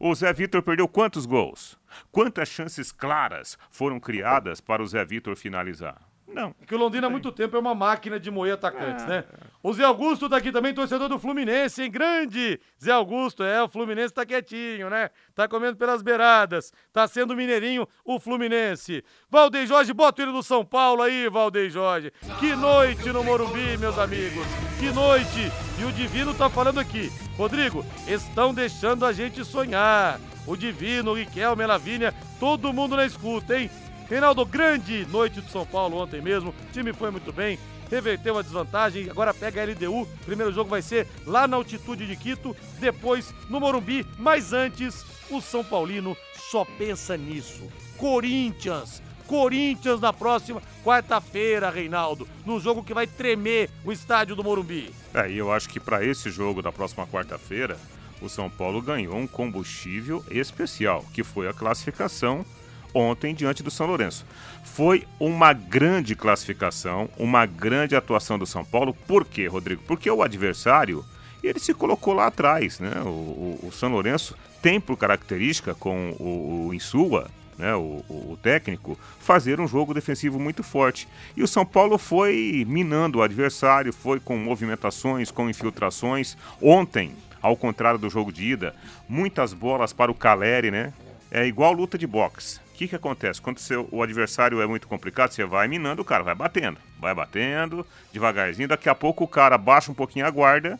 O 0.00 0.14
Zé 0.14 0.32
Vitor 0.32 0.62
perdeu 0.62 0.88
quantos 0.88 1.26
gols? 1.26 1.78
Quantas 2.10 2.48
chances 2.48 2.90
claras 2.90 3.58
foram 3.70 4.00
criadas 4.00 4.58
para 4.58 4.82
o 4.82 4.86
Zé 4.86 5.04
Vitor 5.04 5.36
finalizar? 5.36 6.05
Não. 6.28 6.52
Que 6.66 6.74
o 6.74 6.78
Londrina 6.78 7.06
há 7.06 7.10
muito 7.10 7.30
tempo 7.30 7.56
é 7.56 7.60
uma 7.60 7.74
máquina 7.74 8.18
de 8.18 8.30
moer 8.30 8.54
atacantes, 8.54 9.04
é. 9.04 9.08
né? 9.08 9.24
O 9.62 9.72
Zé 9.72 9.84
Augusto 9.84 10.28
tá 10.28 10.36
aqui 10.36 10.52
também, 10.52 10.74
torcedor 10.74 11.08
do 11.08 11.18
Fluminense, 11.18 11.82
hein? 11.82 11.90
Grande 11.90 12.60
Zé 12.82 12.92
Augusto, 12.92 13.42
é, 13.42 13.62
o 13.62 13.68
Fluminense 13.68 14.12
tá 14.12 14.24
quietinho, 14.26 14.90
né? 14.90 15.10
Tá 15.34 15.48
comendo 15.48 15.76
pelas 15.76 16.02
beiradas, 16.02 16.72
tá 16.92 17.06
sendo 17.08 17.34
mineirinho 17.34 17.86
o 18.04 18.18
Fluminense. 18.18 19.04
Valdeir 19.30 19.66
Jorge, 19.66 19.92
bota 19.92 20.22
ele 20.22 20.32
do 20.32 20.42
São 20.42 20.64
Paulo 20.64 21.02
aí, 21.02 21.28
Valdeir 21.28 21.70
Jorge. 21.70 22.12
Que 22.38 22.54
noite 22.54 23.08
no 23.10 23.24
Morumbi, 23.24 23.76
meus 23.78 23.98
amigos. 23.98 24.46
Que 24.78 24.92
noite. 24.92 25.50
E 25.80 25.84
o 25.84 25.92
Divino 25.92 26.34
tá 26.34 26.50
falando 26.50 26.78
aqui. 26.78 27.10
Rodrigo, 27.36 27.84
estão 28.06 28.52
deixando 28.52 29.04
a 29.04 29.12
gente 29.12 29.44
sonhar. 29.44 30.20
O 30.46 30.56
Divino, 30.56 31.10
o 31.10 31.14
Riquelme, 31.14 31.64
a 31.64 31.66
Lavínia, 31.66 32.14
todo 32.38 32.72
mundo 32.72 32.96
na 32.96 33.04
escuta, 33.04 33.58
hein? 33.58 33.70
Reinaldo, 34.08 34.46
grande 34.46 35.04
noite 35.06 35.40
de 35.40 35.50
São 35.50 35.66
Paulo 35.66 35.96
ontem 35.98 36.20
mesmo. 36.20 36.50
O 36.50 36.72
time 36.72 36.92
foi 36.92 37.10
muito 37.10 37.32
bem, 37.32 37.58
reverteu 37.90 38.38
a 38.38 38.42
desvantagem, 38.42 39.10
agora 39.10 39.34
pega 39.34 39.60
a 39.60 39.64
LDU. 39.64 40.06
Primeiro 40.24 40.52
jogo 40.52 40.70
vai 40.70 40.80
ser 40.80 41.08
lá 41.26 41.48
na 41.48 41.56
altitude 41.56 42.06
de 42.06 42.16
Quito, 42.16 42.56
depois 42.78 43.34
no 43.50 43.58
Morumbi, 43.58 44.06
mas 44.16 44.52
antes 44.52 45.04
o 45.28 45.40
São 45.40 45.64
Paulino 45.64 46.16
só 46.50 46.64
pensa 46.64 47.16
nisso. 47.16 47.64
Corinthians, 47.96 49.02
Corinthians 49.26 50.00
na 50.00 50.12
próxima 50.12 50.62
quarta-feira, 50.84 51.68
Reinaldo, 51.68 52.28
num 52.44 52.60
jogo 52.60 52.84
que 52.84 52.94
vai 52.94 53.08
tremer 53.08 53.68
o 53.84 53.90
estádio 53.90 54.36
do 54.36 54.44
Morumbi. 54.44 54.94
É, 55.12 55.28
e 55.28 55.36
eu 55.36 55.52
acho 55.52 55.68
que 55.68 55.80
para 55.80 56.04
esse 56.04 56.30
jogo 56.30 56.62
da 56.62 56.70
próxima 56.70 57.04
quarta-feira, 57.08 57.76
o 58.22 58.28
São 58.28 58.48
Paulo 58.48 58.80
ganhou 58.80 59.16
um 59.16 59.26
combustível 59.26 60.24
especial, 60.30 61.04
que 61.12 61.24
foi 61.24 61.48
a 61.48 61.52
classificação 61.52 62.46
ontem 62.94 63.34
diante 63.34 63.62
do 63.62 63.70
São 63.70 63.86
Lourenço. 63.86 64.24
Foi 64.64 65.04
uma 65.18 65.52
grande 65.52 66.14
classificação, 66.14 67.08
uma 67.16 67.46
grande 67.46 67.96
atuação 67.96 68.38
do 68.38 68.46
São 68.46 68.64
Paulo. 68.64 68.94
Por 69.06 69.24
quê, 69.24 69.46
Rodrigo? 69.46 69.82
Porque 69.86 70.10
o 70.10 70.22
adversário 70.22 71.04
ele 71.42 71.58
se 71.58 71.72
colocou 71.72 72.12
lá 72.12 72.26
atrás. 72.26 72.80
Né? 72.80 72.92
O, 73.02 73.08
o, 73.08 73.68
o 73.68 73.72
São 73.72 73.90
Lourenço 73.90 74.36
tem 74.60 74.80
por 74.80 74.96
característica, 74.96 75.74
com 75.74 76.10
o, 76.18 76.66
o 76.66 76.74
Insua, 76.74 77.30
né, 77.56 77.74
o, 77.74 78.04
o, 78.08 78.38
técnico, 78.42 78.98
fazer 79.20 79.60
um 79.60 79.68
jogo 79.68 79.94
defensivo 79.94 80.38
muito 80.38 80.62
forte. 80.62 81.08
E 81.36 81.42
o 81.42 81.48
São 81.48 81.64
Paulo 81.64 81.96
foi 81.98 82.64
minando 82.68 83.18
o 83.18 83.22
adversário, 83.22 83.92
foi 83.92 84.20
com 84.20 84.36
movimentações, 84.36 85.30
com 85.30 85.48
infiltrações. 85.48 86.36
Ontem, 86.60 87.14
ao 87.40 87.56
contrário 87.56 87.98
do 87.98 88.10
jogo 88.10 88.32
de 88.32 88.44
ida, 88.44 88.74
muitas 89.08 89.52
bolas 89.52 89.92
para 89.92 90.10
o 90.10 90.14
Caleri, 90.14 90.70
né? 90.70 90.92
É 91.30 91.46
igual 91.46 91.72
luta 91.72 91.96
de 91.96 92.06
boxe 92.06 92.65
que, 92.76 92.88
que 92.88 92.96
acontece? 92.96 93.40
Quando 93.40 93.58
seu, 93.58 93.88
o 93.90 94.02
adversário 94.02 94.60
é 94.60 94.66
muito 94.66 94.86
complicado, 94.86 95.30
você 95.30 95.44
vai 95.44 95.66
minando 95.66 96.02
o 96.02 96.04
cara, 96.04 96.22
vai 96.22 96.34
batendo, 96.34 96.78
vai 97.00 97.14
batendo, 97.14 97.86
devagarzinho. 98.12 98.68
Daqui 98.68 98.88
a 98.88 98.94
pouco 98.94 99.24
o 99.24 99.28
cara 99.28 99.56
baixa 99.56 99.90
um 99.90 99.94
pouquinho 99.94 100.26
a 100.26 100.30
guarda 100.30 100.78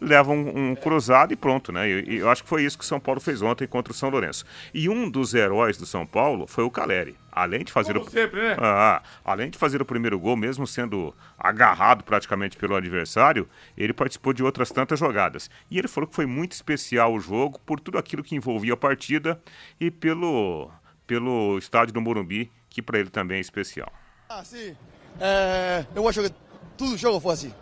leva 0.00 0.32
um, 0.32 0.70
um 0.70 0.74
cruzado 0.74 1.32
e 1.32 1.36
pronto, 1.36 1.72
né? 1.72 1.88
E, 1.88 2.14
e 2.14 2.16
eu 2.16 2.28
acho 2.28 2.42
que 2.42 2.48
foi 2.48 2.64
isso 2.64 2.76
que 2.76 2.84
o 2.84 2.86
São 2.86 3.00
Paulo 3.00 3.20
fez 3.20 3.42
ontem 3.42 3.66
contra 3.66 3.92
o 3.92 3.96
São 3.96 4.10
Lourenço. 4.10 4.44
E 4.72 4.88
um 4.88 5.08
dos 5.08 5.34
heróis 5.34 5.76
do 5.76 5.86
São 5.86 6.06
Paulo 6.06 6.46
foi 6.46 6.64
o 6.64 6.70
Caleri. 6.70 7.16
Além 7.32 7.64
de 7.64 7.72
fazer 7.72 7.94
Como 7.94 8.06
o 8.06 8.10
sempre, 8.10 8.40
né? 8.40 8.56
Ah, 8.58 9.02
além 9.24 9.50
de 9.50 9.58
fazer 9.58 9.80
o 9.82 9.84
primeiro 9.84 10.18
gol, 10.18 10.36
mesmo 10.36 10.66
sendo 10.66 11.14
agarrado 11.38 12.04
praticamente 12.04 12.56
pelo 12.56 12.76
adversário, 12.76 13.48
ele 13.76 13.92
participou 13.92 14.32
de 14.32 14.42
outras 14.42 14.70
tantas 14.70 14.98
jogadas. 14.98 15.50
E 15.70 15.78
ele 15.78 15.88
falou 15.88 16.08
que 16.08 16.14
foi 16.14 16.26
muito 16.26 16.52
especial 16.52 17.12
o 17.12 17.20
jogo 17.20 17.60
por 17.64 17.80
tudo 17.80 17.98
aquilo 17.98 18.22
que 18.22 18.36
envolvia 18.36 18.74
a 18.74 18.76
partida 18.76 19.40
e 19.80 19.90
pelo 19.90 20.70
pelo 21.06 21.58
estádio 21.58 21.94
do 21.94 22.00
Morumbi, 22.00 22.50
que 22.68 22.82
para 22.82 22.98
ele 22.98 23.10
também 23.10 23.38
é 23.38 23.40
especial. 23.40 23.92
Ah, 24.28 24.42
sim. 24.44 24.76
É, 25.20 25.84
eu 25.94 26.08
acho 26.08 26.22
que 26.22 26.30
todo 26.76 26.96
jogo 26.96 27.20
foi 27.20 27.34
assim. 27.34 27.54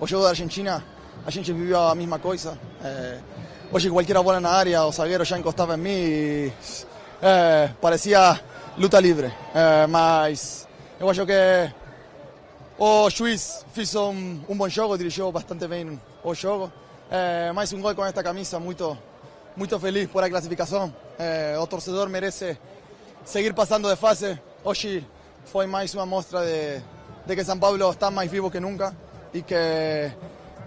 O 0.00 0.06
jogo 0.06 0.24
da 0.24 0.30
Argentina, 0.30 0.84
a 1.24 1.30
gente 1.30 1.52
viveu 1.52 1.80
a 1.80 1.94
mesma 1.94 2.18
coisa. 2.18 2.58
É, 2.82 3.18
hoje, 3.72 3.90
qualquer 3.90 4.22
bola 4.22 4.40
na 4.40 4.50
área, 4.50 4.84
o 4.84 4.92
zagueiro 4.92 5.24
já 5.24 5.38
encostava 5.38 5.74
em 5.74 5.78
mim 5.78 5.90
e 5.90 6.52
é, 7.22 7.70
parecia 7.80 8.40
luta 8.76 9.00
livre. 9.00 9.32
É, 9.54 9.86
mas 9.86 10.68
eu 11.00 11.08
acho 11.08 11.24
que 11.24 11.72
o 12.78 13.10
juiz 13.10 13.64
fez 13.72 13.94
um, 13.94 14.40
um 14.48 14.56
bom 14.56 14.68
jogo, 14.68 14.96
dirigiu 14.96 15.32
bastante 15.32 15.66
bem 15.66 16.00
o 16.22 16.34
jogo. 16.34 16.72
É, 17.10 17.50
mais 17.52 17.72
um 17.72 17.80
gol 17.80 17.94
com 17.94 18.04
esta 18.04 18.22
camisa, 18.22 18.60
muito, 18.60 18.96
muito 19.56 19.78
feliz 19.80 20.08
por 20.08 20.22
a 20.22 20.28
classificação. 20.28 20.94
É, 21.18 21.58
o 21.58 21.66
torcedor 21.66 22.08
merece 22.08 22.58
seguir 23.28 23.52
passando 23.52 23.90
de 23.90 23.96
fase. 23.96 24.40
Hoje 24.64 25.06
foi 25.44 25.66
mais 25.66 25.94
uma 25.94 26.06
mostra 26.06 26.40
de, 26.40 26.82
de 27.26 27.36
que 27.36 27.44
São 27.44 27.58
Paulo 27.58 27.90
está 27.90 28.10
mais 28.10 28.30
vivo 28.30 28.50
que 28.50 28.58
nunca 28.58 28.96
e 29.34 29.42
que 29.42 30.10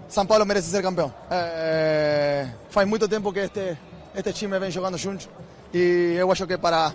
São 0.08 0.24
Paulo 0.24 0.46
merece 0.46 0.70
ser 0.70 0.80
campeão. 0.80 1.12
É, 1.28 2.48
faz 2.70 2.86
muito 2.86 3.08
tempo 3.08 3.32
que 3.32 3.40
este, 3.40 3.76
este 4.14 4.32
time 4.32 4.60
vem 4.60 4.70
jogando 4.70 4.96
juntos 4.96 5.28
e 5.74 6.14
eu 6.16 6.30
acho 6.30 6.46
que 6.46 6.56
para 6.56 6.94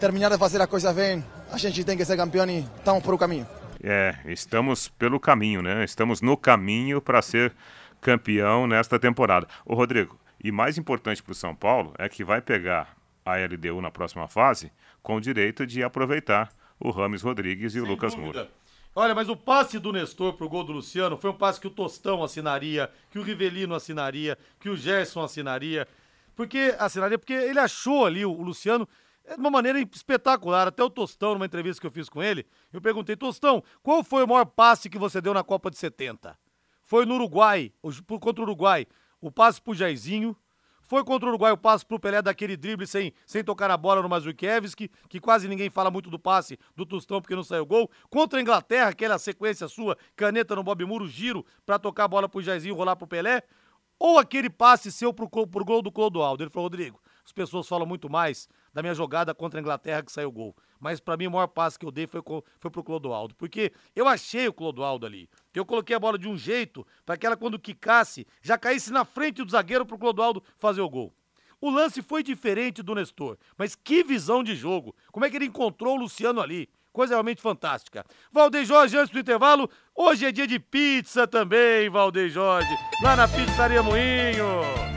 terminar 0.00 0.30
de 0.30 0.38
fazer 0.38 0.60
as 0.60 0.66
coisas 0.66 0.92
bem, 0.92 1.24
a 1.52 1.56
gente 1.56 1.84
tem 1.84 1.96
que 1.96 2.04
ser 2.04 2.16
campeão 2.16 2.50
e 2.50 2.66
estamos 2.78 3.04
por 3.04 3.14
o 3.14 3.18
caminho. 3.18 3.46
É, 3.80 4.16
estamos 4.26 4.88
pelo 4.88 5.20
caminho, 5.20 5.62
né? 5.62 5.84
Estamos 5.84 6.20
no 6.20 6.36
caminho 6.36 7.00
para 7.00 7.22
ser 7.22 7.54
campeão 8.00 8.66
nesta 8.66 8.98
temporada. 8.98 9.46
Ô 9.64 9.76
Rodrigo, 9.76 10.18
e 10.42 10.50
mais 10.50 10.76
importante 10.76 11.22
para 11.22 11.30
o 11.30 11.36
São 11.36 11.54
Paulo 11.54 11.94
é 11.96 12.08
que 12.08 12.24
vai 12.24 12.40
pegar 12.40 12.97
a 13.32 13.46
LDU 13.46 13.80
na 13.80 13.90
próxima 13.90 14.28
fase 14.28 14.72
com 15.02 15.16
o 15.16 15.20
direito 15.20 15.66
de 15.66 15.82
aproveitar 15.82 16.50
o 16.80 16.90
Rames 16.90 17.22
Rodrigues 17.22 17.74
e 17.74 17.80
o 17.80 17.84
Lucas 17.84 18.14
Moura. 18.14 18.50
Olha, 18.94 19.14
mas 19.14 19.28
o 19.28 19.36
passe 19.36 19.78
do 19.78 19.92
Nestor 19.92 20.32
pro 20.34 20.48
gol 20.48 20.64
do 20.64 20.72
Luciano 20.72 21.16
foi 21.16 21.30
um 21.30 21.34
passe 21.34 21.60
que 21.60 21.66
o 21.66 21.70
Tostão 21.70 22.22
assinaria, 22.22 22.90
que 23.10 23.18
o 23.18 23.22
Rivelino 23.22 23.74
assinaria, 23.74 24.36
que 24.58 24.68
o 24.68 24.76
Gerson 24.76 25.22
assinaria. 25.22 25.86
Porque 26.34 26.74
assinaria, 26.78 27.18
porque 27.18 27.32
ele 27.32 27.58
achou 27.58 28.06
ali 28.06 28.24
o, 28.24 28.30
o 28.32 28.42
Luciano 28.42 28.88
é 29.24 29.34
de 29.34 29.40
uma 29.40 29.50
maneira 29.50 29.78
espetacular. 29.78 30.68
Até 30.68 30.82
o 30.82 30.90
Tostão, 30.90 31.34
numa 31.34 31.46
entrevista 31.46 31.80
que 31.80 31.86
eu 31.86 31.90
fiz 31.90 32.08
com 32.08 32.22
ele, 32.22 32.46
eu 32.72 32.80
perguntei, 32.80 33.14
Tostão, 33.14 33.62
qual 33.82 34.02
foi 34.02 34.24
o 34.24 34.26
maior 34.26 34.46
passe 34.46 34.88
que 34.88 34.98
você 34.98 35.20
deu 35.20 35.34
na 35.34 35.44
Copa 35.44 35.70
de 35.70 35.76
70? 35.76 36.36
Foi 36.82 37.04
no 37.04 37.14
Uruguai, 37.14 37.72
contra 38.20 38.40
o 38.40 38.44
Uruguai, 38.44 38.86
o 39.20 39.30
passe 39.30 39.60
pro 39.60 39.74
Jairzinho. 39.74 40.34
Foi 40.88 41.04
contra 41.04 41.26
o 41.26 41.28
Uruguai 41.28 41.52
o 41.52 41.56
passe 41.56 41.84
pro 41.84 42.00
Pelé 42.00 42.22
daquele 42.22 42.56
drible 42.56 42.86
sem, 42.86 43.12
sem 43.26 43.44
tocar 43.44 43.68
na 43.68 43.76
bola 43.76 44.00
no 44.00 44.08
Mazurkiewicz, 44.08 44.74
que 44.74 45.20
quase 45.20 45.46
ninguém 45.46 45.68
fala 45.68 45.90
muito 45.90 46.08
do 46.08 46.18
passe 46.18 46.58
do 46.74 46.86
Tostão 46.86 47.20
porque 47.20 47.36
não 47.36 47.44
saiu 47.44 47.66
gol. 47.66 47.90
Contra 48.08 48.38
a 48.38 48.42
Inglaterra, 48.42 48.88
aquela 48.88 49.18
sequência 49.18 49.68
sua, 49.68 49.98
caneta 50.16 50.56
no 50.56 50.62
Bob 50.62 50.82
Muro, 50.86 51.06
giro 51.06 51.44
pra 51.66 51.78
tocar 51.78 52.04
a 52.04 52.08
bola 52.08 52.26
pro 52.26 52.40
Jairzinho 52.40 52.74
rolar 52.74 52.96
pro 52.96 53.06
Pelé. 53.06 53.42
Ou 53.98 54.18
aquele 54.18 54.48
passe 54.48 54.90
seu 54.90 55.12
pro, 55.12 55.28
pro 55.28 55.64
gol 55.64 55.82
do 55.82 55.92
Clodoaldo. 55.92 56.42
Ele 56.42 56.50
falou, 56.50 56.66
Rodrigo, 56.66 56.98
as 57.28 57.32
pessoas 57.32 57.68
falam 57.68 57.86
muito 57.86 58.08
mais 58.08 58.48
da 58.72 58.80
minha 58.80 58.94
jogada 58.94 59.34
contra 59.34 59.60
a 59.60 59.62
Inglaterra 59.62 60.02
que 60.02 60.10
saiu 60.10 60.32
gol. 60.32 60.56
Mas 60.80 60.98
pra 60.98 61.14
mim 61.14 61.26
o 61.26 61.30
maior 61.30 61.46
passe 61.46 61.78
que 61.78 61.84
eu 61.84 61.90
dei 61.90 62.06
foi, 62.06 62.22
foi 62.58 62.70
pro 62.70 62.82
Clodoaldo. 62.82 63.34
Porque 63.34 63.70
eu 63.94 64.08
achei 64.08 64.48
o 64.48 64.52
Clodoaldo 64.52 65.04
ali. 65.04 65.28
Eu 65.54 65.66
coloquei 65.66 65.94
a 65.94 65.98
bola 65.98 66.18
de 66.18 66.26
um 66.26 66.38
jeito 66.38 66.86
para 67.04 67.18
que 67.18 67.26
ela, 67.26 67.36
quando 67.36 67.58
quicasse, 67.58 68.26
já 68.40 68.56
caísse 68.56 68.90
na 68.90 69.04
frente 69.04 69.44
do 69.44 69.50
zagueiro 69.50 69.84
pro 69.84 69.98
Clodoaldo 69.98 70.42
fazer 70.56 70.80
o 70.80 70.88
gol. 70.88 71.12
O 71.60 71.68
lance 71.68 72.00
foi 72.00 72.22
diferente 72.22 72.82
do 72.82 72.94
Nestor, 72.94 73.36
mas 73.58 73.74
que 73.74 74.02
visão 74.02 74.42
de 74.42 74.54
jogo! 74.54 74.94
Como 75.12 75.26
é 75.26 75.30
que 75.30 75.36
ele 75.36 75.46
encontrou 75.46 75.96
o 75.96 76.00
Luciano 76.00 76.40
ali? 76.40 76.70
Coisa 76.92 77.14
realmente 77.14 77.42
fantástica. 77.42 78.06
Valdeir 78.32 78.64
Jorge, 78.64 78.96
antes 78.96 79.12
do 79.12 79.18
intervalo, 79.18 79.68
hoje 79.94 80.24
é 80.24 80.32
dia 80.32 80.46
de 80.46 80.58
pizza 80.58 81.26
também, 81.26 81.90
Valdeir 81.90 82.30
Jorge, 82.30 82.74
lá 83.02 83.16
na 83.16 83.28
Pizzaria 83.28 83.82
Moinho. 83.82 84.87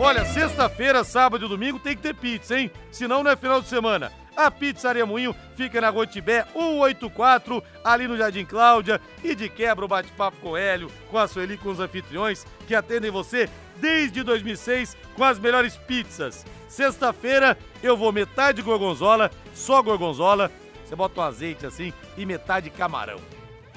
Olha, 0.00 0.24
sexta-feira, 0.24 1.02
sábado 1.02 1.44
e 1.44 1.48
domingo 1.48 1.80
tem 1.80 1.96
que 1.96 2.02
ter 2.02 2.14
pizza, 2.14 2.56
hein? 2.56 2.70
Senão 2.88 3.24
não 3.24 3.32
é 3.32 3.36
final 3.36 3.60
de 3.60 3.66
semana. 3.66 4.12
A 4.36 4.48
Pizzaria 4.48 5.04
Moinho 5.04 5.34
fica 5.56 5.80
na 5.80 5.90
Rua 5.90 6.06
Tibé 6.06 6.44
184, 6.52 7.60
ali 7.82 8.06
no 8.06 8.16
Jardim 8.16 8.44
Cláudia. 8.44 9.00
E 9.24 9.34
de 9.34 9.48
quebra 9.48 9.84
o 9.84 9.88
bate-papo 9.88 10.36
com 10.40 10.50
o 10.50 10.56
Hélio, 10.56 10.88
com 11.10 11.18
a 11.18 11.26
Sueli 11.26 11.58
com 11.58 11.70
os 11.70 11.80
anfitriões 11.80 12.46
que 12.68 12.76
atendem 12.76 13.10
você 13.10 13.50
desde 13.78 14.22
2006 14.22 14.96
com 15.16 15.24
as 15.24 15.36
melhores 15.36 15.76
pizzas. 15.76 16.46
Sexta-feira 16.68 17.58
eu 17.82 17.96
vou 17.96 18.12
metade 18.12 18.62
gorgonzola, 18.62 19.32
só 19.52 19.82
gorgonzola. 19.82 20.48
Você 20.86 20.94
bota 20.94 21.20
um 21.20 21.24
azeite 21.24 21.66
assim 21.66 21.92
e 22.16 22.24
metade 22.24 22.70
camarão. 22.70 23.18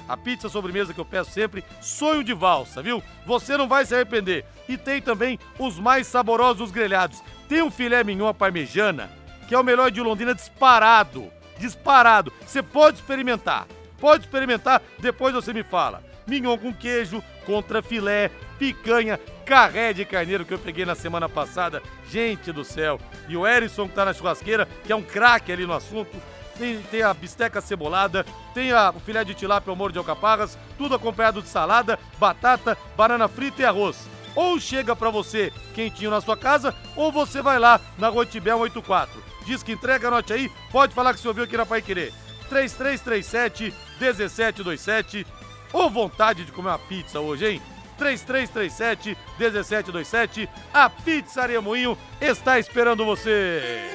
A 0.08 0.16
pizza 0.16 0.48
sobremesa 0.48 0.92
que 0.92 1.00
eu 1.00 1.04
peço 1.04 1.30
sempre, 1.30 1.64
sonho 1.80 2.24
de 2.24 2.34
valsa, 2.34 2.82
viu? 2.82 3.02
Você 3.26 3.56
não 3.56 3.68
vai 3.68 3.84
se 3.84 3.94
arrepender. 3.94 4.44
E 4.68 4.76
tem 4.76 5.00
também 5.00 5.38
os 5.58 5.78
mais 5.78 6.06
saborosos 6.06 6.70
grelhados. 6.70 7.22
Tem 7.48 7.62
um 7.62 7.70
filé 7.70 8.02
mignon 8.02 8.32
parmejana, 8.34 9.10
que 9.48 9.54
é 9.54 9.58
o 9.58 9.64
melhor 9.64 9.90
de 9.90 10.00
Londrina 10.00 10.34
disparado. 10.34 11.30
Disparado. 11.58 12.32
Você 12.46 12.62
pode 12.62 12.98
experimentar. 12.98 13.66
Pode 14.00 14.24
experimentar, 14.24 14.82
depois 14.98 15.32
você 15.32 15.52
me 15.52 15.62
fala. 15.62 16.02
Mignon 16.26 16.58
com 16.58 16.74
queijo, 16.74 17.22
contra 17.46 17.82
filé, 17.82 18.30
picanha, 18.58 19.18
carré 19.44 19.92
de 19.92 20.04
carneiro 20.04 20.44
que 20.44 20.54
eu 20.54 20.58
peguei 20.58 20.84
na 20.84 20.94
semana 20.94 21.28
passada. 21.28 21.82
Gente 22.10 22.50
do 22.52 22.64
céu. 22.64 23.00
E 23.28 23.36
o 23.36 23.46
Erison 23.46 23.88
que 23.88 23.94
tá 23.94 24.04
na 24.04 24.12
churrasqueira, 24.12 24.68
que 24.84 24.92
é 24.92 24.96
um 24.96 25.02
craque 25.02 25.52
ali 25.52 25.66
no 25.66 25.72
assunto. 25.72 26.16
Tem, 26.62 26.80
tem 26.80 27.02
a 27.02 27.12
bisteca 27.12 27.60
cebolada, 27.60 28.24
tem 28.54 28.70
a, 28.70 28.90
o 28.90 29.00
filé 29.00 29.24
de 29.24 29.34
tilápia 29.34 29.72
ao 29.72 29.74
molho 29.74 29.92
de 29.92 29.98
alcaparras, 29.98 30.56
tudo 30.78 30.94
acompanhado 30.94 31.42
de 31.42 31.48
salada, 31.48 31.98
batata, 32.20 32.78
banana 32.96 33.26
frita 33.26 33.62
e 33.62 33.64
arroz. 33.64 34.06
Ou 34.36 34.60
chega 34.60 34.94
pra 34.94 35.10
você 35.10 35.52
quentinho 35.74 36.12
na 36.12 36.20
sua 36.20 36.36
casa, 36.36 36.72
ou 36.94 37.10
você 37.10 37.42
vai 37.42 37.58
lá 37.58 37.80
na 37.98 38.08
Rua 38.08 38.24
Tibé 38.24 38.52
184. 38.52 39.20
Diz 39.44 39.60
que 39.64 39.72
entrega, 39.72 40.06
anote 40.06 40.32
aí, 40.32 40.48
pode 40.70 40.94
falar 40.94 41.12
que 41.12 41.18
você 41.18 41.26
ouviu 41.26 41.42
aqui 41.42 41.56
na 41.56 41.66
Pai 41.66 41.82
Querer. 41.82 42.12
3337 42.48 43.74
1727. 44.00 45.26
Ou 45.72 45.90
vontade 45.90 46.44
de 46.44 46.52
comer 46.52 46.68
uma 46.68 46.78
pizza 46.78 47.18
hoje, 47.18 47.44
hein? 47.44 47.62
3337 47.98 49.18
1727. 49.36 50.48
A 50.72 50.88
Pizzaria 50.88 51.60
Moinho 51.60 51.98
está 52.20 52.56
esperando 52.56 53.04
você. 53.04 53.90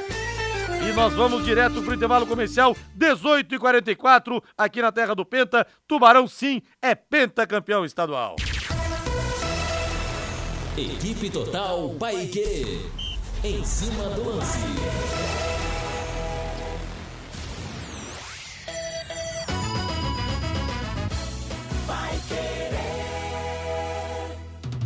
E 0.86 0.94
nós 0.94 1.14
vamos 1.14 1.44
direto 1.46 1.82
pro 1.82 1.94
intervalo 1.94 2.26
comercial, 2.26 2.76
18 2.96 3.56
e 3.56 3.60
44 3.60 4.44
aqui 4.58 4.82
na 4.82 4.92
terra 4.92 5.14
do 5.14 5.26
Penta. 5.26 5.66
Tubarão 5.88 6.28
sim 6.28 6.62
é 6.82 6.94
pentacampeão 6.96 7.86
estadual. 7.86 8.36
Equipe 10.78 11.30
Total 11.30 11.90
Paique. 12.00 12.86
Em 13.44 13.64
cima 13.64 14.10
do 14.10 14.30
lance. 14.30 14.60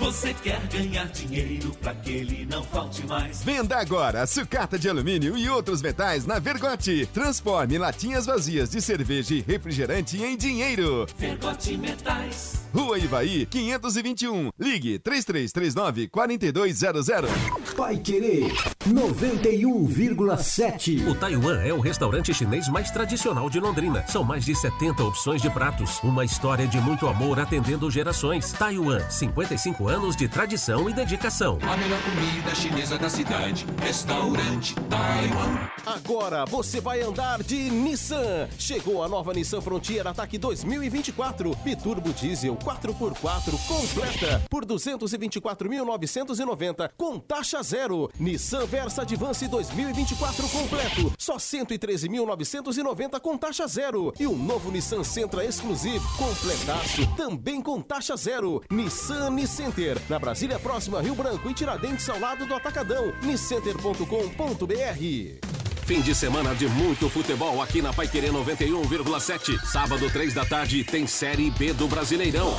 Você 0.00 0.32
quer 0.32 0.58
ganhar 0.68 1.06
dinheiro 1.08 1.76
para 1.82 1.94
que 1.94 2.10
ele 2.10 2.46
não 2.46 2.64
falte 2.64 3.06
mais. 3.06 3.44
Venda 3.44 3.76
agora 3.76 4.26
sucata 4.26 4.78
de 4.78 4.88
alumínio 4.88 5.36
e 5.36 5.46
outros 5.50 5.82
metais 5.82 6.24
na 6.24 6.38
Vergote. 6.38 7.04
Transforme 7.12 7.76
latinhas 7.76 8.24
vazias 8.24 8.70
de 8.70 8.80
cerveja 8.80 9.34
e 9.34 9.42
refrigerante 9.42 10.16
em 10.16 10.38
dinheiro. 10.38 11.06
Vergote 11.18 11.76
Metais. 11.76 12.62
Rua 12.72 12.98
Ivaí, 12.98 13.46
521. 13.46 14.50
Ligue 14.58 14.98
3339 14.98 16.08
4200. 16.08 17.30
Pai 17.76 17.96
Querer 17.96 18.52
91,7. 18.88 21.08
O 21.08 21.14
Taiwan 21.14 21.60
é 21.62 21.72
o 21.72 21.80
restaurante 21.80 22.32
chinês 22.34 22.68
mais 22.68 22.90
tradicional 22.90 23.50
de 23.50 23.58
Londrina. 23.58 24.04
São 24.06 24.22
mais 24.22 24.44
de 24.44 24.54
70 24.54 25.02
opções 25.02 25.42
de 25.42 25.50
pratos. 25.50 25.98
Uma 26.02 26.24
história 26.24 26.66
de 26.66 26.78
muito 26.80 27.08
amor 27.08 27.40
atendendo 27.40 27.90
gerações. 27.90 28.52
Taiwan, 28.52 29.00
55 29.08 29.88
anos 29.88 30.14
de 30.14 30.28
tradição 30.28 30.88
e 30.88 30.92
dedicação. 30.92 31.58
A 31.62 31.76
melhor 31.76 32.00
comida 32.02 32.54
chinesa 32.54 32.96
da 32.98 33.08
cidade. 33.08 33.66
Restaurante 33.82 34.74
Taiwan. 34.74 35.70
Agora 35.86 36.44
você 36.44 36.80
vai 36.80 37.00
andar 37.02 37.42
de 37.42 37.70
Nissan. 37.70 38.48
Chegou 38.58 39.02
a 39.02 39.08
nova 39.08 39.32
Nissan 39.32 39.60
Frontier 39.60 40.06
Ataque 40.06 40.38
2024. 40.38 41.56
Biturbo 41.64 42.12
Diesel 42.12 42.56
4x4 42.60 43.58
completa 43.66 44.42
por 44.48 44.64
224.990 44.64 46.90
com 46.96 47.18
taxa 47.18 47.62
zero. 47.62 48.10
Nissan 48.18 48.64
Versa 48.66 49.02
Advance 49.02 49.46
2024 49.48 50.48
completo, 50.48 51.12
só 51.18 51.36
113.990 51.36 53.20
com 53.20 53.36
taxa 53.36 53.66
zero. 53.66 54.14
E 54.18 54.26
o 54.26 54.36
novo 54.36 54.70
Nissan 54.70 55.04
Sentra 55.04 55.44
Exclusive 55.44 56.04
completaço, 56.16 57.06
também 57.16 57.60
com 57.60 57.80
taxa 57.80 58.16
zero. 58.16 58.62
Nissan 58.70 59.30
Nicenter, 59.30 60.00
na 60.08 60.18
Brasília 60.18 60.58
próxima 60.58 61.00
Rio 61.00 61.14
Branco 61.14 61.50
e 61.50 61.54
Tiradentes 61.54 62.08
ao 62.08 62.18
lado 62.18 62.46
do 62.46 62.54
Atacadão. 62.54 63.12
Nicenter.com.br 63.22 65.69
Fim 65.90 66.02
de 66.02 66.14
semana 66.14 66.54
de 66.54 66.68
muito 66.68 67.10
futebol 67.10 67.60
aqui 67.60 67.82
na 67.82 67.92
Paiquerê 67.92 68.28
91,7. 68.28 69.58
Sábado, 69.66 70.08
3 70.08 70.32
da 70.32 70.44
tarde, 70.44 70.84
tem 70.84 71.04
Série 71.04 71.50
B 71.50 71.72
do 71.72 71.88
Brasileirão. 71.88 72.56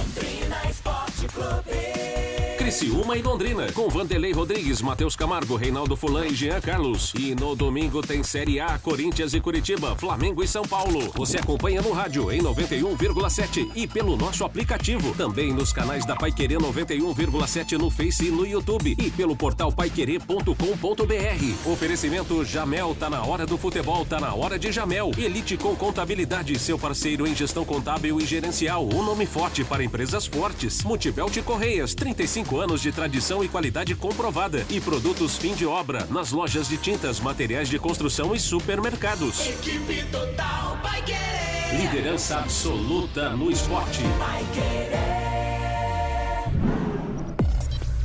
Criciúma 2.71 3.17
e 3.17 3.21
Londrina, 3.21 3.69
com 3.73 3.89
Vanderlei 3.89 4.31
Rodrigues, 4.31 4.81
Matheus 4.81 5.13
Camargo, 5.13 5.57
Reinaldo 5.57 5.97
Fulan 5.97 6.27
e 6.27 6.33
Jean 6.33 6.61
Carlos. 6.61 7.11
E 7.19 7.35
no 7.35 7.53
domingo 7.53 8.01
tem 8.01 8.23
Série 8.23 8.61
A, 8.61 8.79
Corinthians 8.79 9.33
e 9.33 9.41
Curitiba, 9.41 9.93
Flamengo 9.97 10.41
e 10.41 10.47
São 10.47 10.63
Paulo. 10.63 11.11
Você 11.13 11.37
acompanha 11.37 11.81
no 11.81 11.91
rádio 11.91 12.31
em 12.31 12.41
91,7 12.41 13.69
e 13.75 13.85
pelo 13.85 14.15
nosso 14.15 14.45
aplicativo. 14.45 15.13
Também 15.15 15.51
nos 15.51 15.73
canais 15.73 16.05
da 16.05 16.15
Paiquerê 16.15 16.55
91,7 16.55 17.77
no 17.77 17.89
Face 17.89 18.27
e 18.27 18.31
no 18.31 18.47
YouTube. 18.47 18.95
E 18.97 19.11
pelo 19.11 19.35
portal 19.35 19.69
paiquerê.com.br. 19.69 21.69
Oferecimento 21.69 22.45
Jamel, 22.45 22.95
tá 22.97 23.09
na 23.09 23.21
hora 23.21 23.45
do 23.45 23.57
futebol, 23.57 24.05
tá 24.05 24.17
na 24.17 24.33
hora 24.33 24.57
de 24.57 24.71
Jamel. 24.71 25.11
Elite 25.17 25.57
com 25.57 25.75
contabilidade, 25.75 26.57
seu 26.57 26.79
parceiro 26.79 27.27
em 27.27 27.35
gestão 27.35 27.65
contábil 27.65 28.17
e 28.21 28.25
gerencial. 28.25 28.87
Um 28.87 29.03
nome 29.03 29.25
forte 29.25 29.65
para 29.65 29.83
empresas 29.83 30.25
fortes. 30.25 30.85
Multibelt 30.85 31.37
Correias, 31.43 31.93
35 31.93 32.59
anos 32.59 32.60
de 32.67 32.91
tradição 32.91 33.43
e 33.43 33.47
qualidade 33.47 33.95
comprovada. 33.95 34.65
E 34.69 34.79
produtos 34.79 35.37
fim 35.37 35.55
de 35.55 35.65
obra 35.65 36.05
nas 36.09 36.31
lojas 36.31 36.67
de 36.67 36.77
tintas, 36.77 37.19
materiais 37.19 37.67
de 37.67 37.79
construção 37.79 38.35
e 38.35 38.39
supermercados. 38.39 39.47
Equipe 39.47 40.03
total 40.11 40.77
vai 40.83 41.01
querer. 41.01 41.81
Liderança 41.81 42.37
absoluta 42.37 43.29
no 43.31 43.49
esporte. 43.49 44.01
Vai 44.19 44.45
querer. 44.53 45.21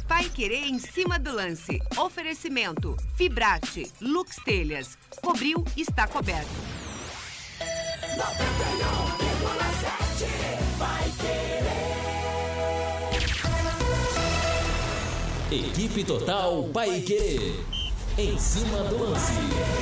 Pai 0.09 0.31
Querer 0.31 0.67
em 0.67 0.79
cima 0.79 1.19
do 1.19 1.35
lance. 1.35 1.81
Oferecimento: 1.97 2.97
Fibrate, 3.17 3.91
Lux 4.01 4.37
Telhas. 4.45 4.97
Cobriu, 5.23 5.65
está 5.77 6.07
coberto. 6.07 6.49
91,7 8.17 9.26
Equipe 15.51 16.03
Total 16.03 16.65
Paique. 16.73 17.55
Em 18.19 18.37
cima 18.37 18.83
do 18.83 18.99
lance. 18.99 19.33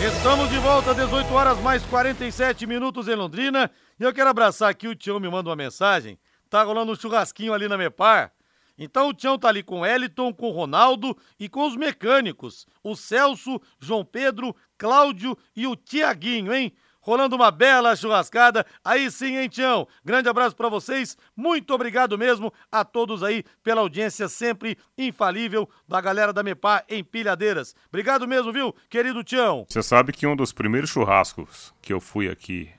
Estamos 0.07 0.51
de 0.51 0.59
volta, 0.59 0.95
18 0.95 1.33
horas 1.33 1.59
mais 1.61 1.83
47 1.87 2.67
minutos 2.67 3.09
em 3.09 3.15
Londrina. 3.15 3.71
E 3.99 4.03
eu 4.03 4.13
quero 4.13 4.29
abraçar 4.29 4.69
aqui 4.69 4.87
o 4.87 4.95
Tião 4.95 5.19
me 5.19 5.27
manda 5.27 5.49
uma 5.49 5.57
mensagem. 5.57 6.19
Tá 6.51 6.63
rolando 6.63 6.93
um 6.93 6.95
churrasquinho 6.95 7.55
ali 7.55 7.67
na 7.67 7.79
Mepar. 7.79 8.31
Então 8.77 9.09
o 9.09 9.15
Tião 9.15 9.39
tá 9.39 9.49
ali 9.49 9.63
com 9.63 9.81
o 9.81 9.87
Eliton, 9.87 10.35
com 10.35 10.49
o 10.49 10.53
Ronaldo 10.53 11.17
e 11.41 11.49
com 11.49 11.67
os 11.67 11.77
mecânicos. 11.77 12.67
O 12.83 12.95
Celso, 12.95 13.59
João 13.81 14.05
Pedro, 14.05 14.55
Cláudio 14.77 15.35
e 15.57 15.67
o 15.67 15.75
Tiaguinho, 15.75 16.53
hein? 16.53 16.75
Rolando 17.05 17.37
uma 17.37 17.51
bela 17.51 17.95
churrascada. 17.95 18.65
Aí 18.83 19.11
sim, 19.11 19.37
hein, 19.37 19.47
Tião? 19.49 19.87
Grande 20.03 20.27
abraço 20.27 20.57
para 20.57 20.71
vocês. 20.71 21.19
Muito 21.37 21.75
obrigado 21.75 22.17
mesmo 22.17 22.51
a 22.73 22.83
todos 22.83 23.23
aí 23.23 23.45
pela 23.63 23.83
audiência 23.83 24.27
sempre 24.27 24.79
infalível 24.97 25.69
da 25.87 26.01
galera 26.01 26.33
da 26.33 26.43
Mepar 26.43 26.83
em 26.89 27.05
Pilhadeiras. 27.05 27.77
Obrigado 27.89 28.27
mesmo, 28.27 28.51
viu, 28.51 28.75
querido 28.89 29.23
Tião? 29.23 29.67
Você 29.69 29.83
sabe 29.83 30.13
que 30.13 30.27
um 30.27 30.35
dos 30.35 30.51
primeiros 30.51 30.89
churrascos 30.89 31.75
que 31.83 31.93
eu 31.93 32.01
fui 32.01 32.29
aqui 32.31 32.71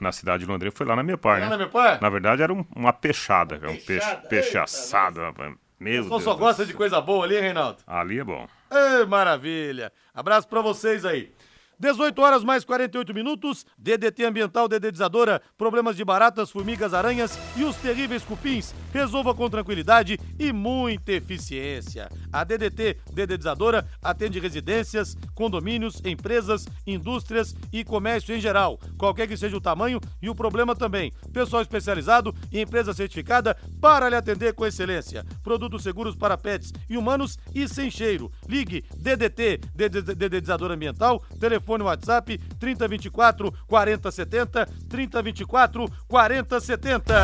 na 0.00 0.12
cidade 0.12 0.44
de 0.44 0.50
Londrina 0.50 0.72
foi 0.74 0.86
lá 0.86 0.96
na 0.96 1.02
Mepar, 1.02 1.40
Lá 1.40 1.44
né? 1.44 1.50
na 1.50 1.58
Mepar? 1.58 2.00
Na 2.00 2.08
verdade 2.08 2.42
era 2.42 2.52
um- 2.54 2.64
uma 2.74 2.92
peixada, 2.92 3.58
cara, 3.58 3.70
um 3.70 3.76
peixe, 3.76 4.16
peixe 4.30 4.48
eita, 4.48 4.62
assado. 4.62 5.20
rapaz. 5.20 5.54
Meu 5.78 6.02
Só 6.04 6.08
Deus. 6.08 6.22
só 6.24 6.34
gosta 6.34 6.64
de 6.66 6.72
coisa 6.74 7.00
boa 7.00 7.24
ali, 7.24 7.36
hein, 7.36 7.42
Reinaldo? 7.42 7.78
Ali 7.86 8.18
é 8.18 8.24
bom. 8.24 8.48
Ê, 8.70 9.04
maravilha! 9.04 9.92
Abraço 10.12 10.48
pra 10.48 10.60
vocês 10.60 11.04
aí. 11.04 11.32
18 11.78 12.20
horas 12.20 12.42
mais 12.42 12.64
48 12.64 13.14
minutos. 13.14 13.64
DDT 13.78 14.24
Ambiental 14.24 14.66
Dedetizadora. 14.68 15.40
Problemas 15.56 15.96
de 15.96 16.04
baratas, 16.04 16.50
formigas, 16.50 16.92
aranhas 16.92 17.38
e 17.56 17.62
os 17.62 17.76
terríveis 17.76 18.24
cupins. 18.24 18.74
Resolva 18.92 19.32
com 19.34 19.48
tranquilidade 19.48 20.18
e 20.38 20.52
muita 20.52 21.12
eficiência. 21.12 22.08
A 22.32 22.42
DDT 22.42 22.98
Dedetizadora 23.12 23.86
atende 24.02 24.40
residências, 24.40 25.16
condomínios, 25.34 26.02
empresas, 26.04 26.66
indústrias 26.86 27.54
e 27.72 27.84
comércio 27.84 28.34
em 28.34 28.40
geral. 28.40 28.78
Qualquer 28.98 29.28
que 29.28 29.36
seja 29.36 29.56
o 29.56 29.60
tamanho 29.60 30.00
e 30.20 30.28
o 30.28 30.34
problema 30.34 30.74
também. 30.74 31.12
Pessoal 31.32 31.62
especializado 31.62 32.34
e 32.50 32.60
empresa 32.60 32.92
certificada 32.92 33.56
para 33.80 34.08
lhe 34.08 34.16
atender 34.16 34.52
com 34.52 34.66
excelência. 34.66 35.24
Produtos 35.44 35.84
seguros 35.84 36.16
para 36.16 36.36
pets 36.36 36.72
e 36.90 36.96
humanos 36.96 37.38
e 37.54 37.68
sem 37.68 37.88
cheiro. 37.88 38.32
Ligue 38.48 38.84
DDT 38.96 39.60
DD- 39.74 40.02
Dedetizador 40.14 40.72
Ambiental. 40.72 41.22
Telefone 41.38 41.67
WhatsApp 41.84 42.38
3024 42.58 43.52
4070 43.66 44.66
3024 44.88 45.86
4070. 46.08 47.14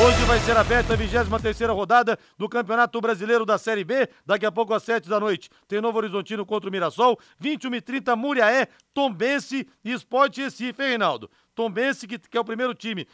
Hoje 0.00 0.24
vai 0.26 0.38
ser 0.38 0.56
aberta 0.56 0.94
a 0.94 0.96
23ª 0.96 1.74
rodada 1.74 2.16
do 2.38 2.48
Campeonato 2.48 3.00
Brasileiro 3.00 3.44
da 3.44 3.58
Série 3.58 3.82
B, 3.82 4.08
daqui 4.24 4.46
a 4.46 4.52
pouco 4.52 4.72
às 4.72 4.84
7 4.84 5.08
da 5.08 5.18
noite. 5.18 5.50
Tem 5.66 5.80
Novo 5.80 5.98
Horizontino 5.98 6.46
contra 6.46 6.68
o 6.68 6.72
Mirassol, 6.72 7.18
21 7.40 7.74
e 7.74 7.80
30 7.80 8.14
Muriaé, 8.14 8.68
Tombense 8.94 9.66
e 9.84 9.92
Sport 9.92 10.36
Recife, 10.36 10.82
hein, 10.82 10.90
Reinaldo? 10.90 11.28
Tombense, 11.52 12.06
que, 12.06 12.16
que 12.16 12.38
é 12.38 12.40
o 12.40 12.44
primeiro 12.44 12.72
time 12.74 13.08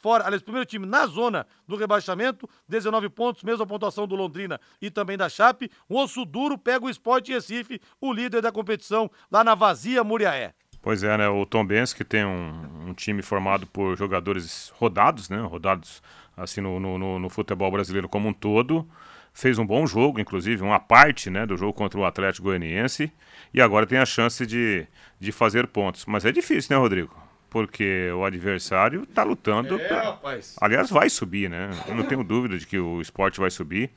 fora, 0.00 0.24
aliás, 0.24 0.42
primeiro 0.42 0.66
time 0.66 0.86
na 0.86 1.06
zona 1.06 1.46
do 1.66 1.76
rebaixamento, 1.76 2.48
19 2.68 3.08
pontos, 3.08 3.42
mesma 3.42 3.66
pontuação 3.66 4.06
do 4.06 4.14
Londrina 4.16 4.60
e 4.80 4.90
também 4.90 5.16
da 5.16 5.28
Chape. 5.28 5.70
O 5.88 5.98
Osso 5.98 6.24
Duro 6.24 6.56
pega 6.58 6.84
o 6.86 6.90
Sport 6.90 7.28
Recife, 7.28 7.80
o 8.00 8.12
líder 8.12 8.42
da 8.42 8.50
competição, 8.52 9.10
lá 9.30 9.44
na 9.44 9.54
Vazia 9.54 10.02
Muriaé. 10.02 10.54
Pois 10.82 11.02
é, 11.02 11.16
né? 11.18 11.28
O 11.28 11.44
Tom 11.44 11.64
Benz, 11.66 11.92
que 11.92 12.02
tem 12.04 12.24
um, 12.24 12.88
um 12.88 12.94
time 12.94 13.20
formado 13.20 13.66
por 13.66 13.96
jogadores 13.98 14.72
rodados, 14.76 15.28
né? 15.28 15.38
Rodados 15.42 16.02
assim 16.34 16.62
no, 16.62 16.80
no- 16.80 17.18
no 17.18 17.28
futebol 17.28 17.70
brasileiro 17.70 18.08
como 18.08 18.28
um 18.28 18.32
todo. 18.32 18.88
Fez 19.32 19.58
um 19.58 19.66
bom 19.66 19.86
jogo, 19.86 20.18
inclusive, 20.18 20.62
uma 20.62 20.80
parte 20.80 21.30
né, 21.30 21.46
do 21.46 21.56
jogo 21.56 21.72
contra 21.72 22.00
o 22.00 22.04
Atlético 22.04 22.44
Goianiense. 22.48 23.12
E 23.54 23.60
agora 23.60 23.86
tem 23.86 23.98
a 23.98 24.06
chance 24.06 24.44
de, 24.46 24.86
de 25.20 25.30
fazer 25.30 25.66
pontos. 25.68 26.04
Mas 26.06 26.24
é 26.24 26.32
difícil, 26.32 26.74
né, 26.74 26.80
Rodrigo? 26.82 27.14
Porque 27.50 28.08
o 28.12 28.24
adversário 28.24 29.02
está 29.02 29.24
lutando. 29.24 29.74
É, 29.78 29.88
pra- 29.88 30.02
rapaz. 30.04 30.54
Aliás, 30.60 30.88
vai 30.88 31.10
subir, 31.10 31.50
né? 31.50 31.68
Eu 31.88 31.94
não 31.96 32.04
tenho 32.04 32.22
dúvida 32.22 32.56
de 32.56 32.64
que 32.66 32.78
o 32.78 33.00
esporte 33.00 33.40
vai 33.40 33.50
subir. 33.50 33.90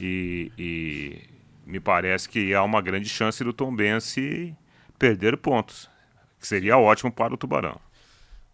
E, 0.00 0.52
e 0.56 1.20
me 1.66 1.80
parece 1.80 2.28
que 2.28 2.54
há 2.54 2.62
uma 2.62 2.80
grande 2.80 3.08
chance 3.08 3.42
do 3.42 3.52
Tom 3.52 3.74
Bense 3.74 4.54
perder 4.98 5.36
pontos. 5.36 5.90
Que 6.38 6.46
seria 6.46 6.78
ótimo 6.78 7.10
para 7.12 7.34
o 7.34 7.36
Tubarão. 7.36 7.78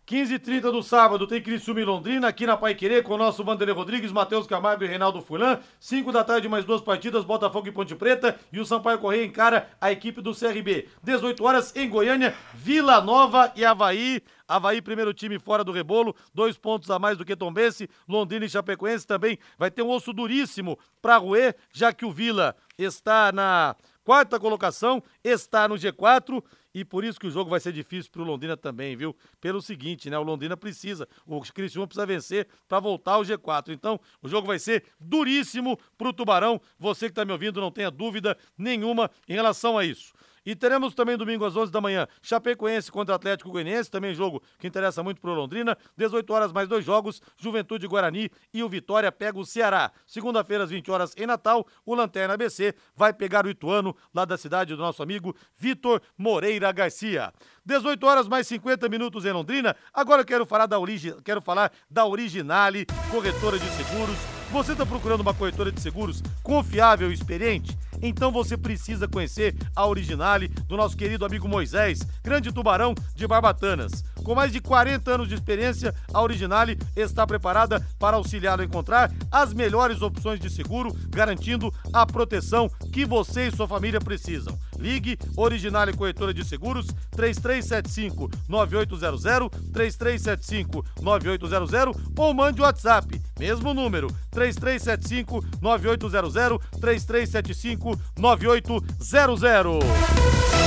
15h30 0.07 0.71
do 0.71 0.85
sábado 0.85 1.27
tem 1.27 1.43
Criciúma 1.43 1.81
e 1.81 1.85
Londrina 1.85 2.29
aqui 2.29 2.47
na 2.47 2.57
Pai 2.57 2.77
com 3.03 3.15
o 3.15 3.19
nosso 3.19 3.43
Vanderlei 3.43 3.75
Rodrigues, 3.75 4.13
Matheus 4.13 4.47
Camargo 4.47 4.85
e 4.85 4.87
Reinaldo 4.87 5.21
Fulan. 5.21 5.59
5 5.81 6.13
da 6.13 6.23
tarde 6.23 6.49
mais 6.49 6.65
duas 6.65 6.81
partidas, 6.81 7.25
Botafogo 7.25 7.67
e 7.67 7.73
Ponte 7.73 7.93
Preta 7.97 8.39
e 8.53 8.61
o 8.61 8.65
Sampaio 8.65 9.01
Correia 9.01 9.25
encara 9.25 9.69
a 9.81 9.91
equipe 9.91 10.23
do 10.23 10.33
CRB. 10.33 10.89
18 11.03 11.43
horas 11.43 11.75
em 11.75 11.89
Goiânia, 11.89 12.37
Vila 12.55 13.01
Nova 13.01 13.53
e 13.57 13.65
Havaí. 13.65 14.23
Havaí, 14.47 14.81
primeiro 14.81 15.13
time 15.13 15.41
fora 15.41 15.65
do 15.65 15.73
rebolo, 15.73 16.15
dois 16.33 16.57
pontos 16.57 16.89
a 16.89 17.01
mais 17.01 17.19
do 17.19 17.25
que 17.25 17.35
Tombense. 17.35 17.91
Londrina 18.09 18.47
e 18.47 18.49
Chapecoense 18.49 19.05
também 19.05 19.41
vai 19.59 19.73
ter 19.73 19.83
um 19.83 19.91
osso 19.91 20.13
duríssimo 20.13 20.79
para 21.03 21.17
roer, 21.17 21.57
já 21.73 21.93
que 21.93 22.05
o 22.05 22.13
Vila 22.13 22.55
está 22.79 23.33
na 23.33 23.75
quarta 24.05 24.39
colocação, 24.39 25.03
está 25.25 25.67
no 25.67 25.75
G4 25.75 26.41
e 26.77 26.85
por 26.85 27.07
isso 27.07 27.19
que 27.19 27.27
o 27.27 27.31
jogo 27.31 27.49
vai 27.49 27.59
ser 27.59 27.73
difícil 27.73 28.13
para 28.13 28.21
o 28.21 28.25
Londrina 28.27 28.55
também, 28.55 28.95
viu? 28.95 29.17
Pelo 29.41 29.63
seguinte, 29.63 30.11
né? 30.11 30.19
O 30.19 30.23
Londrina 30.23 30.59
precisa, 30.59 31.09
o 31.25 31.41
Criciúma 31.41 31.87
precisa 31.87 32.05
vencer 32.05 32.47
para 32.69 32.79
voltar 32.81 33.13
ao 33.13 33.23
G4. 33.23 33.71
Então, 33.71 33.99
o 34.21 34.29
jogo 34.29 34.47
vai 34.47 34.59
ser 34.59 34.85
duríssimo 35.01 35.79
para 35.97 36.11
o 36.11 36.13
Tubarão. 36.13 36.61
Você 36.79 37.07
que 37.07 37.13
está 37.13 37.25
me 37.25 37.33
ouvindo, 37.33 37.63
não 37.63 37.71
tenha 37.71 37.91
dúvida 37.91 38.37
nenhuma 38.59 39.11
em 39.27 39.33
relação 39.33 39.79
a 39.79 39.87
isso. 39.87 40.13
E 40.47 40.55
teremos 40.55 40.95
também 40.95 41.17
domingo 41.17 41.45
às 41.45 41.57
11 41.57 41.73
da 41.73 41.81
manhã, 41.81 42.07
Chapecoense 42.23 42.91
contra 42.93 43.17
Atlético 43.17 43.51
Goianiense, 43.51 43.91
também 43.91 44.15
jogo 44.15 44.41
que 44.61 44.69
interessa 44.69 45.03
muito 45.03 45.21
pro 45.21 45.35
Londrina. 45.35 45.77
18 45.97 46.33
horas 46.33 46.53
mais 46.53 46.69
dois 46.69 46.85
jogos, 46.85 47.21
Juventude 47.37 47.89
Guarani 47.89 48.31
e 48.55 48.63
o 48.63 48.69
Vitória 48.69 49.11
pega 49.11 49.39
o 49.39 49.45
Ceará. 49.45 49.91
Segunda-feira 50.07 50.63
às 50.63 50.71
20 50.71 50.89
horas 50.89 51.13
em 51.17 51.27
Natal, 51.27 51.67
o 51.85 51.97
Lanterna 51.97 52.35
ABC 52.35 52.75
vai 52.95 53.13
pegar 53.13 53.45
o 53.45 53.51
Ituano 53.51 53.97
lá 54.15 54.25
da 54.25 54.39
cidade 54.39 54.77
do 54.77 54.81
nosso 54.81 55.03
amigo 55.03 55.35
Vitor 55.57 56.01
Moreira 56.17 56.71
Garcia. 56.71 57.33
18 57.65 58.07
horas 58.07 58.29
mais 58.29 58.47
50 58.47 58.89
minutos 58.89 59.25
em 59.25 59.33
Londrina. 59.33 59.75
Agora 59.93 60.23
eu 60.23 60.27
quero 60.27 60.47
falar 60.47 60.67
da 60.67 60.79
origem, 60.79 61.21
quero 61.25 61.41
falar 61.41 61.73
da 61.91 62.07
Originale, 62.07 62.87
corretora 63.11 63.59
de 63.59 63.69
seguros. 63.71 64.17
Você 64.53 64.73
está 64.73 64.87
procurando 64.87 65.21
uma 65.21 65.35
corretora 65.35 65.73
de 65.73 65.81
seguros 65.81 66.23
confiável 66.43 67.11
e 67.11 67.15
experiente? 67.15 67.77
Então 68.01 68.31
você 68.31 68.57
precisa 68.57 69.09
conhecer 69.09 69.55
a 69.75 69.87
Originale 69.87 70.49
do 70.49 70.77
nosso 70.77 70.97
querido 70.97 71.25
amigo 71.25 71.49
Moisés, 71.49 72.01
grande 72.23 72.53
tubarão 72.53 72.95
de 73.15 73.27
Barbatanas. 73.27 74.05
Com 74.23 74.35
mais 74.35 74.53
de 74.53 74.61
40 74.61 75.11
anos 75.11 75.29
de 75.29 75.35
experiência, 75.35 75.95
a 76.13 76.21
Originale 76.21 76.79
está 76.95 77.27
preparada 77.27 77.85
para 77.99 78.17
auxiliá-lo 78.17 78.63
a 78.63 78.65
encontrar 78.65 79.13
as 79.31 79.53
melhores 79.53 80.03
opções 80.03 80.41
de 80.41 80.51
seguro, 80.51 80.95
garantindo 81.09 81.73
a 81.93 82.05
proteção 82.05 82.69
que 82.93 83.05
você 83.05 83.49
e 83.49 83.53
sua 83.53 83.69
família 83.69 84.01
precisam. 84.01 84.59
Ligue 84.79 85.19
Originale 85.37 85.97
Corretora 85.97 86.35
de 86.35 86.45
Seguros 86.45 86.87
3375 87.13 88.31
9800 88.49 89.51
3375 89.73 90.85
9800 91.01 91.97
ou 92.17 92.35
mande 92.35 92.61
o 92.61 92.65
WhatsApp, 92.65 93.21
mesmo 93.39 93.75
número 93.75 94.09
3375 94.31 95.45
9800 95.61 96.59
3375 96.81 97.99
9800. 98.19 99.85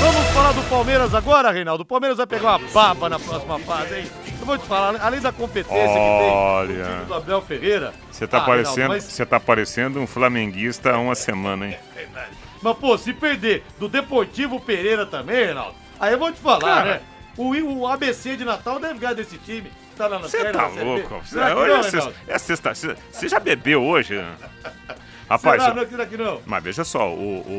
Vamos 0.01 0.25
falar 0.33 0.53
do 0.53 0.61
Palmeiras 0.69 1.13
agora, 1.13 1.51
Reinaldo. 1.51 1.83
O 1.83 1.85
Palmeiras 1.85 2.17
vai 2.17 2.25
pegar 2.27 2.57
uma 2.57 2.69
baba 2.71 3.09
na 3.09 3.19
próxima 3.19 3.59
fase, 3.59 3.95
hein? 3.99 4.07
Eu 4.39 4.45
vou 4.45 4.57
te 4.57 4.65
falar, 4.65 4.95
além 5.01 5.19
da 5.19 5.31
competência 5.33 5.77
que 5.77 5.93
tem 5.93 6.31
Olha. 6.31 6.83
o 6.85 6.93
time 6.93 7.05
do 7.05 7.13
Abel 7.15 7.41
Ferreira. 7.41 7.93
Você 8.09 8.25
tá, 8.25 8.37
Ah, 8.37 8.41
parecendo, 8.41 8.87
mas- 8.89 9.03
você 9.03 9.25
tá 9.25 9.39
parecendo 9.39 9.99
um 9.99 10.07
flamenguista 10.07 10.91
há 10.93 10.99
uma 10.99 11.15
semana, 11.15 11.67
hein? 11.67 11.77
Mas, 12.61 12.77
pô, 12.77 12.97
se 12.97 13.11
perder 13.13 13.63
do 13.77 13.89
Deportivo 13.89 14.59
Pereira 14.59 15.05
também, 15.05 15.45
Reinaldo, 15.45 15.75
aí 15.99 16.13
eu 16.13 16.19
vou 16.19 16.31
te 16.31 16.39
falar, 16.39 16.59
Cara. 16.61 16.91
né? 16.95 17.01
O, 17.37 17.53
o 17.53 17.87
ABC 17.87 18.35
de 18.37 18.45
Natal 18.45 18.79
deve 18.79 18.99
ganhar 18.99 19.13
desse 19.13 19.37
time. 19.37 19.69
Tá 19.99 20.07
lá 20.07 20.19
na 20.19 20.27
Você 20.29 20.45
tá 20.51 20.67
louco? 20.67 21.09
Que 21.29 21.35
Hoje 21.35 21.35
não, 21.35 21.79
é 21.79 21.83
sexta- 21.83 22.13
é 22.25 22.37
sexta. 22.39 22.95
Você 23.11 23.27
já 23.27 23.37
bebeu 23.37 23.83
hoje? 23.83 24.15
Rapaz, 25.29 25.61
Será, 25.61 25.75
não, 25.75 25.85
será 25.89 26.05
que 26.05 26.15
não? 26.17 26.41
mas 26.45 26.63
veja 26.63 26.83
só, 26.85 27.09
o, 27.13 27.19
o, 27.19 27.51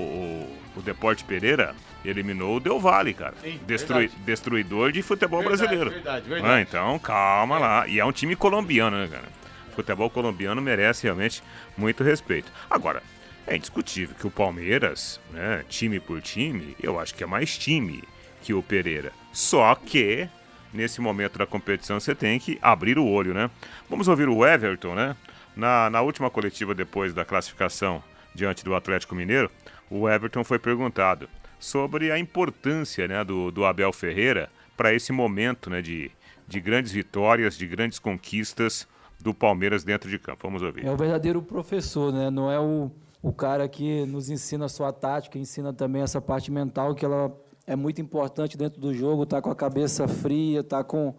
o, 0.74 0.78
o 0.78 0.82
Deporte 0.82 1.22
Pereira 1.22 1.74
eliminou 2.04 2.56
o 2.56 2.60
Del 2.60 2.80
Valle, 2.80 3.12
cara. 3.12 3.34
Sim, 3.42 3.60
Destrui- 3.66 4.10
destruidor 4.24 4.90
de 4.90 5.02
futebol 5.02 5.40
Verdade, 5.40 5.58
brasileiro. 5.58 5.90
verdade, 5.90 6.28
verdade. 6.28 6.52
Ah, 6.54 6.60
então, 6.62 6.98
calma 6.98 7.58
lá. 7.58 7.86
E 7.86 8.00
é 8.00 8.04
um 8.04 8.10
time 8.10 8.34
colombiano, 8.34 8.96
né, 8.96 9.06
cara? 9.06 9.28
O 9.70 9.74
futebol 9.76 10.08
colombiano 10.08 10.62
merece 10.62 11.02
realmente 11.04 11.42
muito 11.76 12.02
respeito. 12.02 12.50
Agora, 12.70 13.02
é 13.46 13.54
indiscutível 13.54 14.16
que 14.18 14.26
o 14.26 14.30
Palmeiras, 14.30 15.20
né, 15.30 15.62
time 15.68 16.00
por 16.00 16.20
time, 16.22 16.74
eu 16.82 16.98
acho 16.98 17.14
que 17.14 17.22
é 17.22 17.26
mais 17.26 17.56
time 17.58 18.02
que 18.42 18.54
o 18.54 18.62
Pereira. 18.62 19.12
Só 19.32 19.74
que, 19.76 20.26
nesse 20.72 21.00
momento 21.00 21.38
da 21.38 21.46
competição, 21.46 21.98
você 21.98 22.14
tem 22.14 22.38
que 22.38 22.58
abrir 22.62 22.98
o 22.98 23.06
olho, 23.06 23.34
né? 23.34 23.50
Vamos 23.88 24.08
ouvir 24.08 24.28
o 24.28 24.46
Everton, 24.46 24.94
né? 24.94 25.16
Na, 25.56 25.90
na 25.90 26.00
última 26.00 26.30
coletiva 26.30 26.74
depois 26.74 27.12
da 27.12 27.24
classificação 27.24 28.02
diante 28.34 28.64
do 28.64 28.74
Atlético 28.74 29.14
Mineiro, 29.14 29.50
o 29.90 30.08
Everton 30.08 30.44
foi 30.44 30.58
perguntado 30.58 31.28
sobre 31.58 32.10
a 32.10 32.18
importância 32.18 33.06
né, 33.06 33.22
do, 33.24 33.50
do 33.50 33.64
Abel 33.64 33.92
Ferreira 33.92 34.48
para 34.76 34.94
esse 34.94 35.12
momento 35.12 35.68
né, 35.68 35.82
de, 35.82 36.10
de 36.48 36.60
grandes 36.60 36.92
vitórias, 36.92 37.58
de 37.58 37.66
grandes 37.66 37.98
conquistas 37.98 38.88
do 39.20 39.34
Palmeiras 39.34 39.84
dentro 39.84 40.08
de 40.08 40.18
campo. 40.18 40.38
Vamos 40.44 40.62
ouvir. 40.62 40.86
É 40.86 40.90
o 40.90 40.96
verdadeiro 40.96 41.42
professor, 41.42 42.12
né? 42.12 42.30
Não 42.30 42.50
é 42.50 42.58
o, 42.58 42.90
o 43.22 43.32
cara 43.32 43.68
que 43.68 44.06
nos 44.06 44.30
ensina 44.30 44.66
a 44.66 44.92
tática, 44.92 45.38
ensina 45.38 45.72
também 45.72 46.00
essa 46.00 46.20
parte 46.20 46.50
mental 46.50 46.94
que 46.94 47.04
ela 47.04 47.30
é 47.70 47.76
muito 47.76 48.00
importante 48.02 48.58
dentro 48.58 48.80
do 48.80 48.92
jogo, 48.92 49.24
tá 49.24 49.40
com 49.40 49.48
a 49.48 49.54
cabeça 49.54 50.08
fria, 50.08 50.60
tá 50.60 50.82
com, 50.82 51.14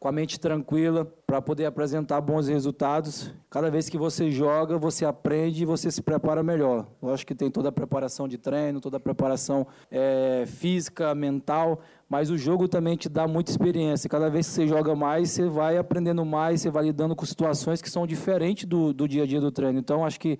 com 0.00 0.08
a 0.08 0.10
mente 0.10 0.40
tranquila 0.40 1.04
para 1.24 1.40
poder 1.40 1.64
apresentar 1.64 2.20
bons 2.20 2.48
resultados. 2.48 3.32
Cada 3.48 3.70
vez 3.70 3.88
que 3.88 3.96
você 3.96 4.28
joga, 4.28 4.76
você 4.76 5.04
aprende 5.04 5.62
e 5.62 5.64
você 5.64 5.92
se 5.92 6.02
prepara 6.02 6.42
melhor. 6.42 6.88
Lógico 7.00 7.28
que 7.28 7.36
tem 7.36 7.48
toda 7.48 7.68
a 7.68 7.72
preparação 7.72 8.26
de 8.26 8.36
treino, 8.36 8.80
toda 8.80 8.96
a 8.96 9.00
preparação 9.00 9.64
eh, 9.92 10.42
física, 10.44 11.14
mental, 11.14 11.78
mas 12.08 12.30
o 12.30 12.36
jogo 12.36 12.66
também 12.66 12.96
te 12.96 13.08
dá 13.08 13.28
muita 13.28 13.52
experiência. 13.52 14.10
Cada 14.10 14.28
vez 14.28 14.48
que 14.48 14.54
você 14.54 14.66
joga 14.66 14.96
mais, 14.96 15.30
você 15.30 15.48
vai 15.48 15.78
aprendendo 15.78 16.24
mais, 16.24 16.62
você 16.62 16.68
vai 16.68 16.82
lidando 16.82 17.14
com 17.14 17.24
situações 17.24 17.80
que 17.80 17.88
são 17.88 18.08
diferentes 18.08 18.64
do, 18.64 18.92
do 18.92 19.06
dia 19.06 19.22
a 19.22 19.26
dia 19.26 19.40
do 19.40 19.52
treino. 19.52 19.78
Então, 19.78 20.04
acho 20.04 20.18
que 20.18 20.36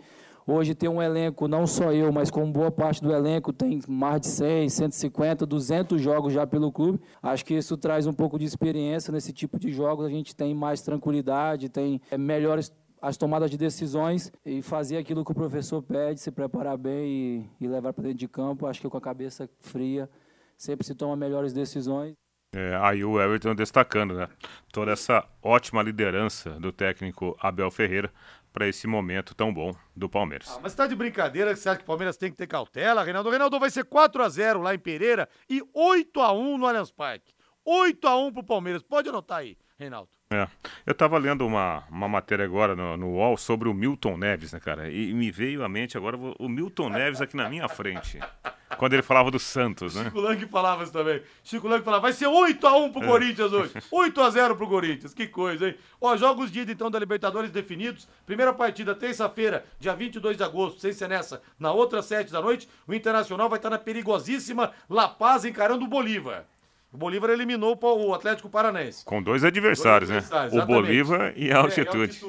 hoje 0.46 0.74
ter 0.74 0.88
um 0.88 1.00
elenco, 1.02 1.46
não 1.48 1.66
só 1.66 1.92
eu, 1.92 2.12
mas 2.12 2.30
com 2.30 2.50
boa 2.50 2.70
parte 2.70 3.02
do 3.02 3.12
elenco, 3.12 3.52
tem 3.52 3.80
mais 3.88 4.20
de 4.20 4.28
100, 4.28 4.68
150, 4.68 5.46
200 5.46 6.00
jogos 6.00 6.32
já 6.32 6.46
pelo 6.46 6.72
clube. 6.72 7.00
Acho 7.22 7.44
que 7.44 7.54
isso 7.54 7.76
traz 7.76 8.06
um 8.06 8.12
pouco 8.12 8.38
de 8.38 8.44
experiência 8.44 9.12
nesse 9.12 9.32
tipo 9.32 9.58
de 9.58 9.72
jogos. 9.72 10.06
A 10.06 10.10
gente 10.10 10.34
tem 10.34 10.54
mais 10.54 10.82
tranquilidade, 10.82 11.68
tem 11.68 12.00
é, 12.10 12.18
melhores 12.18 12.72
as 13.00 13.16
tomadas 13.16 13.50
de 13.50 13.58
decisões 13.58 14.32
e 14.46 14.62
fazer 14.62 14.96
aquilo 14.96 15.24
que 15.24 15.32
o 15.32 15.34
professor 15.34 15.82
pede, 15.82 16.20
se 16.20 16.30
preparar 16.30 16.78
bem 16.78 17.08
e, 17.60 17.64
e 17.64 17.66
levar 17.66 17.92
para 17.92 18.04
dentro 18.04 18.18
de 18.18 18.28
campo. 18.28 18.66
Acho 18.66 18.80
que 18.80 18.88
com 18.88 18.96
a 18.96 19.00
cabeça 19.00 19.50
fria 19.58 20.08
sempre 20.56 20.86
se 20.86 20.94
toma 20.94 21.16
melhores 21.16 21.52
decisões. 21.52 22.14
É, 22.54 22.76
aí 22.82 23.02
o 23.02 23.20
Everton 23.20 23.54
destacando, 23.54 24.14
né? 24.14 24.28
Toda 24.70 24.92
essa 24.92 25.26
ótima 25.42 25.82
liderança 25.82 26.50
do 26.60 26.70
técnico 26.70 27.34
Abel 27.40 27.70
Ferreira 27.70 28.12
para 28.52 28.68
esse 28.68 28.86
momento 28.86 29.34
tão 29.34 29.52
bom 29.52 29.74
do 29.96 30.08
Palmeiras. 30.08 30.50
Ah, 30.50 30.60
mas 30.62 30.74
tá 30.74 30.86
de 30.86 30.94
brincadeira 30.94 31.56
você 31.56 31.68
acha 31.68 31.78
que 31.78 31.84
o 31.84 31.86
Palmeiras 31.86 32.16
tem 32.16 32.30
que 32.30 32.36
ter 32.36 32.46
cautela, 32.46 33.02
Reinaldo? 33.02 33.28
O 33.28 33.32
Reinaldo 33.32 33.58
vai 33.58 33.70
ser 33.70 33.84
4x0 33.84 34.62
lá 34.62 34.74
em 34.74 34.78
Pereira 34.78 35.28
e 35.48 35.60
8x1 35.74 36.58
no 36.58 36.66
Allianz 36.66 36.90
Parque. 36.90 37.32
8x1 37.66 38.32
pro 38.32 38.44
Palmeiras. 38.44 38.82
Pode 38.82 39.08
anotar 39.08 39.38
aí, 39.38 39.56
Reinaldo. 39.78 40.08
É. 40.30 40.48
Eu 40.86 40.94
tava 40.94 41.18
lendo 41.18 41.46
uma, 41.46 41.84
uma 41.90 42.08
matéria 42.08 42.44
agora 42.44 42.74
no, 42.74 42.96
no 42.96 43.08
UOL 43.16 43.36
sobre 43.36 43.68
o 43.68 43.74
Milton 43.74 44.16
Neves, 44.16 44.52
né, 44.52 44.60
cara? 44.60 44.90
E 44.90 45.12
me 45.12 45.30
veio 45.30 45.62
à 45.62 45.68
mente 45.68 45.96
agora 45.96 46.16
o 46.16 46.34
o 46.38 46.48
Milton 46.48 46.88
Neves 46.88 47.20
aqui 47.20 47.36
na 47.36 47.48
minha 47.50 47.68
frente. 47.68 48.18
Quando 48.78 48.94
ele 48.94 49.02
falava 49.02 49.30
do 49.30 49.38
Santos, 49.38 49.94
né? 49.94 50.04
Chico 50.04 50.20
Lang 50.20 50.46
falava 50.46 50.82
isso 50.82 50.92
também. 50.92 51.22
Chico 51.44 51.68
Lang 51.68 51.84
falava, 51.84 52.02
vai 52.02 52.12
ser 52.14 52.26
8x1 52.26 52.92
pro 52.92 53.02
É. 53.02 53.06
Corinthians 53.06 53.52
hoje. 53.52 53.74
8x0 53.92 54.56
pro 54.56 54.66
Corinthians. 54.66 55.12
Que 55.12 55.26
coisa, 55.26 55.68
hein? 55.68 55.76
Ó, 56.00 56.16
jogos 56.16 56.50
de 56.50 56.60
ida 56.60 56.72
então 56.72 56.90
da 56.90 56.98
Libertadores 56.98 57.50
definidos. 57.50 58.08
Primeira 58.24 58.54
partida, 58.54 58.94
terça-feira, 58.94 59.66
dia 59.78 59.94
22 59.94 60.38
de 60.38 60.42
agosto, 60.42 60.80
sem 60.80 60.92
ser 60.94 61.08
nessa. 61.08 61.42
Na 61.58 61.70
outra, 61.72 62.00
7 62.00 62.32
da 62.32 62.40
noite, 62.40 62.66
o 62.88 62.94
Internacional 62.94 63.50
vai 63.50 63.58
estar 63.58 63.68
na 63.70 63.78
perigosíssima 63.78 64.72
La 64.88 65.08
Paz 65.08 65.44
encarando 65.44 65.84
o 65.84 65.88
Bolívar. 65.88 66.46
O 66.92 66.98
Bolívar 66.98 67.30
eliminou 67.30 67.74
o 67.82 68.12
Atlético 68.12 68.50
Paranaense. 68.50 69.04
Com 69.04 69.22
dois 69.22 69.42
adversários, 69.44 70.10
Dois 70.10 70.22
né? 70.22 70.26
adversários, 70.28 70.52
O 70.52 70.56
exatamente. 70.58 70.82
Bolívar 70.86 71.32
e 71.36 71.48
É, 71.50 71.54
a 71.54 71.58
altitude. 71.58 72.20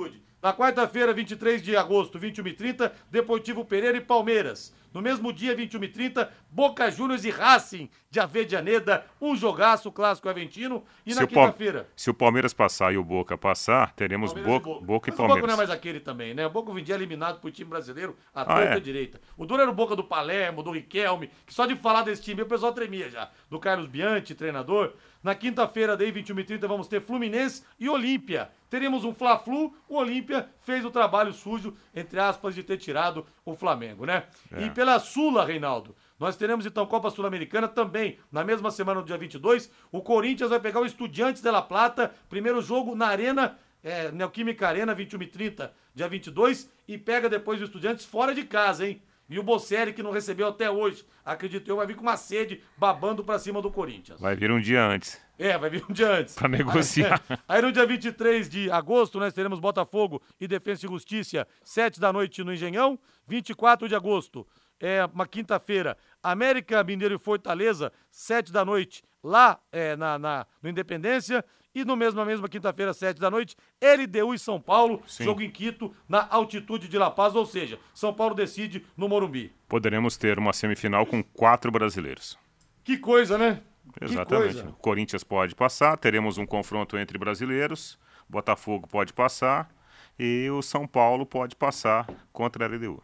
Na 0.43 0.51
quarta-feira, 0.51 1.13
23 1.13 1.63
de 1.63 1.73
agosto, 1.77 2.19
21h30, 2.19 2.91
Deportivo 3.09 3.63
Pereira 3.63 3.97
e 3.97 4.01
Palmeiras. 4.01 4.75
No 4.93 5.01
mesmo 5.01 5.31
dia, 5.31 5.55
21h30, 5.55 6.27
Boca 6.51 6.91
Juniors 6.91 7.23
e 7.23 7.29
Racing 7.29 7.89
de 8.11 8.19
Avedianeda, 8.19 9.05
um 9.21 9.35
jogaço 9.37 9.89
clássico 9.89 10.27
aventino. 10.27 10.83
E 11.05 11.13
Se 11.13 11.19
na 11.21 11.25
quinta-feira, 11.25 11.87
se 11.95 12.09
o 12.09 12.13
Palmeiras 12.13 12.53
passar 12.53 12.93
e 12.93 12.97
o 12.97 13.03
Boca 13.03 13.37
passar, 13.37 13.93
teremos 13.93 14.33
Palmeiras 14.33 14.53
Boca, 14.61 14.69
e 14.69 14.73
Boca. 14.73 14.85
Boca 14.85 15.09
e 15.09 15.11
Mas 15.13 15.19
o 15.19 15.21
Boca 15.23 15.27
não 15.29 15.35
é 15.37 15.39
Palmeiras. 15.39 15.57
mais 15.57 15.69
aquele 15.71 15.99
também, 16.01 16.33
né? 16.33 16.45
O 16.45 16.49
Boca 16.49 16.73
vendia 16.73 16.93
eliminado 16.93 17.39
pro 17.39 17.49
time 17.49 17.69
brasileiro 17.69 18.15
à 18.35 18.57
Ah, 18.59 18.61
é? 18.65 18.79
direita. 18.81 19.19
O 19.37 19.45
duro 19.45 19.61
era 19.61 19.71
o 19.71 19.73
Boca 19.73 19.95
do 19.95 20.03
Palermo, 20.03 20.61
do 20.61 20.71
Riquelme, 20.71 21.31
que 21.45 21.53
só 21.53 21.65
de 21.65 21.75
falar 21.77 22.03
desse 22.03 22.21
time 22.21 22.41
o 22.41 22.45
pessoal 22.45 22.73
tremia 22.73 23.09
já. 23.09 23.31
Do 23.49 23.59
Carlos 23.61 23.87
Bianchi, 23.87 24.35
treinador. 24.35 24.93
Na 25.23 25.33
quinta-feira, 25.33 25.95
daí, 25.95 26.11
21h30, 26.11 26.67
vamos 26.67 26.87
ter 26.87 27.01
Fluminense 27.01 27.63
e 27.79 27.87
Olímpia. 27.87 28.51
Teremos 28.69 29.05
um 29.05 29.13
Fla-Flu, 29.13 29.73
o 29.87 29.95
Olímpia 29.95 30.49
fez 30.61 30.83
o 30.83 30.91
trabalho 30.91 31.31
sujo, 31.31 31.73
entre 31.95 32.19
aspas, 32.19 32.53
de 32.53 32.61
ter 32.61 32.77
tirado 32.77 33.25
o 33.45 33.55
Flamengo, 33.55 34.05
né? 34.05 34.23
É. 34.51 34.63
E 34.63 34.69
pela 34.71 34.99
Sula, 34.99 35.45
Reinaldo, 35.45 35.95
nós 36.19 36.35
teremos 36.35 36.65
então 36.65 36.85
Copa 36.85 37.09
Sul-Americana 37.09 37.69
também, 37.69 38.17
na 38.29 38.43
mesma 38.43 38.69
semana, 38.69 38.99
no 38.99 39.05
dia 39.05 39.17
22. 39.17 39.71
O 39.91 40.01
Corinthians 40.01 40.49
vai 40.49 40.59
pegar 40.59 40.81
o 40.81 40.85
Estudiantes 40.85 41.41
de 41.41 41.49
La 41.49 41.61
Plata, 41.61 42.13
primeiro 42.27 42.61
jogo 42.61 42.93
na 42.93 43.07
Arena, 43.07 43.57
é, 43.81 44.11
Neoquímica 44.11 44.67
Arena, 44.67 44.93
21 44.93 45.21
e 45.21 45.27
30, 45.27 45.73
dia 45.95 46.07
22, 46.07 46.69
e 46.85 46.97
pega 46.97 47.29
depois 47.29 47.61
o 47.61 47.63
Estudiantes 47.63 48.05
fora 48.05 48.35
de 48.35 48.43
casa, 48.43 48.85
hein? 48.85 49.01
E 49.29 49.39
o 49.39 49.43
Bocelli, 49.43 49.93
que 49.93 50.03
não 50.03 50.11
recebeu 50.11 50.47
até 50.47 50.69
hoje, 50.69 51.05
acredito 51.25 51.67
eu, 51.67 51.77
vai 51.77 51.87
vir 51.87 51.95
com 51.95 52.01
uma 52.03 52.17
sede 52.17 52.61
babando 52.77 53.23
pra 53.23 53.39
cima 53.39 53.61
do 53.61 53.71
Corinthians. 53.71 54.19
Vai 54.19 54.35
vir 54.35 54.51
um 54.51 54.59
dia 54.59 54.85
antes. 54.85 55.19
É, 55.39 55.57
vai 55.57 55.69
vir 55.69 55.83
um 55.89 55.93
dia 55.93 56.11
antes. 56.11 56.35
Pra 56.37 56.47
negociar. 56.47 57.21
Aí 57.47 57.61
no 57.61 57.71
dia 57.71 57.85
23 57.85 58.47
de 58.49 58.69
agosto 58.69 59.19
nós 59.19 59.33
teremos 59.33 59.59
Botafogo 59.59 60.21
e 60.39 60.47
Defesa 60.47 60.85
e 60.85 60.89
Justiça, 60.89 61.47
7 61.63 61.99
da 61.99 62.11
noite 62.13 62.43
no 62.43 62.53
Engenhão. 62.53 62.99
24 63.27 63.87
de 63.87 63.95
agosto, 63.95 64.45
é 64.79 65.05
uma 65.05 65.25
quinta-feira, 65.25 65.97
América 66.21 66.83
Mineiro 66.83 67.15
e 67.15 67.17
Fortaleza, 67.17 67.91
7 68.11 68.51
da 68.51 68.65
noite, 68.65 69.01
lá 69.23 69.57
é, 69.71 69.95
na, 69.95 70.19
na- 70.19 70.45
no 70.61 70.69
Independência. 70.69 71.43
E 71.75 71.83
no 71.83 71.95
mesmo, 71.95 72.19
na 72.19 72.25
mesma 72.25 72.47
quinta-feira, 72.47 72.93
7 72.93 73.19
da 73.19 73.31
noite, 73.31 73.55
LDU 73.81 74.33
e 74.33 74.39
São 74.39 74.61
Paulo, 74.61 75.01
Sim. 75.07 75.23
jogo 75.23 75.41
em 75.41 75.49
Quito, 75.49 75.93
na 76.07 76.27
altitude 76.29 76.87
de 76.87 76.97
La 76.97 77.09
Paz, 77.09 77.35
ou 77.35 77.45
seja, 77.45 77.79
São 77.93 78.13
Paulo 78.13 78.35
decide 78.35 78.85
no 78.95 79.09
Morumbi. 79.09 79.51
Poderemos 79.67 80.15
ter 80.15 80.37
uma 80.37 80.53
semifinal 80.53 81.05
com 81.05 81.23
quatro 81.23 81.71
brasileiros. 81.71 82.37
Que 82.83 82.97
coisa, 82.97 83.37
né? 83.37 83.61
Exatamente. 83.99 84.53
coisa. 84.53 84.69
O 84.69 84.73
Corinthians 84.73 85.23
pode 85.23 85.55
passar, 85.55 85.97
teremos 85.97 86.37
um 86.37 86.45
confronto 86.45 86.97
entre 86.97 87.17
brasileiros, 87.17 87.97
Botafogo 88.29 88.87
pode 88.87 89.13
passar 89.13 89.69
e 90.17 90.49
o 90.49 90.61
São 90.61 90.87
Paulo 90.87 91.25
pode 91.25 91.55
passar 91.55 92.07
contra 92.31 92.65
a 92.65 92.67
LDU. 92.67 93.03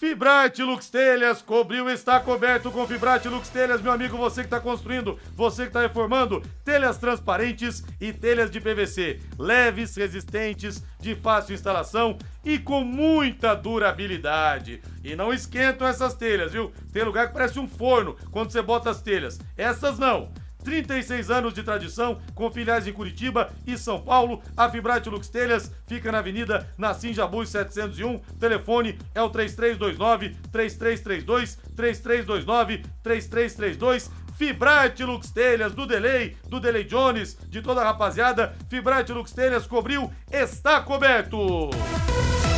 Fibrate 0.00 0.62
Lux 0.62 0.88
Telhas, 0.88 1.42
cobriu, 1.42 1.90
está 1.90 2.18
coberto 2.18 2.70
com 2.70 2.86
Fibrate 2.86 3.28
Lux 3.28 3.50
Telhas, 3.50 3.82
meu 3.82 3.92
amigo, 3.92 4.16
você 4.16 4.40
que 4.40 4.46
está 4.46 4.58
construindo, 4.58 5.20
você 5.36 5.64
que 5.64 5.68
está 5.68 5.82
reformando, 5.82 6.42
telhas 6.64 6.96
transparentes 6.96 7.84
e 8.00 8.10
telhas 8.10 8.50
de 8.50 8.62
PVC, 8.62 9.20
leves, 9.38 9.94
resistentes, 9.94 10.82
de 10.98 11.14
fácil 11.14 11.54
instalação 11.54 12.16
e 12.42 12.58
com 12.58 12.82
muita 12.82 13.54
durabilidade. 13.54 14.80
E 15.04 15.14
não 15.14 15.34
esquentam 15.34 15.86
essas 15.86 16.14
telhas, 16.14 16.52
viu? 16.52 16.72
Tem 16.90 17.04
lugar 17.04 17.28
que 17.28 17.34
parece 17.34 17.58
um 17.58 17.68
forno 17.68 18.16
quando 18.30 18.52
você 18.52 18.62
bota 18.62 18.88
as 18.88 19.02
telhas. 19.02 19.38
Essas 19.54 19.98
não. 19.98 20.32
36 20.62 21.30
anos 21.30 21.54
de 21.54 21.62
tradição, 21.62 22.20
com 22.34 22.50
filiais 22.50 22.86
em 22.86 22.92
Curitiba 22.92 23.50
e 23.66 23.76
São 23.76 24.00
Paulo. 24.00 24.42
A 24.56 24.68
Fibrate 24.68 25.08
Lux 25.08 25.28
Telhas 25.28 25.72
fica 25.86 26.12
na 26.12 26.18
Avenida 26.18 26.68
Nassim 26.76 27.12
Jabuz 27.12 27.48
701. 27.48 28.18
Telefone 28.38 28.98
é 29.14 29.22
o 29.22 29.30
3329 29.30 30.36
3332 30.52 31.58
3329 31.76 32.84
3332. 33.02 34.10
Fibrate 34.40 35.04
Lux 35.04 35.30
Telhas, 35.30 35.74
do 35.74 35.86
Delay, 35.86 36.34
do 36.48 36.58
Delay 36.58 36.84
Jones, 36.84 37.36
de 37.48 37.60
toda 37.60 37.82
a 37.82 37.84
rapaziada. 37.84 38.54
Fibrate 38.70 39.12
Lux 39.12 39.32
Telhas 39.32 39.66
cobriu, 39.66 40.10
está 40.32 40.80
coberto. 40.80 41.68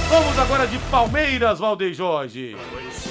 Vamos 0.09 0.39
agora 0.39 0.67
de 0.67 0.79
Palmeiras, 0.91 1.59
Valdeir 1.59 1.93
Jorge. 1.93 2.57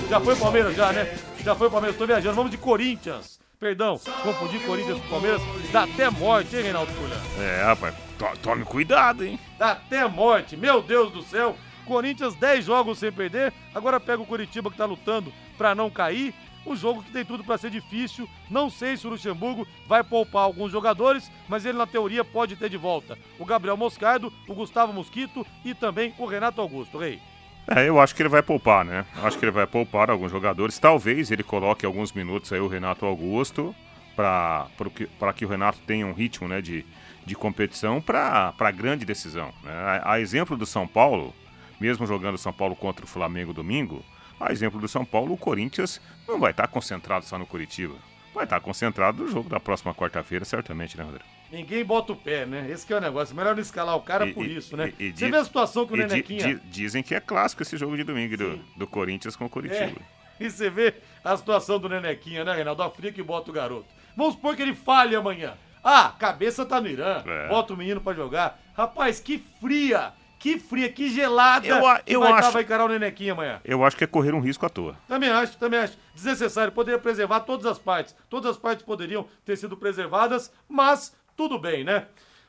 Já 0.07 0.21
foi 0.21 0.37
Palmeiras, 0.37 0.73
já, 0.73 0.93
né? 0.93 1.17
Já 1.43 1.53
foi 1.53 1.69
Palmeiras, 1.69 1.97
tô 1.97 2.05
viajando. 2.05 2.35
Vamos 2.35 2.51
de 2.51 2.57
Corinthians. 2.57 3.40
Perdão, 3.61 3.99
confundi 4.23 4.57
Corinthians 4.65 4.99
com 5.01 5.07
Palmeiras. 5.07 5.39
Dá 5.71 5.83
até 5.83 6.09
morte, 6.09 6.55
hein, 6.55 6.63
Reinaldo 6.63 6.91
Fulhão? 6.93 7.21
É, 7.39 7.63
rapaz, 7.63 7.93
to- 8.17 8.39
tome 8.41 8.65
cuidado, 8.65 9.23
hein? 9.23 9.39
Dá 9.59 9.73
até 9.73 10.03
morte, 10.07 10.57
meu 10.57 10.81
Deus 10.81 11.11
do 11.11 11.21
céu. 11.21 11.55
Corinthians 11.85 12.33
10 12.33 12.65
jogos 12.65 12.97
sem 12.97 13.11
perder, 13.11 13.53
agora 13.75 13.99
pega 13.99 14.19
o 14.19 14.25
Curitiba 14.25 14.71
que 14.71 14.77
tá 14.77 14.85
lutando 14.85 15.31
pra 15.59 15.75
não 15.75 15.91
cair. 15.91 16.33
Um 16.65 16.75
jogo 16.75 17.03
que 17.03 17.11
tem 17.11 17.23
tudo 17.23 17.43
pra 17.43 17.55
ser 17.59 17.69
difícil. 17.69 18.27
Não 18.49 18.67
sei 18.67 18.97
se 18.97 19.05
o 19.05 19.11
Luxemburgo 19.11 19.67
vai 19.87 20.03
poupar 20.03 20.43
alguns 20.43 20.71
jogadores, 20.71 21.31
mas 21.47 21.63
ele 21.63 21.77
na 21.77 21.85
teoria 21.85 22.23
pode 22.23 22.55
ter 22.55 22.69
de 22.69 22.77
volta 22.77 23.15
o 23.37 23.45
Gabriel 23.45 23.77
Moscardo, 23.77 24.33
o 24.47 24.55
Gustavo 24.55 24.91
Mosquito 24.91 25.45
e 25.63 25.75
também 25.75 26.15
o 26.17 26.25
Renato 26.25 26.61
Augusto, 26.61 26.97
Rei. 26.97 27.19
É, 27.67 27.87
eu 27.87 27.99
acho 27.99 28.15
que 28.15 28.21
ele 28.21 28.29
vai 28.29 28.41
poupar, 28.41 28.83
né? 28.83 29.05
Acho 29.23 29.37
que 29.37 29.45
ele 29.45 29.51
vai 29.51 29.67
poupar 29.67 30.09
alguns 30.09 30.31
jogadores. 30.31 30.79
Talvez 30.79 31.31
ele 31.31 31.43
coloque 31.43 31.85
alguns 31.85 32.11
minutos 32.11 32.51
aí 32.51 32.59
o 32.59 32.67
Renato 32.67 33.05
Augusto 33.05 33.75
para 34.15 34.67
que, 34.93 35.07
que 35.35 35.45
o 35.45 35.47
Renato 35.47 35.79
tenha 35.85 36.05
um 36.05 36.13
ritmo 36.13 36.47
né, 36.47 36.61
de, 36.61 36.85
de 37.25 37.35
competição 37.35 38.01
para 38.01 38.53
a 38.57 38.71
grande 38.71 39.05
decisão. 39.05 39.53
né? 39.63 39.71
A, 39.71 40.13
a 40.13 40.19
exemplo 40.19 40.57
do 40.57 40.65
São 40.65 40.87
Paulo, 40.87 41.33
mesmo 41.79 42.05
jogando 42.05 42.37
São 42.37 42.51
Paulo 42.51 42.75
contra 42.75 43.05
o 43.05 43.07
Flamengo 43.07 43.53
domingo, 43.53 44.03
a 44.39 44.51
exemplo 44.51 44.79
do 44.79 44.87
São 44.87 45.05
Paulo, 45.05 45.33
o 45.33 45.37
Corinthians 45.37 46.01
não 46.27 46.39
vai 46.39 46.51
estar 46.51 46.67
concentrado 46.67 47.25
só 47.25 47.37
no 47.37 47.45
Curitiba. 47.45 47.95
Vai 48.33 48.45
estar 48.45 48.59
concentrado 48.59 49.23
no 49.23 49.29
jogo 49.29 49.49
da 49.49 49.59
próxima 49.59 49.93
quarta-feira, 49.93 50.43
certamente, 50.45 50.97
né, 50.97 51.03
Rodrigo? 51.03 51.30
Ninguém 51.51 51.83
bota 51.83 52.13
o 52.13 52.15
pé, 52.15 52.45
né? 52.45 52.67
Esse 52.69 52.85
que 52.85 52.93
é 52.93 52.97
o 52.97 53.01
negócio. 53.01 53.35
Melhor 53.35 53.53
não 53.55 53.61
escalar 53.61 53.95
o 53.95 54.01
cara 54.01 54.25
E- 54.27 54.33
por 54.33 54.45
e- 54.45 54.55
isso, 54.57 54.77
né? 54.77 54.93
e- 54.99 55.11
Você 55.11 55.25
di- 55.25 55.31
vê 55.31 55.37
a 55.37 55.43
situação 55.43 55.85
que 55.85 55.93
o 55.93 55.97
Nenequinha... 55.97 56.55
di- 56.55 56.61
dizem 56.69 57.03
que 57.03 57.13
é 57.13 57.19
clássico 57.19 57.61
esse 57.61 57.75
jogo 57.77 57.97
de 57.97 58.03
domingo 58.03 58.37
do, 58.37 58.57
do 58.77 58.87
Corinthians 58.87 59.35
com 59.35 59.45
o 59.45 59.49
Curitiba. 59.49 59.99
É, 60.39 60.45
e 60.45 60.49
você 60.49 60.69
vê 60.69 60.93
a 61.23 61.35
situação 61.35 61.77
do 61.79 61.89
Nenequinha, 61.89 62.43
né, 62.45 62.53
Reinaldo? 62.55 62.81
A 62.83 62.89
fria 62.89 63.11
que 63.11 63.21
bota 63.21 63.49
o 63.51 63.53
garoto. 63.53 63.85
Vamos 64.15 64.35
supor 64.35 64.55
que 64.55 64.61
ele 64.61 64.73
falhe 64.73 65.15
amanhã. 65.15 65.53
Ah, 65.83 66.13
cabeça 66.17 66.65
tá 66.65 66.79
no 66.79 66.87
Irã. 66.87 67.23
É. 67.25 67.47
Bota 67.49 67.73
o 67.73 67.77
menino 67.77 67.99
pra 67.99 68.13
jogar. 68.13 68.59
Rapaz, 68.75 69.19
que 69.19 69.43
fria! 69.59 70.13
Que 70.37 70.57
fria, 70.57 70.89
que 70.91 71.07
gelada! 71.09 71.67
Eu 71.67 71.75
eu 72.07 72.19
vai, 72.21 72.31
tá- 72.31 72.37
acho- 72.39 72.51
vai 72.51 72.63
encarar 72.63 72.85
o 72.85 72.87
Nenequinha 72.87 73.33
amanhã. 73.33 73.61
Eu 73.63 73.85
acho 73.85 73.95
que 73.95 74.03
é 74.03 74.07
correr 74.07 74.33
um 74.33 74.39
risco 74.39 74.65
à 74.65 74.69
toa. 74.69 74.95
Também 75.07 75.29
acho, 75.29 75.55
também 75.57 75.79
acho. 75.79 75.95
Desnecessário. 76.15 76.71
Poderia 76.73 76.99
preservar 76.99 77.41
todas 77.41 77.65
as 77.67 77.77
partes. 77.77 78.15
Todas 78.27 78.49
as 78.51 78.57
partes 78.57 78.83
poderiam 78.83 79.27
ter 79.45 79.55
sido 79.55 79.77
preservadas, 79.77 80.51
mas 80.67 81.15
tudo 81.41 81.57
bem, 81.57 81.83
né? 81.83 82.05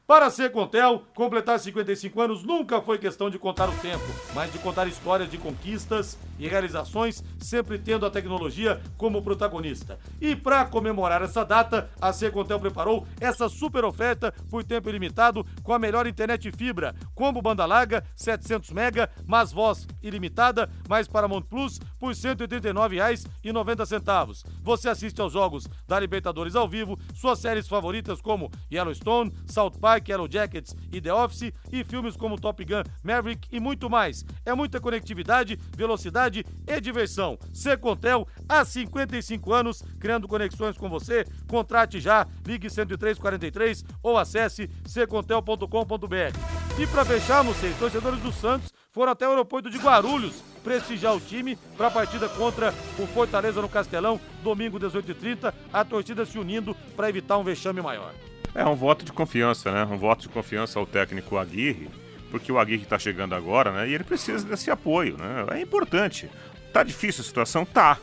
Para 0.07 0.28
ser 0.28 0.53
Contel, 0.53 1.05
completar 1.14 1.59
55 1.59 2.20
anos 2.20 2.43
nunca 2.43 2.82
foi 2.82 2.99
questão 2.99 3.30
de 3.30 3.38
contar 3.38 3.70
o 3.70 3.78
tempo, 3.78 4.05
mas 4.34 4.53
de 4.53 4.59
contar 4.59 4.86
histórias 4.86 5.30
de 5.30 5.38
conquistas 5.38 6.18
e 6.38 6.47
realizações, 6.47 7.24
sempre 7.38 7.78
tendo 7.78 8.05
a 8.05 8.11
tecnologia 8.11 8.82
como 8.99 9.22
protagonista. 9.22 9.99
E 10.20 10.36
para 10.36 10.66
comemorar 10.66 11.22
essa 11.22 11.43
data, 11.43 11.88
a 11.99 12.12
Secontel 12.12 12.61
preparou 12.61 13.07
essa 13.18 13.49
super 13.49 13.82
oferta 13.84 14.34
por 14.51 14.62
tempo 14.62 14.90
ilimitado 14.90 15.47
com 15.62 15.72
a 15.72 15.78
melhor 15.78 16.07
internet 16.07 16.51
fibra, 16.53 16.95
combo 17.14 17.40
banda 17.40 17.64
larga 17.64 18.05
700 18.14 18.72
mega, 18.72 19.09
mais 19.24 19.53
voz 19.53 19.86
ilimitada, 20.03 20.68
mais 20.86 21.09
Paramount 21.09 21.43
Plus 21.43 21.80
por 22.03 22.12
R$ 22.14 22.16
189,90. 22.16 24.44
Você 24.64 24.88
assiste 24.88 25.20
aos 25.20 25.32
jogos 25.32 25.68
da 25.86 26.00
Libertadores 26.00 26.57
ao 26.57 26.66
vivo, 26.66 26.98
suas 27.14 27.38
séries 27.38 27.68
favoritas 27.68 28.20
como 28.20 28.50
Yellowstone, 28.72 29.32
South 29.46 29.74
Park, 29.80 30.09
Yellow 30.09 30.26
Jackets 30.28 30.74
e 30.92 31.00
The 31.00 31.14
Office 31.14 31.53
e 31.70 31.84
filmes 31.84 32.16
como 32.16 32.40
Top 32.40 32.64
Gun, 32.64 32.82
Maverick 33.05 33.46
e 33.53 33.61
muito 33.61 33.88
mais. 33.88 34.24
É 34.44 34.53
muita 34.53 34.80
conectividade, 34.80 35.57
velocidade 35.76 36.44
e 36.66 36.80
diversão. 36.80 37.38
Secontel 37.53 38.26
há 38.48 38.64
55 38.64 39.53
anos, 39.53 39.84
criando 40.00 40.26
conexões 40.26 40.76
com 40.76 40.88
você. 40.88 41.24
Contrate 41.46 42.00
já, 42.00 42.26
ligue 42.44 42.68
10343 42.68 43.84
ou 44.03 44.18
acesse 44.18 44.68
secontel.com.br. 44.84 46.71
E 46.78 46.86
para 46.86 47.04
fecharmos, 47.04 47.56
seis 47.58 47.76
torcedores 47.76 48.18
do 48.20 48.32
Santos 48.32 48.72
foram 48.92 49.12
até 49.12 49.26
o 49.26 49.30
aeroporto 49.30 49.68
de 49.70 49.78
Guarulhos 49.78 50.42
prestigiar 50.64 51.14
o 51.14 51.20
time 51.20 51.56
para 51.76 51.88
a 51.88 51.90
partida 51.90 52.28
contra 52.30 52.72
o 52.98 53.06
Fortaleza 53.06 53.60
no 53.60 53.68
Castelão, 53.68 54.20
domingo 54.42 54.78
18h30, 54.78 55.52
a 55.72 55.84
torcida 55.84 56.24
se 56.24 56.38
unindo 56.38 56.74
para 56.96 57.08
evitar 57.08 57.36
um 57.36 57.44
vexame 57.44 57.82
maior. 57.82 58.12
É 58.54 58.64
um 58.64 58.74
voto 58.74 59.04
de 59.04 59.12
confiança, 59.12 59.70
né? 59.70 59.84
Um 59.84 59.98
voto 59.98 60.22
de 60.22 60.28
confiança 60.28 60.78
ao 60.78 60.86
técnico 60.86 61.36
Aguirre, 61.36 61.90
porque 62.30 62.50
o 62.50 62.58
Aguirre 62.58 62.84
está 62.84 62.98
chegando 62.98 63.34
agora, 63.34 63.72
né? 63.72 63.88
E 63.88 63.94
ele 63.94 64.04
precisa 64.04 64.46
desse 64.46 64.70
apoio, 64.70 65.16
né? 65.18 65.46
É 65.52 65.60
importante. 65.60 66.30
Tá 66.72 66.82
difícil 66.82 67.22
a 67.22 67.24
situação? 67.24 67.64
Tá. 67.64 67.98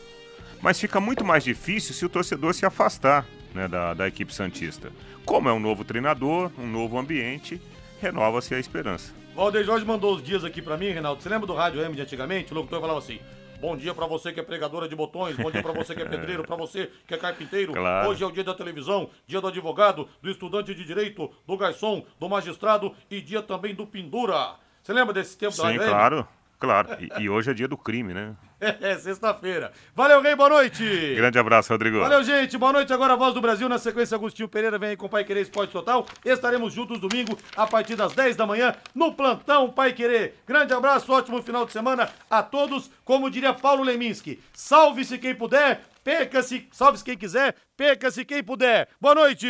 Mas 0.60 0.78
fica 0.78 1.00
muito 1.00 1.24
mais 1.24 1.42
difícil 1.42 1.94
se 1.94 2.04
o 2.04 2.08
torcedor 2.08 2.54
se 2.54 2.66
afastar 2.66 3.26
né, 3.54 3.66
da, 3.66 3.94
da 3.94 4.06
equipe 4.06 4.34
Santista. 4.34 4.92
Como 5.24 5.48
é 5.48 5.52
um 5.52 5.60
novo 5.60 5.84
treinador, 5.84 6.50
um 6.58 6.66
novo 6.66 6.98
ambiente, 6.98 7.60
renova-se 8.00 8.54
a 8.54 8.58
esperança. 8.58 9.12
Valdeir 9.34 9.64
Jorge 9.64 9.84
mandou 9.84 10.14
os 10.14 10.22
dias 10.22 10.44
aqui 10.44 10.60
pra 10.60 10.76
mim, 10.76 10.90
Reinaldo. 10.90 11.22
Você 11.22 11.28
lembra 11.28 11.46
do 11.46 11.54
Rádio 11.54 11.80
M 11.82 11.94
de 11.94 12.02
antigamente? 12.02 12.52
O 12.52 12.56
locutor 12.56 12.80
falava 12.80 12.98
assim: 12.98 13.20
Bom 13.60 13.76
dia 13.76 13.94
pra 13.94 14.06
você 14.06 14.32
que 14.32 14.40
é 14.40 14.42
pregadora 14.42 14.88
de 14.88 14.96
botões, 14.96 15.36
bom 15.36 15.50
dia 15.50 15.62
pra 15.62 15.72
você 15.72 15.94
que 15.94 16.00
é 16.00 16.04
pedreiro, 16.08 16.42
pra 16.42 16.56
você 16.56 16.90
que 17.06 17.12
é 17.12 17.18
carpinteiro. 17.18 17.74
Claro. 17.74 18.08
Hoje 18.08 18.24
é 18.24 18.26
o 18.26 18.32
dia 18.32 18.42
da 18.42 18.54
televisão, 18.54 19.10
dia 19.26 19.40
do 19.40 19.48
advogado, 19.48 20.08
do 20.22 20.30
estudante 20.30 20.74
de 20.74 20.82
direito, 20.82 21.30
do 21.46 21.56
garçom, 21.58 22.04
do 22.18 22.28
magistrado 22.28 22.94
e 23.10 23.20
dia 23.20 23.42
também 23.42 23.74
do 23.74 23.86
pendura. 23.86 24.54
Você 24.82 24.94
lembra 24.94 25.12
desse 25.12 25.36
tempo 25.36 25.54
da 25.54 25.70
Sim, 25.70 25.76
Rádio 25.76 26.18
AM? 26.18 26.26
Claro. 26.60 26.96
E, 27.00 27.22
e 27.22 27.28
hoje 27.28 27.50
é 27.50 27.54
dia 27.54 27.66
do 27.66 27.76
crime, 27.76 28.14
né? 28.14 28.36
É, 28.60 28.94
sexta-feira. 28.96 29.72
Valeu, 29.94 30.20
Rei, 30.20 30.36
boa 30.36 30.50
noite. 30.50 30.84
Grande 31.16 31.38
abraço, 31.38 31.72
Rodrigo. 31.72 31.98
Valeu, 31.98 32.22
gente. 32.22 32.58
Boa 32.58 32.74
noite. 32.74 32.92
Agora 32.92 33.14
a 33.14 33.16
Voz 33.16 33.32
do 33.32 33.40
Brasil. 33.40 33.66
Na 33.68 33.78
sequência, 33.78 34.14
Agostinho 34.14 34.48
Pereira 34.48 34.78
vem 34.78 34.90
aí 34.90 34.96
com 34.96 35.06
o 35.06 35.08
Pai 35.08 35.24
Querer 35.24 35.40
Esporte 35.40 35.72
Total. 35.72 36.06
Estaremos 36.24 36.74
juntos 36.74 37.00
domingo 37.00 37.38
a 37.56 37.66
partir 37.66 37.96
das 37.96 38.12
10 38.12 38.36
da 38.36 38.46
manhã 38.46 38.74
no 38.94 39.14
Plantão 39.14 39.70
Pai 39.70 39.94
Querer. 39.94 40.34
Grande 40.46 40.74
abraço, 40.74 41.10
ótimo 41.10 41.42
final 41.42 41.64
de 41.64 41.72
semana 41.72 42.10
a 42.28 42.42
todos. 42.42 42.90
Como 43.02 43.30
diria 43.30 43.54
Paulo 43.54 43.82
Leminski, 43.82 44.38
salve-se 44.52 45.16
quem 45.16 45.34
puder, 45.34 45.80
perca-se, 46.04 46.68
salve-se 46.70 47.04
quem 47.04 47.16
quiser, 47.16 47.54
perca-se 47.76 48.24
quem 48.24 48.42
puder. 48.42 48.88
Boa 49.00 49.14
noite. 49.14 49.48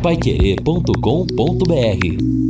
Paiquerê.com.br 0.00 2.47